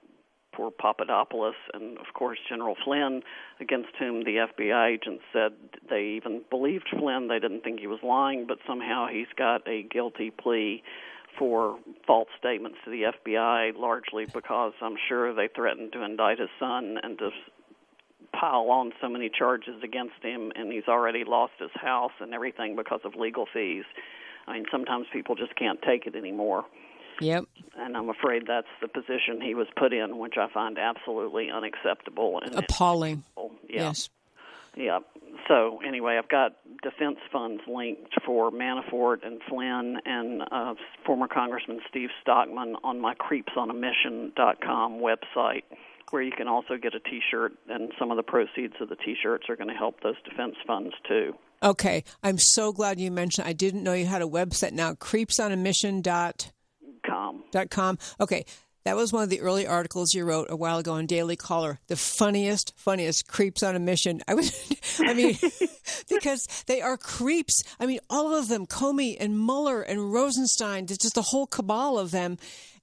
poor 0.52 0.70
Papadopoulos 0.70 1.54
and, 1.72 1.98
of 1.98 2.12
course, 2.14 2.38
General 2.48 2.76
Flynn, 2.84 3.22
against 3.60 3.90
whom 3.98 4.24
the 4.24 4.46
FBI 4.58 4.94
agents 4.94 5.22
said 5.32 5.52
they 5.88 6.16
even 6.16 6.42
believed 6.50 6.88
Flynn. 6.98 7.28
They 7.28 7.38
didn't 7.38 7.62
think 7.62 7.80
he 7.80 7.86
was 7.86 8.00
lying, 8.02 8.46
but 8.46 8.58
somehow 8.66 9.06
he's 9.10 9.32
got 9.36 9.66
a 9.68 9.82
guilty 9.82 10.30
plea 10.30 10.82
for 11.39 11.78
false 12.07 12.28
statements 12.39 12.78
to 12.85 12.91
the 12.91 13.03
FBI, 13.03 13.76
largely 13.76 14.26
because 14.26 14.72
I'm 14.80 14.97
sure 15.09 15.35
they 15.35 15.49
threatened 15.55 15.93
to 15.93 16.03
indict 16.03 16.39
his 16.39 16.51
son 16.59 16.99
and 17.03 17.18
to 17.18 17.30
pile 18.32 18.70
on 18.70 18.93
so 19.01 19.09
many 19.09 19.30
charges 19.30 19.82
against 19.82 20.22
him, 20.22 20.53
and 20.57 20.72
he's 20.72 20.89
already 20.89 21.24
lost 21.24 21.53
his 21.59 21.70
house 21.74 22.12
and 22.20 22.35
everything 22.35 22.76
because 22.76 23.01
of 23.05 23.14
legal 23.14 23.47
fees. 23.53 23.85
I 24.47 24.55
mean, 24.55 24.64
sometimes 24.70 25.07
people 25.12 25.35
just 25.35 25.55
can't 25.57 25.80
take 25.82 26.07
it 26.07 26.16
anymore. 26.16 26.64
Yep. 27.20 27.45
And 27.78 27.97
I'm 27.97 28.09
afraid 28.09 28.43
that's 28.47 28.66
the 28.80 28.89
position 28.89 29.41
he 29.41 29.55
was 29.55 29.68
put 29.76 29.93
in, 29.93 30.18
which 30.18 30.35
I 30.37 30.49
find 30.53 30.78
absolutely 30.78 31.51
unacceptable 31.51 32.41
and 32.45 32.55
appalling. 32.57 33.22
Yeah. 33.68 33.89
Yes. 33.89 34.11
Yeah. 34.76 35.00
So 35.48 35.80
anyway, 35.86 36.18
I've 36.18 36.28
got 36.28 36.56
defense 36.82 37.18
funds 37.32 37.62
linked 37.66 38.12
for 38.24 38.50
Manafort 38.50 39.26
and 39.26 39.40
Flynn 39.48 39.98
and 40.04 40.42
uh, 40.50 40.74
former 41.04 41.28
Congressman 41.28 41.80
Steve 41.88 42.10
Stockman 42.22 42.76
on 42.82 43.00
my 43.00 43.14
creepsonamission.com 43.14 45.00
website, 45.00 45.62
where 46.10 46.22
you 46.22 46.32
can 46.32 46.48
also 46.48 46.76
get 46.76 46.94
a 46.94 47.00
T-shirt, 47.00 47.52
and 47.68 47.92
some 47.98 48.10
of 48.10 48.16
the 48.16 48.22
proceeds 48.22 48.74
of 48.80 48.88
the 48.88 48.96
T-shirts 48.96 49.48
are 49.48 49.56
going 49.56 49.68
to 49.68 49.74
help 49.74 50.00
those 50.02 50.16
defense 50.28 50.56
funds 50.66 50.94
too. 51.06 51.34
Okay, 51.62 52.04
I'm 52.22 52.38
so 52.38 52.72
glad 52.72 53.00
you 53.00 53.10
mentioned. 53.10 53.46
I 53.48 53.52
didn't 53.54 53.82
know 53.82 53.94
you 53.94 54.06
had 54.06 54.22
a 54.22 54.26
website 54.26 54.72
now. 54.72 54.92
Creepsonamission 54.92 56.02
dot 56.02 56.52
com. 57.06 57.44
Dot 57.50 57.70
com. 57.70 57.98
Okay, 58.20 58.44
that 58.85 58.97
was 58.97 59.12
one 59.12 59.22
of 59.22 59.30
the 59.30 59.41
early 59.41 59.66
articles 59.66 60.12
you 60.12 60.24
wrote 60.24 60.49
a 60.51 60.57
while 60.57 60.78
ago 60.78 60.97
in 60.97 61.07
Daily 61.07 61.37
Caller. 61.37 61.80
The 61.87 61.97
funniest, 61.97 62.74
funniest 62.76 63.26
creeps 63.26 63.62
on 63.62 63.74
a 63.74 63.78
mission. 63.78 64.22
I 64.28 64.35
was, 64.35 64.72
I 65.01 65.14
mean, 65.14 65.37
because 66.09 66.47
they 66.66 66.82
are 66.82 66.97
creeps. 66.99 67.62
I 67.80 67.87
mean, 67.87 68.01
all 68.11 68.35
of 68.35 68.49
them, 68.49 68.66
Comey 68.66 69.16
and 69.18 69.39
Mueller 69.39 69.80
and 69.80 70.12
Rosenstein, 70.12 70.85
It's 70.85 70.99
just 70.99 71.14
the 71.14 71.22
whole 71.22 71.47
cabal 71.47 71.99
of 71.99 72.11
them. 72.11 72.37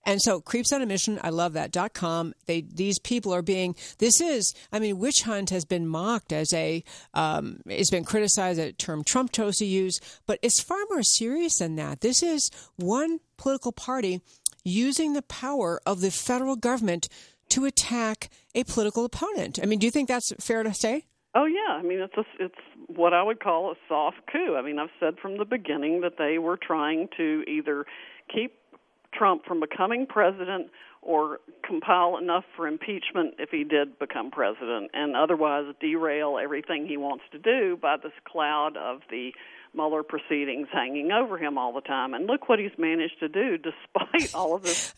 And 0.04 0.20
so, 0.20 0.41
creeps 0.41 0.74
on 0.74 0.82
a 0.82 0.88
mission. 0.88 1.20
I 1.24 1.30
love 1.30 1.54
that. 1.54 1.72
dot 1.72 1.93
com. 1.93 2.34
They 2.47 2.62
these 2.62 2.97
people 2.97 3.36
are 3.36 3.43
being. 3.43 3.76
This 3.99 4.20
is. 4.20 4.56
I 4.72 4.80
mean, 4.80 4.97
witch 4.97 5.22
hunt 5.22 5.52
has 5.52 5.64
been 5.64 5.86
mocked 5.88 6.34
as 6.34 6.52
a. 6.54 6.84
Um, 7.14 7.62
it's 7.68 7.91
been 7.91 8.04
criticized 8.04 8.60
a 8.60 8.72
term 8.74 9.04
Trump 9.04 9.32
chose 9.32 9.58
to 9.58 9.66
use, 9.66 9.99
but 10.26 10.39
it's 10.41 10.60
far 10.60 10.80
more 10.89 11.04
serious 11.04 11.60
than 11.60 11.76
that. 11.76 12.02
This 12.02 12.24
is 12.24 12.49
one 12.78 13.20
political 13.38 13.72
party 13.72 14.22
using 14.64 15.14
the 15.14 15.22
power 15.22 15.82
of 15.86 16.01
the 16.01 16.12
federal 16.12 16.55
government 16.55 17.07
to 17.49 17.66
attack 17.66 18.30
a 18.55 18.64
political 18.64 19.05
opponent. 19.05 19.59
I 19.62 19.66
mean, 19.66 19.80
do 19.80 19.86
you 19.86 19.91
think 19.91 20.07
that's 20.07 20.32
fair 20.39 20.64
to 20.64 20.74
say? 20.74 21.05
Oh 21.34 21.45
yeah, 21.45 21.76
I 21.76 21.82
mean 21.82 21.99
it's 21.99 22.18
a, 22.18 22.24
it's 22.39 22.55
what 22.88 23.14
I 23.14 23.24
would 23.24 23.39
call 23.39 23.72
a 23.72 23.76
soft 23.88 24.18
coup. 24.32 24.55
I 24.57 24.62
mean 24.62 24.80
I've 24.80 24.89
said 24.99 25.16
from 25.22 25.38
the 25.38 25.45
beginning 25.45 26.01
that 26.01 26.18
they 26.18 26.38
were 26.39 26.57
trying 26.57 27.07
to 27.18 27.43
either 27.47 27.86
keep 28.34 28.53
Trump 29.14 29.45
from 29.45 29.59
becoming 29.59 30.05
president 30.05 30.72
or 31.01 31.39
compile 31.66 32.18
enough 32.18 32.43
for 32.55 32.68
impeachment 32.68 33.36
if 33.39 33.49
he 33.49 33.64
did 33.64 33.97
become 33.97 34.30
president, 34.30 34.91
and 34.93 35.16
otherwise 35.16 35.66
derail 35.80 36.38
everything 36.38 36.86
he 36.86 36.97
wants 36.97 37.24
to 37.32 37.39
do 37.39 37.78
by 37.82 37.97
this 37.97 38.12
cloud 38.26 38.78
of 38.78 38.99
the 39.09 39.32
Mueller 39.74 40.03
proceedings 40.03 40.67
hanging 40.72 41.11
over 41.11 41.38
him 41.38 41.57
all 41.57 41.74
the 41.74 41.82
time. 41.82 42.13
And 42.13 42.28
look 42.28 42.49
what 42.49 42.59
he's 42.59 42.78
managed 42.78 43.19
to 43.19 43.30
do 43.30 43.57
despite 43.57 44.34
all 44.36 44.55
of 44.55 44.63
this 44.63 44.93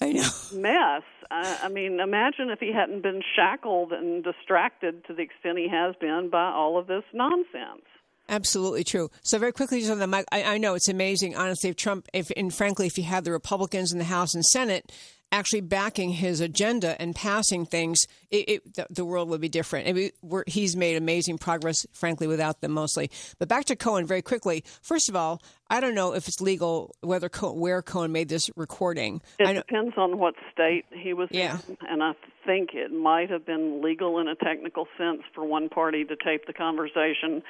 mess. 0.53 1.03
I, 1.29 1.59
I 1.63 1.69
mean, 1.69 1.99
imagine 1.99 2.49
if 2.49 2.59
he 2.59 2.71
hadn't 2.73 3.03
been 3.03 3.21
shackled 3.35 3.93
and 3.93 4.23
distracted 4.23 5.05
to 5.05 5.13
the 5.13 5.21
extent 5.21 5.57
he 5.57 5.69
has 5.69 5.95
been 5.95 6.29
by 6.31 6.51
all 6.51 6.77
of 6.77 6.87
this 6.87 7.03
nonsense. 7.13 7.85
Absolutely 8.29 8.83
true. 8.83 9.09
So 9.21 9.37
very 9.37 9.51
quickly, 9.51 9.79
just 9.79 9.91
on 9.91 9.99
the 9.99 10.07
mic, 10.07 10.25
I, 10.31 10.43
I 10.43 10.57
know 10.57 10.75
it's 10.75 10.87
amazing. 10.87 11.35
Honestly, 11.35 11.69
if 11.69 11.75
Trump, 11.75 12.07
if 12.13 12.31
and 12.37 12.53
frankly, 12.53 12.87
if 12.87 12.97
you 12.97 13.03
had 13.03 13.25
the 13.25 13.31
Republicans 13.31 13.91
in 13.91 13.99
the 13.99 14.05
House 14.05 14.33
and 14.33 14.45
Senate 14.45 14.91
actually 15.33 15.61
backing 15.61 16.11
his 16.11 16.39
agenda 16.39 16.99
and 17.01 17.15
passing 17.15 17.65
things, 17.65 18.07
it, 18.29 18.49
it, 18.49 18.75
the, 18.75 18.85
the, 18.91 19.03
world 19.03 19.29
would 19.29 19.41
be 19.41 19.49
different. 19.49 19.87
I 19.87 19.93
mean, 19.93 20.11
he's 20.45 20.75
made 20.75 20.95
amazing 20.95 21.39
progress, 21.39 21.87
frankly, 21.91 22.27
without 22.27 22.61
them 22.61 22.71
mostly. 22.71 23.09
But 23.39 23.47
back 23.47 23.65
to 23.65 23.75
Cohen 23.75 24.05
very 24.05 24.21
quickly. 24.21 24.63
First 24.81 25.09
of 25.09 25.15
all, 25.15 25.41
I 25.69 25.79
don't 25.79 25.95
know 25.95 26.13
if 26.13 26.27
it's 26.27 26.39
legal 26.39 26.95
whether 27.01 27.29
where 27.41 27.81
Cohen 27.81 28.11
made 28.11 28.29
this 28.29 28.49
recording. 28.55 29.21
It 29.39 29.53
depends 29.55 29.95
on 29.97 30.19
what 30.19 30.35
state 30.51 30.85
he 30.91 31.13
was 31.13 31.29
yeah. 31.31 31.57
in, 31.67 31.77
and 31.89 32.03
I 32.03 32.13
think 32.45 32.69
it 32.73 32.91
might 32.91 33.31
have 33.31 33.45
been 33.45 33.81
legal 33.81 34.19
in 34.19 34.27
a 34.27 34.35
technical 34.35 34.87
sense 34.97 35.23
for 35.33 35.43
one 35.43 35.67
party 35.67 36.05
to 36.05 36.15
tape 36.15 36.45
the 36.45 36.53
conversation 36.53 37.41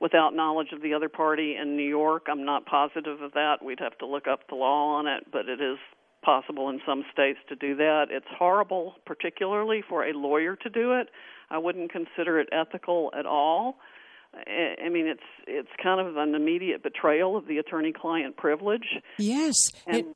without 0.00 0.34
knowledge 0.34 0.72
of 0.72 0.82
the 0.82 0.92
other 0.92 1.08
party 1.08 1.56
in 1.56 1.76
New 1.76 1.88
York. 1.88 2.26
I'm 2.30 2.44
not 2.44 2.66
positive 2.66 3.22
of 3.22 3.32
that. 3.32 3.64
We'd 3.64 3.80
have 3.80 3.96
to 3.98 4.06
look 4.06 4.26
up 4.26 4.48
the 4.48 4.56
law 4.56 4.98
on 4.98 5.06
it, 5.06 5.24
but 5.32 5.48
it 5.48 5.60
is 5.60 5.78
possible 6.22 6.68
in 6.68 6.80
some 6.86 7.04
states 7.12 7.38
to 7.48 7.56
do 7.56 7.76
that. 7.76 8.06
It's 8.10 8.26
horrible, 8.38 8.94
particularly 9.04 9.82
for 9.86 10.04
a 10.04 10.12
lawyer 10.12 10.56
to 10.56 10.70
do 10.70 10.92
it. 10.92 11.08
I 11.50 11.58
wouldn't 11.58 11.92
consider 11.92 12.40
it 12.40 12.48
ethical 12.52 13.12
at 13.18 13.26
all. 13.26 13.76
I 14.34 14.88
mean, 14.88 15.08
it's 15.08 15.20
it's 15.46 15.68
kind 15.82 16.00
of 16.00 16.16
an 16.16 16.34
immediate 16.34 16.82
betrayal 16.82 17.36
of 17.36 17.46
the 17.46 17.58
attorney-client 17.58 18.38
privilege. 18.38 18.86
Yes, 19.18 19.72
and 19.86 19.96
it, 19.96 20.06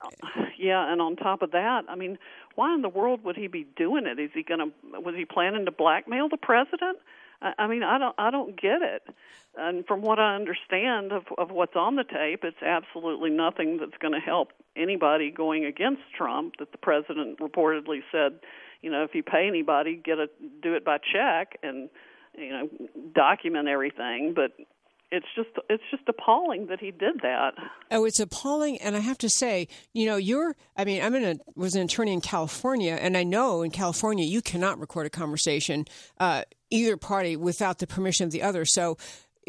yeah, 0.59 0.90
and 0.90 1.02
on 1.02 1.16
top 1.16 1.42
of 1.42 1.50
that, 1.50 1.82
I 1.86 1.96
mean, 1.96 2.16
why 2.54 2.74
in 2.74 2.80
the 2.80 2.88
world 2.88 3.24
would 3.24 3.36
he 3.36 3.46
be 3.46 3.66
doing 3.76 4.07
it? 4.07 4.18
Is 4.18 4.30
he 4.32 4.42
going 4.42 4.61
to? 4.61 5.00
Was 5.00 5.14
he 5.14 5.26
planning 5.26 5.66
to 5.66 5.70
blackmail 5.70 6.30
the 6.30 6.38
president? 6.38 6.96
I 7.43 7.66
mean, 7.66 7.82
I 7.82 7.99
don't, 7.99 8.14
I 8.18 8.30
don't 8.30 8.61
get 8.61 8.82
it. 8.82 9.03
And 9.57 9.87
from 9.87 10.03
what 10.03 10.18
I 10.18 10.34
understand 10.34 11.12
of, 11.12 11.24
of 11.39 11.51
what's 11.51 11.76
on 11.76 11.97
the 11.97 12.05
tape, 12.05 12.45
it's 12.45 12.62
absolutely 12.62 13.30
nothing 13.30 13.78
that's 13.78 13.97
going 14.01 14.12
to 14.12 14.20
help 14.20 14.53
anybody 14.76 15.30
going 15.30 15.64
against 15.64 16.03
Trump. 16.16 16.55
That 16.59 16.72
the 16.72 16.78
president 16.78 17.39
reportedly 17.39 18.01
said, 18.12 18.41
you 18.82 18.91
know, 18.91 19.03
if 19.05 19.14
you 19.14 19.22
pay 19.22 19.47
anybody, 19.49 19.97
get 19.97 20.18
a 20.18 20.28
do 20.62 20.74
it 20.74 20.84
by 20.84 20.99
check 20.99 21.59
and 21.62 21.89
you 22.37 22.51
know 22.51 22.68
document 23.14 23.68
everything. 23.68 24.34
But 24.34 24.53
it's 25.11 25.26
just 25.34 25.51
it's 25.70 25.82
just 25.91 26.03
appalling 26.09 26.66
that 26.66 26.80
he 26.80 26.91
did 26.91 27.20
that. 27.22 27.55
Oh, 27.91 28.05
it's 28.05 28.20
appalling, 28.20 28.78
and 28.78 28.97
I 28.97 28.99
have 28.99 29.18
to 29.18 29.30
say, 29.30 29.68
you 29.93 30.07
know, 30.07 30.16
you're. 30.16 30.57
I 30.76 30.84
mean, 30.84 31.03
I'm 31.03 31.14
in 31.14 31.24
a 31.24 31.37
was 31.55 31.74
an 31.74 31.82
attorney 31.82 32.12
in 32.12 32.20
California, 32.20 32.95
and 32.95 33.16
I 33.16 33.22
know 33.22 33.62
in 33.62 33.70
California 33.70 34.24
you 34.24 34.43
cannot 34.43 34.78
record 34.78 35.07
a 35.07 35.11
conversation 35.11 35.84
uh, 36.18 36.43
either 36.70 36.96
party 36.96 37.36
without 37.36 37.78
the 37.78 37.86
permission 37.86 38.24
of 38.24 38.32
the 38.32 38.42
other. 38.42 38.64
So 38.64 38.96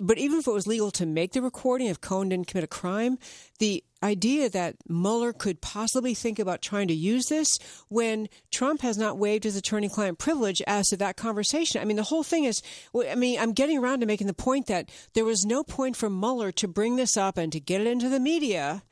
but 0.02 0.20
even 0.20 0.40
if 0.40 0.48
it 0.48 0.54
was 0.54 0.68
legal 0.68 0.92
to 0.92 1.06
make 1.06 1.34
the 1.34 1.42
recording, 1.42 1.88
if 1.88 2.00
Cohen 2.00 2.30
didn't 2.30 2.48
commit 2.48 2.64
a 2.64 2.68
crime, 2.68 3.18
the 3.58 3.84
idea 4.04 4.48
that 4.48 4.76
Mueller 4.88 5.34
could 5.34 5.60
possibly 5.60 6.14
think 6.14 6.38
about 6.38 6.62
trying 6.62 6.88
to 6.90 6.94
use 6.94 7.30
this 7.30 7.58
when 7.90 8.30
Trump 8.52 8.82
has 8.82 8.98
not 8.98 9.18
waived 9.18 9.44
his 9.44 9.56
attorney 9.56 9.90
client 9.90 10.20
privilege 10.20 10.62
as 10.68 10.90
to 10.90 10.98
that 10.98 11.18
conversation. 11.18 11.82
I 11.82 11.86
mean, 11.86 11.98
the 11.98 12.04
whole 12.04 12.22
thing 12.22 12.44
is, 12.44 12.62
I 12.96 13.16
mean, 13.16 13.40
I'm 13.40 13.54
getting 13.54 13.80
around 13.80 14.02
to 14.02 14.06
making 14.06 14.28
the 14.28 14.34
point 14.34 14.68
that 14.68 14.92
there 15.14 15.26
was 15.26 15.46
no 15.46 15.64
point 15.64 15.96
for 15.96 16.12
Mueller 16.12 16.52
to 16.54 16.68
bring 16.68 16.96
this 16.96 17.18
up 17.18 17.38
and 17.38 17.52
to 17.52 17.60
get 17.60 17.82
it 17.82 17.88
into 17.88 18.08
the 18.08 18.20
media 18.20 18.84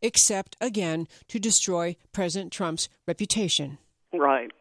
except, 0.00 0.56
again, 0.60 1.08
to 1.28 1.40
destroy 1.40 1.96
President 2.12 2.52
Trump's 2.52 2.88
reputation. 3.06 3.78
Right 4.12 4.52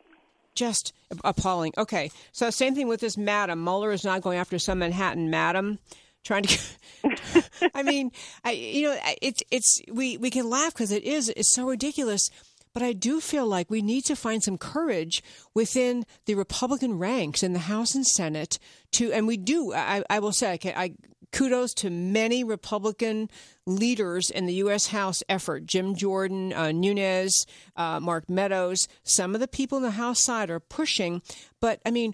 just 0.55 0.93
appalling. 1.23 1.73
Okay, 1.77 2.11
so 2.31 2.49
same 2.49 2.75
thing 2.75 2.87
with 2.87 3.01
this 3.01 3.17
madam. 3.17 3.63
Mueller 3.63 3.91
is 3.91 4.03
not 4.03 4.21
going 4.21 4.37
after 4.37 4.59
some 4.59 4.79
Manhattan 4.79 5.29
madam 5.29 5.79
trying 6.23 6.43
to. 6.43 6.59
I 7.75 7.83
mean, 7.83 8.11
I 8.43 8.51
you 8.51 8.87
know 8.87 8.97
it's 9.21 9.41
it's 9.51 9.81
we 9.91 10.17
we 10.17 10.29
can 10.29 10.49
laugh 10.49 10.73
because 10.73 10.91
it 10.91 11.03
is 11.03 11.29
it's 11.29 11.53
so 11.53 11.67
ridiculous. 11.67 12.29
But 12.73 12.83
I 12.83 12.93
do 12.93 13.19
feel 13.19 13.45
like 13.45 13.69
we 13.69 13.81
need 13.81 14.05
to 14.05 14.15
find 14.15 14.41
some 14.41 14.57
courage 14.57 15.21
within 15.53 16.05
the 16.25 16.35
Republican 16.35 16.97
ranks 16.97 17.43
in 17.43 17.51
the 17.51 17.59
House 17.59 17.95
and 17.95 18.07
Senate 18.07 18.59
to, 18.93 19.11
and 19.11 19.27
we 19.27 19.35
do. 19.35 19.73
I, 19.73 20.03
I 20.09 20.19
will 20.19 20.31
say, 20.31 20.51
I, 20.53 20.59
I 20.63 20.93
kudos 21.31 21.73
to 21.75 21.89
many 21.89 22.43
Republican 22.43 23.29
leaders 23.65 24.29
in 24.29 24.45
the 24.45 24.55
U.S. 24.55 24.87
House 24.87 25.23
effort 25.29 25.65
Jim 25.65 25.95
Jordan, 25.95 26.53
uh, 26.53 26.71
Nunes, 26.71 27.45
uh, 27.75 27.99
Mark 27.99 28.29
Meadows. 28.29 28.87
Some 29.03 29.33
of 29.33 29.41
the 29.41 29.47
people 29.47 29.77
in 29.77 29.83
the 29.83 29.91
House 29.91 30.23
side 30.23 30.49
are 30.49 30.59
pushing, 30.59 31.21
but 31.59 31.79
I 31.85 31.91
mean, 31.91 32.13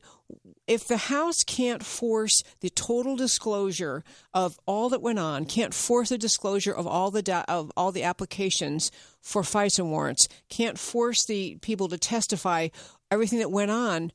if 0.67 0.87
the 0.87 0.97
House 0.97 1.43
can't 1.43 1.83
force 1.83 2.43
the 2.59 2.69
total 2.69 3.15
disclosure 3.15 4.03
of 4.33 4.59
all 4.67 4.89
that 4.89 5.01
went 5.01 5.19
on, 5.19 5.45
can't 5.45 5.73
force 5.73 6.09
the 6.09 6.17
disclosure 6.17 6.73
of 6.73 6.85
all 6.85 7.11
the 7.11 7.45
of 7.47 7.71
all 7.77 7.91
the 7.91 8.03
applications 8.03 8.91
for 9.21 9.41
FISA 9.41 9.85
warrants, 9.85 10.27
can't 10.49 10.77
force 10.77 11.25
the 11.25 11.55
people 11.61 11.87
to 11.87 11.97
testify 11.97 12.67
everything 13.09 13.39
that 13.39 13.51
went 13.51 13.71
on, 13.71 14.11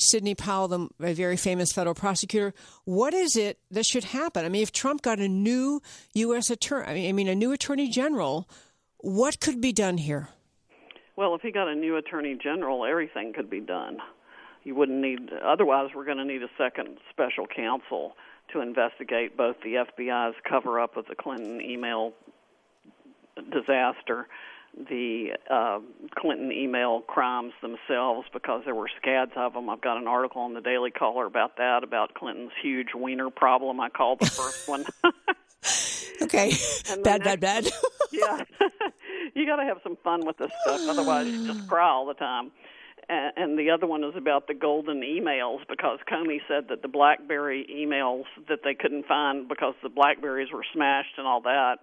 Sidney 0.00 0.34
Powell, 0.34 0.68
the 0.68 0.88
a 1.00 1.14
very 1.14 1.36
famous 1.36 1.72
federal 1.72 1.94
prosecutor. 1.94 2.54
What 2.84 3.14
is 3.14 3.36
it 3.36 3.58
that 3.70 3.86
should 3.86 4.04
happen? 4.04 4.44
I 4.44 4.48
mean, 4.48 4.62
if 4.62 4.72
Trump 4.72 5.02
got 5.02 5.18
a 5.18 5.28
new 5.28 5.80
U.S. 6.14 6.50
attorney, 6.50 7.08
I 7.08 7.12
mean, 7.12 7.28
a 7.28 7.34
new 7.34 7.52
attorney 7.52 7.88
general, 7.88 8.48
what 8.98 9.40
could 9.40 9.60
be 9.60 9.72
done 9.72 9.98
here? 9.98 10.28
Well, 11.16 11.34
if 11.34 11.42
he 11.42 11.52
got 11.52 11.68
a 11.68 11.74
new 11.74 11.96
attorney 11.96 12.38
general, 12.42 12.84
everything 12.84 13.32
could 13.32 13.50
be 13.50 13.60
done. 13.60 13.98
You 14.64 14.74
wouldn't 14.74 15.00
need. 15.00 15.30
Otherwise, 15.44 15.90
we're 15.94 16.04
going 16.04 16.18
to 16.18 16.24
need 16.24 16.42
a 16.42 16.50
second 16.56 16.98
special 17.10 17.46
counsel 17.46 18.14
to 18.52 18.60
investigate 18.60 19.36
both 19.36 19.56
the 19.62 19.84
FBI's 19.84 20.34
cover 20.48 20.80
up 20.80 20.96
of 20.96 21.06
the 21.06 21.14
Clinton 21.14 21.60
email 21.60 22.12
disaster 23.50 24.28
the 24.76 25.32
uh, 25.50 25.80
Clinton 26.16 26.52
email 26.52 27.00
crimes 27.00 27.52
themselves 27.60 28.26
because 28.32 28.62
there 28.64 28.74
were 28.74 28.88
scads 29.00 29.32
of 29.36 29.54
them. 29.54 29.68
I've 29.68 29.80
got 29.80 29.96
an 29.96 30.06
article 30.06 30.46
in 30.46 30.54
the 30.54 30.60
Daily 30.60 30.90
Caller 30.90 31.26
about 31.26 31.56
that, 31.56 31.82
about 31.82 32.14
Clinton's 32.14 32.52
huge 32.62 32.88
wiener 32.94 33.30
problem. 33.30 33.80
I 33.80 33.88
called 33.88 34.20
the 34.20 34.26
first 34.26 34.68
one. 34.68 34.84
okay, 36.22 36.52
bad, 37.02 37.24
bad, 37.24 37.40
bad. 37.40 37.68
yeah, 38.12 38.44
you 39.34 39.46
got 39.46 39.56
to 39.56 39.64
have 39.64 39.78
some 39.82 39.96
fun 40.04 40.24
with 40.24 40.38
this 40.38 40.52
stuff, 40.62 40.80
otherwise 40.88 41.26
you 41.26 41.46
just 41.46 41.68
cry 41.68 41.88
all 41.88 42.06
the 42.06 42.14
time. 42.14 42.52
And, 43.08 43.32
and 43.36 43.58
the 43.58 43.70
other 43.70 43.86
one 43.86 44.04
is 44.04 44.14
about 44.16 44.46
the 44.46 44.54
golden 44.54 45.00
emails 45.00 45.58
because 45.68 45.98
Comey 46.10 46.38
said 46.46 46.68
that 46.68 46.82
the 46.82 46.88
BlackBerry 46.88 47.66
emails 47.70 48.24
that 48.48 48.60
they 48.62 48.74
couldn't 48.74 49.06
find 49.06 49.48
because 49.48 49.74
the 49.82 49.88
Blackberries 49.88 50.52
were 50.52 50.64
smashed 50.72 51.18
and 51.18 51.26
all 51.26 51.40
that 51.42 51.78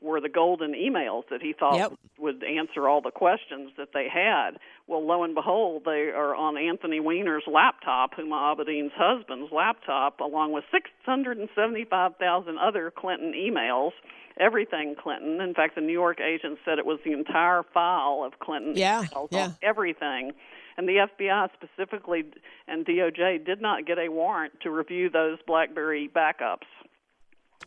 were 0.00 0.20
the 0.20 0.28
golden 0.28 0.72
emails 0.72 1.24
that 1.30 1.42
he 1.42 1.52
thought 1.52 1.76
yep. 1.76 1.92
would 2.18 2.42
answer 2.42 2.88
all 2.88 3.00
the 3.00 3.10
questions 3.10 3.70
that 3.76 3.88
they 3.92 4.08
had. 4.12 4.52
Well, 4.86 5.06
lo 5.06 5.22
and 5.24 5.34
behold, 5.34 5.82
they 5.84 6.10
are 6.14 6.34
on 6.34 6.56
Anthony 6.56 7.00
Weiner's 7.00 7.44
laptop, 7.46 8.14
Huma 8.16 8.52
Abedin's 8.52 8.92
husband's 8.94 9.52
laptop, 9.52 10.20
along 10.20 10.52
with 10.52 10.64
675,000 10.72 12.58
other 12.58 12.90
Clinton 12.90 13.32
emails. 13.32 13.92
Everything 14.38 14.94
Clinton. 15.00 15.40
In 15.40 15.52
fact, 15.52 15.74
the 15.74 15.82
New 15.82 15.92
York 15.92 16.18
agent 16.20 16.58
said 16.64 16.78
it 16.78 16.86
was 16.86 16.98
the 17.04 17.12
entire 17.12 17.62
file 17.74 18.24
of 18.24 18.38
Clinton 18.38 18.72
yeah, 18.74 19.04
emails, 19.04 19.28
yeah. 19.30 19.52
everything. 19.62 20.32
And 20.78 20.88
the 20.88 21.06
FBI 21.18 21.48
specifically 21.52 22.24
and 22.66 22.86
DOJ 22.86 23.44
did 23.44 23.60
not 23.60 23.86
get 23.86 23.98
a 23.98 24.08
warrant 24.08 24.54
to 24.62 24.70
review 24.70 25.10
those 25.10 25.38
BlackBerry 25.46 26.08
backups. 26.14 26.68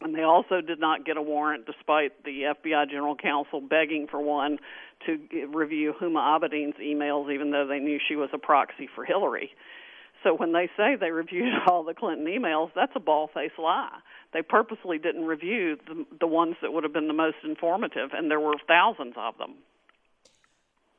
And 0.01 0.13
they 0.15 0.23
also 0.23 0.59
did 0.59 0.79
not 0.79 1.05
get 1.05 1.17
a 1.17 1.21
warrant, 1.21 1.65
despite 1.65 2.23
the 2.23 2.53
FBI 2.63 2.89
general 2.89 3.15
counsel 3.15 3.61
begging 3.61 4.07
for 4.09 4.19
one, 4.19 4.57
to 5.05 5.19
review 5.53 5.93
Huma 5.99 6.37
Abedin's 6.37 6.75
emails, 6.75 7.33
even 7.33 7.51
though 7.51 7.67
they 7.67 7.79
knew 7.79 7.99
she 8.05 8.15
was 8.15 8.29
a 8.33 8.37
proxy 8.37 8.89
for 8.93 9.05
Hillary. 9.05 9.51
So 10.23 10.33
when 10.33 10.53
they 10.53 10.69
say 10.77 10.95
they 10.95 11.11
reviewed 11.11 11.53
all 11.67 11.83
the 11.83 11.93
Clinton 11.93 12.25
emails, 12.25 12.71
that's 12.75 12.93
a 12.95 12.99
ball-faced 12.99 13.59
lie. 13.59 13.99
They 14.33 14.41
purposely 14.41 14.97
didn't 14.97 15.25
review 15.25 15.77
the, 15.87 16.05
the 16.19 16.27
ones 16.27 16.55
that 16.61 16.73
would 16.73 16.83
have 16.83 16.93
been 16.93 17.07
the 17.07 17.13
most 17.13 17.37
informative, 17.43 18.11
and 18.13 18.31
there 18.31 18.39
were 18.39 18.55
thousands 18.67 19.13
of 19.17 19.37
them. 19.37 19.55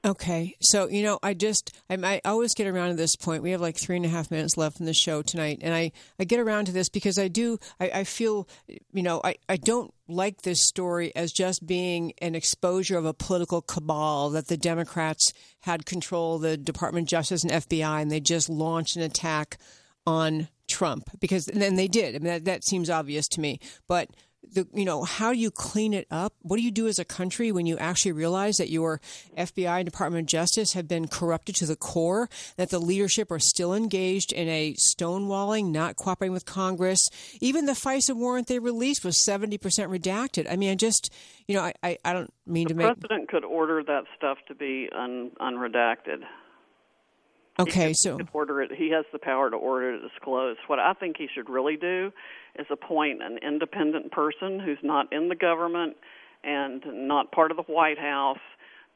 Okay, 0.05 0.55
so 0.61 0.87
you 0.87 1.03
know, 1.03 1.19
I 1.23 1.33
just 1.33 1.75
I, 1.89 1.95
I, 1.95 2.21
always 2.27 2.55
get 2.55 2.67
around 2.67 2.91
to 2.91 2.95
this 2.95 3.17
point. 3.17 3.43
We 3.43 3.53
have 3.53 3.63
like 3.63 3.79
three 3.79 3.97
and 3.97 4.05
a 4.05 4.11
half 4.11 4.31
minutes 4.31 4.59
left 4.59 4.79
in 4.79 4.85
the 4.85 4.93
show 4.93 5.23
tonight, 5.23 5.61
and 5.63 5.73
I 5.75 5.93
I 6.19 6.25
get 6.25 6.41
around 6.41 6.67
to 6.67 6.73
this 6.73 6.91
because 6.91 7.19
I 7.19 7.29
do 7.29 7.59
I, 7.81 7.91
I 7.91 8.05
feel 8.05 8.47
you 8.69 9.03
know 9.03 9.23
I 9.25 9.37
I 9.49 9.57
don't 9.57 9.95
like 10.07 10.43
this 10.43 10.69
story 10.69 11.11
as 11.17 11.33
just 11.33 11.67
being 11.67 12.13
an 12.21 12.35
exposure 12.35 12.99
of 12.99 13.07
a 13.07 13.15
political 13.15 13.63
cabal 13.63 14.29
that 14.31 14.49
the 14.49 14.59
Democrats 14.59 15.33
had 15.61 15.87
control 15.87 16.39
the 16.39 16.59
Department 16.59 17.07
of 17.07 17.09
Justice 17.09 17.43
and 17.43 17.53
FBI, 17.53 18.03
and 18.03 18.11
they 18.11 18.21
just 18.21 18.51
launched 18.51 18.97
an 18.97 19.03
attack 19.03 19.57
on 20.07 20.49
Trump 20.69 21.09
because 21.19 21.47
then 21.47 21.77
they 21.77 21.89
did. 21.89 22.15
I 22.15 22.19
mean 22.19 22.25
that 22.25 22.45
that 22.45 22.65
seems 22.65 22.91
obvious 22.91 23.27
to 23.29 23.41
me, 23.41 23.59
but 23.89 24.11
the 24.53 24.67
you 24.73 24.85
know 24.85 25.03
how 25.05 25.33
do 25.33 25.39
you 25.39 25.51
clean 25.51 25.95
it 25.95 26.07
up. 26.11 26.35
What 26.43 26.57
do 26.57 26.63
you 26.63 26.71
do 26.71 26.87
as 26.87 26.99
a 26.99 27.05
country 27.05 27.53
when 27.53 27.67
you 27.67 27.79
actually 27.79 28.13
realize 28.13 28.57
that 28.57 28.71
your 28.71 29.01
fbi 29.37 29.79
and 29.79 29.85
department 29.85 30.23
of 30.23 30.27
justice 30.27 30.73
have 30.73 30.89
been 30.89 31.09
corrupted 31.09 31.55
to 31.57 31.67
the 31.67 31.77
core 31.77 32.29
that 32.57 32.71
the 32.71 32.79
leadership 32.79 33.31
are 33.31 33.39
still 33.39 33.75
engaged 33.75 34.33
in 34.33 34.49
a 34.49 34.75
stonewalling 34.75 35.71
not 35.71 35.97
cooperating 35.97 36.33
with 36.33 36.47
congress? 36.47 37.09
Even 37.41 37.67
the 37.67 37.73
fisa 37.73 38.15
warrant 38.15 38.47
they 38.47 38.59
released 38.59 39.05
was 39.05 39.25
70% 39.27 39.59
redacted. 39.59 40.51
I 40.51 40.57
mean 40.57 40.71
i 40.71 40.75
just 40.75 41.13
you 41.49 41.55
know 41.55 41.63
i, 41.63 41.73
I, 41.83 41.99
I 42.05 42.13
don't 42.13 42.33
mean 42.47 42.69
the 42.69 42.75
to 42.75 42.75
make 42.75 42.87
the 42.89 42.95
president 42.95 43.29
could 43.29 43.45
order 43.45 43.83
that 43.83 44.05
stuff 44.17 44.39
to 44.49 44.55
be 44.55 44.89
un, 44.93 45.31
unredacted 45.41 46.23
Okay, 47.59 47.93
so 47.95 48.19
order 48.33 48.63
it. 48.63 48.73
He 48.77 48.91
has 48.91 49.05
the 49.13 49.19
power 49.19 49.49
to 49.49 49.57
order 49.57 49.95
it 49.95 50.01
disclosed. 50.01 50.59
What 50.67 50.81
I 50.81 50.93
think 50.95 51.17
he 51.17 51.29
should 51.33 51.49
really 51.49 51.77
do 51.77 52.13
is 52.59 52.67
appoint 52.71 53.23
an 53.23 53.39
independent 53.47 54.11
person 54.11 54.59
who's 54.59 54.79
not 54.83 55.13
in 55.13 55.29
the 55.29 55.37
government 55.37 55.97
and 56.43 56.83
not 57.07 57.31
part 57.31 57.51
of 57.51 57.57
the 57.57 57.63
White 57.63 57.99
House 57.99 58.39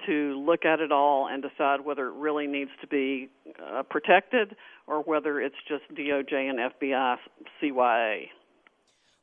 to 0.06 0.38
look 0.44 0.64
at 0.64 0.80
it 0.80 0.92
all 0.92 1.28
and 1.28 1.42
decide 1.42 1.80
whether 1.84 2.08
it 2.08 2.14
really 2.14 2.46
needs 2.46 2.70
to 2.80 2.86
be 2.86 3.28
uh, 3.64 3.82
protected 3.84 4.56
or 4.86 5.02
whether 5.02 5.40
it's 5.40 5.56
just 5.68 5.82
DOJ 5.94 6.32
and 6.32 6.58
FBI 6.58 7.16
CYA. 7.62 8.28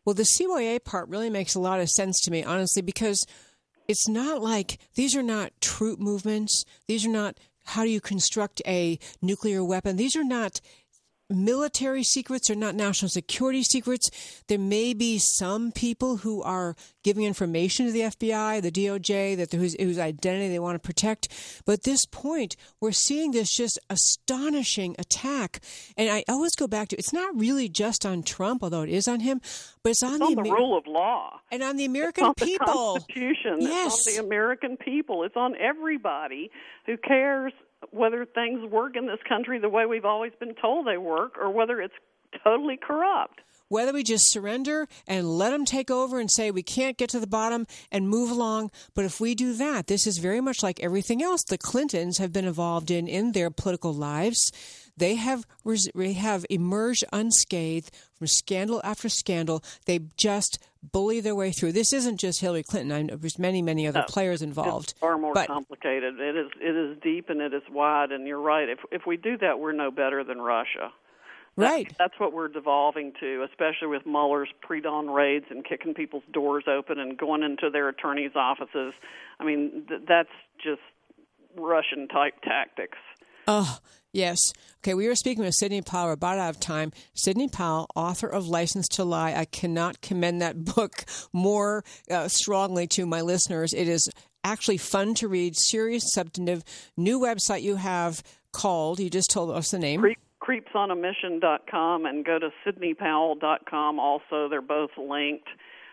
Well, 0.05 0.13
the 0.13 0.23
CYA 0.23 0.83
part 0.83 1.09
really 1.09 1.29
makes 1.29 1.55
a 1.55 1.59
lot 1.59 1.79
of 1.79 1.89
sense 1.89 2.19
to 2.21 2.31
me, 2.31 2.43
honestly, 2.43 2.81
because 2.81 3.25
it's 3.87 4.07
not 4.07 4.41
like 4.41 4.79
these 4.95 5.15
are 5.15 5.23
not 5.23 5.51
troop 5.61 5.99
movements. 5.99 6.63
These 6.87 7.05
are 7.05 7.11
not 7.11 7.37
how 7.65 7.83
do 7.83 7.89
you 7.89 8.01
construct 8.01 8.61
a 8.65 8.99
nuclear 9.21 9.63
weapon? 9.63 9.97
These 9.97 10.15
are 10.15 10.23
not 10.23 10.61
military 11.29 12.03
secrets 12.03 12.49
are 12.49 12.55
not 12.55 12.75
national 12.75 13.09
security 13.09 13.63
secrets. 13.63 14.09
There 14.47 14.59
may 14.59 14.93
be 14.93 15.17
some 15.17 15.71
people 15.71 16.17
who 16.17 16.41
are 16.43 16.75
giving 17.03 17.23
information 17.23 17.85
to 17.85 17.91
the 17.91 18.01
FBI, 18.01 18.61
the 18.61 18.71
DOJ, 18.71 19.37
that 19.37 19.51
whose, 19.51 19.75
whose 19.79 19.99
identity 19.99 20.49
they 20.49 20.59
want 20.59 20.75
to 20.75 20.85
protect. 20.85 21.61
But 21.65 21.73
at 21.73 21.83
this 21.83 22.05
point, 22.05 22.55
we're 22.79 22.91
seeing 22.91 23.31
this 23.31 23.55
just 23.55 23.79
astonishing 23.89 24.95
attack. 24.99 25.61
And 25.97 26.09
I 26.09 26.23
always 26.27 26.55
go 26.55 26.67
back 26.67 26.89
to 26.89 26.97
it's 26.97 27.13
not 27.13 27.37
really 27.39 27.69
just 27.69 28.05
on 28.05 28.23
Trump, 28.23 28.63
although 28.63 28.81
it 28.81 28.89
is 28.89 29.07
on 29.07 29.19
him, 29.19 29.41
but 29.83 29.91
it's 29.91 30.03
on, 30.03 30.13
it's 30.13 30.19
the, 30.19 30.25
on 30.25 30.35
the 30.35 30.49
Amer- 30.49 30.55
rule 30.55 30.77
of 30.77 30.87
law 30.87 31.39
and 31.51 31.63
on 31.63 31.77
the 31.77 31.85
American 31.85 32.25
it's 32.25 32.41
on 32.41 32.47
people. 32.47 32.93
The 32.93 32.99
Constitution. 32.99 33.57
Yes. 33.59 34.07
It's 34.07 34.17
on 34.17 34.23
the 34.23 34.27
American 34.27 34.77
people. 34.77 35.23
It's 35.23 35.35
on 35.35 35.55
everybody 35.57 36.51
who 36.85 36.97
cares 36.97 37.53
whether 37.91 38.25
things 38.25 38.69
work 38.69 38.95
in 38.95 39.07
this 39.07 39.19
country 39.27 39.59
the 39.59 39.69
way 39.69 39.85
we've 39.85 40.05
always 40.05 40.33
been 40.39 40.55
told 40.55 40.87
they 40.87 40.97
work 40.97 41.37
or 41.37 41.49
whether 41.49 41.81
it's 41.81 41.93
totally 42.43 42.77
corrupt. 42.77 43.41
Whether 43.67 43.93
we 43.93 44.03
just 44.03 44.31
surrender 44.31 44.87
and 45.07 45.27
let 45.27 45.49
them 45.49 45.65
take 45.65 45.89
over 45.89 46.19
and 46.19 46.29
say 46.29 46.51
we 46.51 46.61
can't 46.61 46.97
get 46.97 47.09
to 47.09 47.19
the 47.19 47.25
bottom 47.25 47.65
and 47.91 48.07
move 48.07 48.29
along. 48.29 48.69
But 48.93 49.05
if 49.05 49.19
we 49.19 49.33
do 49.33 49.53
that, 49.53 49.87
this 49.87 50.05
is 50.05 50.19
very 50.19 50.39
much 50.39 50.61
like 50.61 50.79
everything 50.81 51.23
else 51.23 51.43
the 51.43 51.57
Clintons 51.57 52.19
have 52.19 52.31
been 52.31 52.45
involved 52.45 52.91
in 52.91 53.07
in 53.07 53.31
their 53.31 53.49
political 53.49 53.91
lives. 53.91 54.51
They 54.97 55.15
have 55.15 55.45
they 55.93 56.13
have 56.13 56.45
emerged 56.49 57.03
unscathed 57.11 57.91
from 58.13 58.27
scandal 58.27 58.81
after 58.83 59.09
scandal. 59.09 59.63
They 59.85 59.99
just 60.17 60.59
bully 60.91 61.19
their 61.19 61.35
way 61.35 61.51
through. 61.51 61.73
This 61.73 61.91
isn't 61.91 62.17
just 62.19 62.39
Hillary 62.39 62.63
Clinton. 62.63 62.91
I 62.91 63.01
know 63.01 63.15
there's 63.15 63.39
many, 63.39 63.61
many 63.61 63.87
other 63.87 63.99
no, 63.99 64.05
players 64.07 64.41
involved. 64.41 64.91
It's 64.91 64.99
far 64.99 65.17
more 65.17 65.33
but, 65.33 65.47
complicated. 65.47 66.19
It 66.19 66.37
is 66.37 66.51
it 66.61 66.75
is 66.75 66.97
deep 67.01 67.29
and 67.29 67.41
it 67.41 67.53
is 67.53 67.63
wide. 67.71 68.11
And 68.11 68.27
you're 68.27 68.41
right. 68.41 68.69
If 68.69 68.79
if 68.91 69.05
we 69.05 69.17
do 69.17 69.37
that, 69.39 69.59
we're 69.59 69.73
no 69.73 69.91
better 69.91 70.23
than 70.23 70.39
Russia. 70.39 70.91
Right. 71.57 71.87
That's, 71.87 71.97
that's 71.97 72.19
what 72.19 72.33
we're 72.33 72.49
devolving 72.49 73.13
to, 73.21 73.45
especially 73.49 73.87
with 73.87 74.05
Mueller's 74.05 74.49
pre-dawn 74.61 75.09
raids 75.09 75.45
and 75.49 75.63
kicking 75.63 75.93
people's 75.93 76.23
doors 76.33 76.65
open 76.67 76.99
and 76.99 77.17
going 77.17 77.43
into 77.43 77.69
their 77.69 77.87
attorneys' 77.87 78.35
offices. 78.35 78.93
I 79.39 79.45
mean, 79.45 79.85
th- 79.87 80.01
that's 80.05 80.29
just 80.61 80.81
Russian 81.57 82.09
type 82.09 82.41
tactics. 82.43 82.97
Oh, 83.47 83.77
yes. 84.15 84.39
Okay, 84.83 84.93
we 84.93 85.07
were 85.07 85.15
speaking 85.15 85.43
with 85.43 85.53
Sidney 85.53 85.81
Powell. 85.81 86.07
We're 86.07 86.13
about 86.13 86.37
out 86.37 86.49
of 86.49 86.59
time. 86.59 86.91
Sidney 87.13 87.47
Powell, 87.47 87.87
author 87.95 88.27
of 88.27 88.47
License 88.47 88.87
to 88.89 89.03
Lie. 89.03 89.33
I 89.33 89.45
cannot 89.45 90.01
commend 90.01 90.41
that 90.41 90.63
book 90.75 91.05
more 91.33 91.83
uh, 92.09 92.27
strongly 92.27 92.87
to 92.87 93.05
my 93.05 93.21
listeners. 93.21 93.73
It 93.73 93.87
is 93.87 94.09
actually 94.43 94.77
fun 94.77 95.15
to 95.15 95.27
read, 95.27 95.55
serious, 95.55 96.13
substantive. 96.13 96.63
New 96.95 97.19
website 97.19 97.63
you 97.63 97.75
have 97.75 98.23
called, 98.53 98.99
you 98.99 99.09
just 99.09 99.29
told 99.31 99.51
us 99.51 99.71
the 99.71 99.79
name. 99.79 99.99
Creep, 99.99 100.19
creepsonamission.com 100.41 102.05
and 102.05 102.23
go 102.23 102.39
to 102.39 102.49
sidneypowell.com 102.65 103.99
also. 103.99 104.47
They're 104.49 104.61
both 104.61 104.91
linked 104.97 105.49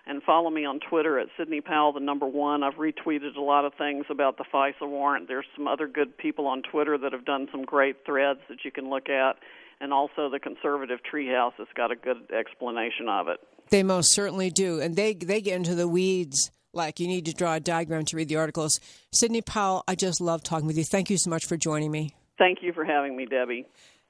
and 0.06 0.22
follow 0.22 0.50
me 0.50 0.64
on 0.64 0.80
Twitter 0.80 1.18
at 1.18 1.28
Sidney 1.36 1.60
Powell, 1.60 1.92
the 1.92 2.00
number 2.00 2.26
one. 2.26 2.62
I've 2.62 2.74
retweeted 2.74 3.36
a 3.36 3.40
lot 3.40 3.64
of 3.64 3.74
things 3.74 4.06
about 4.10 4.36
the 4.36 4.44
FISA 4.52 4.88
warrant. 4.88 5.28
There's 5.28 5.46
some 5.56 5.68
other 5.68 5.86
good 5.86 6.16
people 6.18 6.46
on 6.46 6.62
Twitter 6.62 6.98
that 6.98 7.12
have 7.12 7.24
done 7.24 7.48
some 7.52 7.64
great 7.64 8.04
threads 8.04 8.40
that 8.48 8.64
you 8.64 8.70
can 8.70 8.90
look 8.90 9.08
at, 9.08 9.34
and 9.80 9.92
also 9.92 10.28
the 10.28 10.40
Conservative 10.40 10.98
Treehouse 11.10 11.54
has 11.58 11.68
got 11.76 11.90
a 11.90 11.96
good 11.96 12.30
explanation 12.32 13.08
of 13.08 13.28
it. 13.28 13.38
They 13.70 13.82
most 13.82 14.12
certainly 14.12 14.50
do, 14.50 14.80
and 14.80 14.96
they 14.96 15.14
they 15.14 15.40
get 15.40 15.56
into 15.56 15.74
the 15.74 15.88
weeds. 15.88 16.50
Like 16.74 17.00
you 17.00 17.06
need 17.06 17.26
to 17.26 17.34
draw 17.34 17.54
a 17.54 17.60
diagram 17.60 18.04
to 18.06 18.16
read 18.16 18.28
the 18.28 18.36
articles. 18.36 18.80
Sidney 19.12 19.42
Powell, 19.42 19.84
I 19.86 19.94
just 19.94 20.20
love 20.20 20.42
talking 20.42 20.66
with 20.66 20.78
you. 20.78 20.84
Thank 20.84 21.10
you 21.10 21.18
so 21.18 21.28
much 21.28 21.44
for 21.44 21.56
joining 21.56 21.90
me. 21.90 22.14
Thank 22.38 22.58
you 22.62 22.72
for 22.72 22.84
having 22.84 23.16
me, 23.16 23.26
Debbie. 23.26 23.66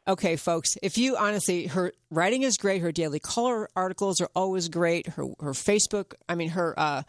Okay, 0.08 0.34
folks, 0.34 0.76
if 0.82 0.98
you 0.98 1.16
honestly, 1.16 1.68
her 1.68 1.92
writing 2.10 2.42
is 2.42 2.56
great. 2.56 2.82
Her 2.82 2.90
Daily 2.90 3.20
Caller 3.20 3.68
articles 3.76 4.20
are 4.20 4.28
always 4.34 4.68
great. 4.68 5.06
Her 5.06 5.26
her 5.38 5.52
Facebook, 5.52 6.14
I 6.28 6.34
mean, 6.34 6.50
her 6.50 6.74
uh, 6.76 7.02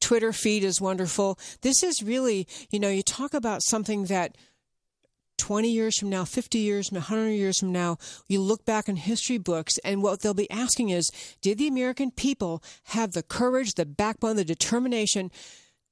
Twitter 0.00 0.32
feed 0.32 0.64
is 0.64 0.80
wonderful. 0.80 1.38
This 1.62 1.84
is 1.84 2.02
really, 2.02 2.48
you 2.70 2.80
know, 2.80 2.88
you 2.88 3.02
talk 3.02 3.32
about 3.32 3.62
something 3.62 4.06
that 4.06 4.36
20 5.38 5.70
years 5.70 5.98
from 5.98 6.10
now, 6.10 6.24
50 6.24 6.58
years, 6.58 6.90
100 6.90 7.28
years 7.30 7.60
from 7.60 7.70
now, 7.70 7.98
you 8.26 8.40
look 8.40 8.64
back 8.64 8.88
in 8.88 8.96
history 8.96 9.38
books, 9.38 9.78
and 9.84 10.02
what 10.02 10.20
they'll 10.20 10.34
be 10.34 10.50
asking 10.50 10.90
is 10.90 11.10
Did 11.40 11.58
the 11.58 11.68
American 11.68 12.10
people 12.10 12.60
have 12.86 13.12
the 13.12 13.22
courage, 13.22 13.74
the 13.74 13.86
backbone, 13.86 14.34
the 14.34 14.44
determination 14.44 15.30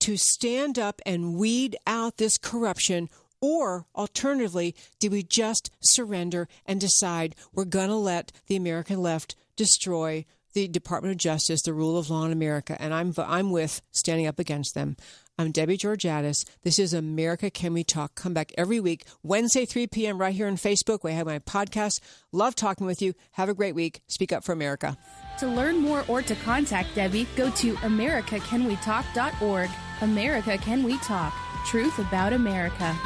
to 0.01 0.17
stand 0.17 0.81
up 0.81 1.01
and 1.07 1.37
weed 1.37 1.77
out 1.87 2.17
this 2.17 2.39
corruption? 2.39 3.09
Or 3.47 3.85
alternatively, 3.95 4.75
do 4.99 5.11
we 5.11 5.23
just 5.23 5.71
surrender 5.83 6.49
and 6.65 6.81
decide 6.81 7.35
we're 7.53 7.67
going 7.67 7.91
to 7.91 7.95
let 7.95 8.33
the 8.47 8.57
American 8.57 9.03
left 9.03 9.37
destroy 9.55 10.25
the 10.55 10.67
Department 10.67 11.13
of 11.13 11.19
Justice, 11.19 11.61
the 11.61 11.75
rule 11.75 11.99
of 11.99 12.09
law 12.09 12.25
in 12.25 12.33
America? 12.33 12.75
And 12.81 12.95
I'm, 12.95 13.13
I'm 13.19 13.51
with 13.51 13.83
standing 13.91 14.27
up 14.27 14.39
against 14.39 14.75
them. 14.75 14.97
I'm 15.39 15.51
Debbie 15.51 15.77
Georgatos. 15.77 16.47
This 16.63 16.79
is 16.79 16.95
America 16.95 17.51
Can 17.51 17.75
We 17.75 17.85
Talk. 17.85 18.15
Come 18.15 18.33
back 18.33 18.51
every 18.57 18.81
week, 18.81 19.05
Wednesday, 19.23 19.67
3 19.67 19.89
p.m., 19.89 20.17
right 20.17 20.35
here 20.35 20.47
on 20.47 20.57
Facebook. 20.57 21.05
We 21.05 21.13
have 21.13 21.27
my 21.27 21.39
podcast. 21.41 22.01
Love 22.33 22.55
talking 22.55 22.87
with 22.87 23.03
you. 23.03 23.13
Have 23.33 23.51
a 23.51 23.55
great 23.55 23.75
week. 23.75 24.01
Speak 24.07 24.33
up 24.33 24.43
for 24.43 24.53
America. 24.53 24.97
To 25.41 25.49
learn 25.49 25.81
more 25.81 26.03
or 26.09 26.23
to 26.23 26.35
contact 26.37 26.95
Debbie, 26.95 27.27
go 27.37 27.51
to 27.51 27.75
americacanwetalk.org. 27.75 29.71
America 30.01 30.57
Can 30.57 30.83
We 30.83 30.97
Talk. 31.01 31.35
Truth 31.67 31.99
about 31.99 32.33
America. 32.33 32.97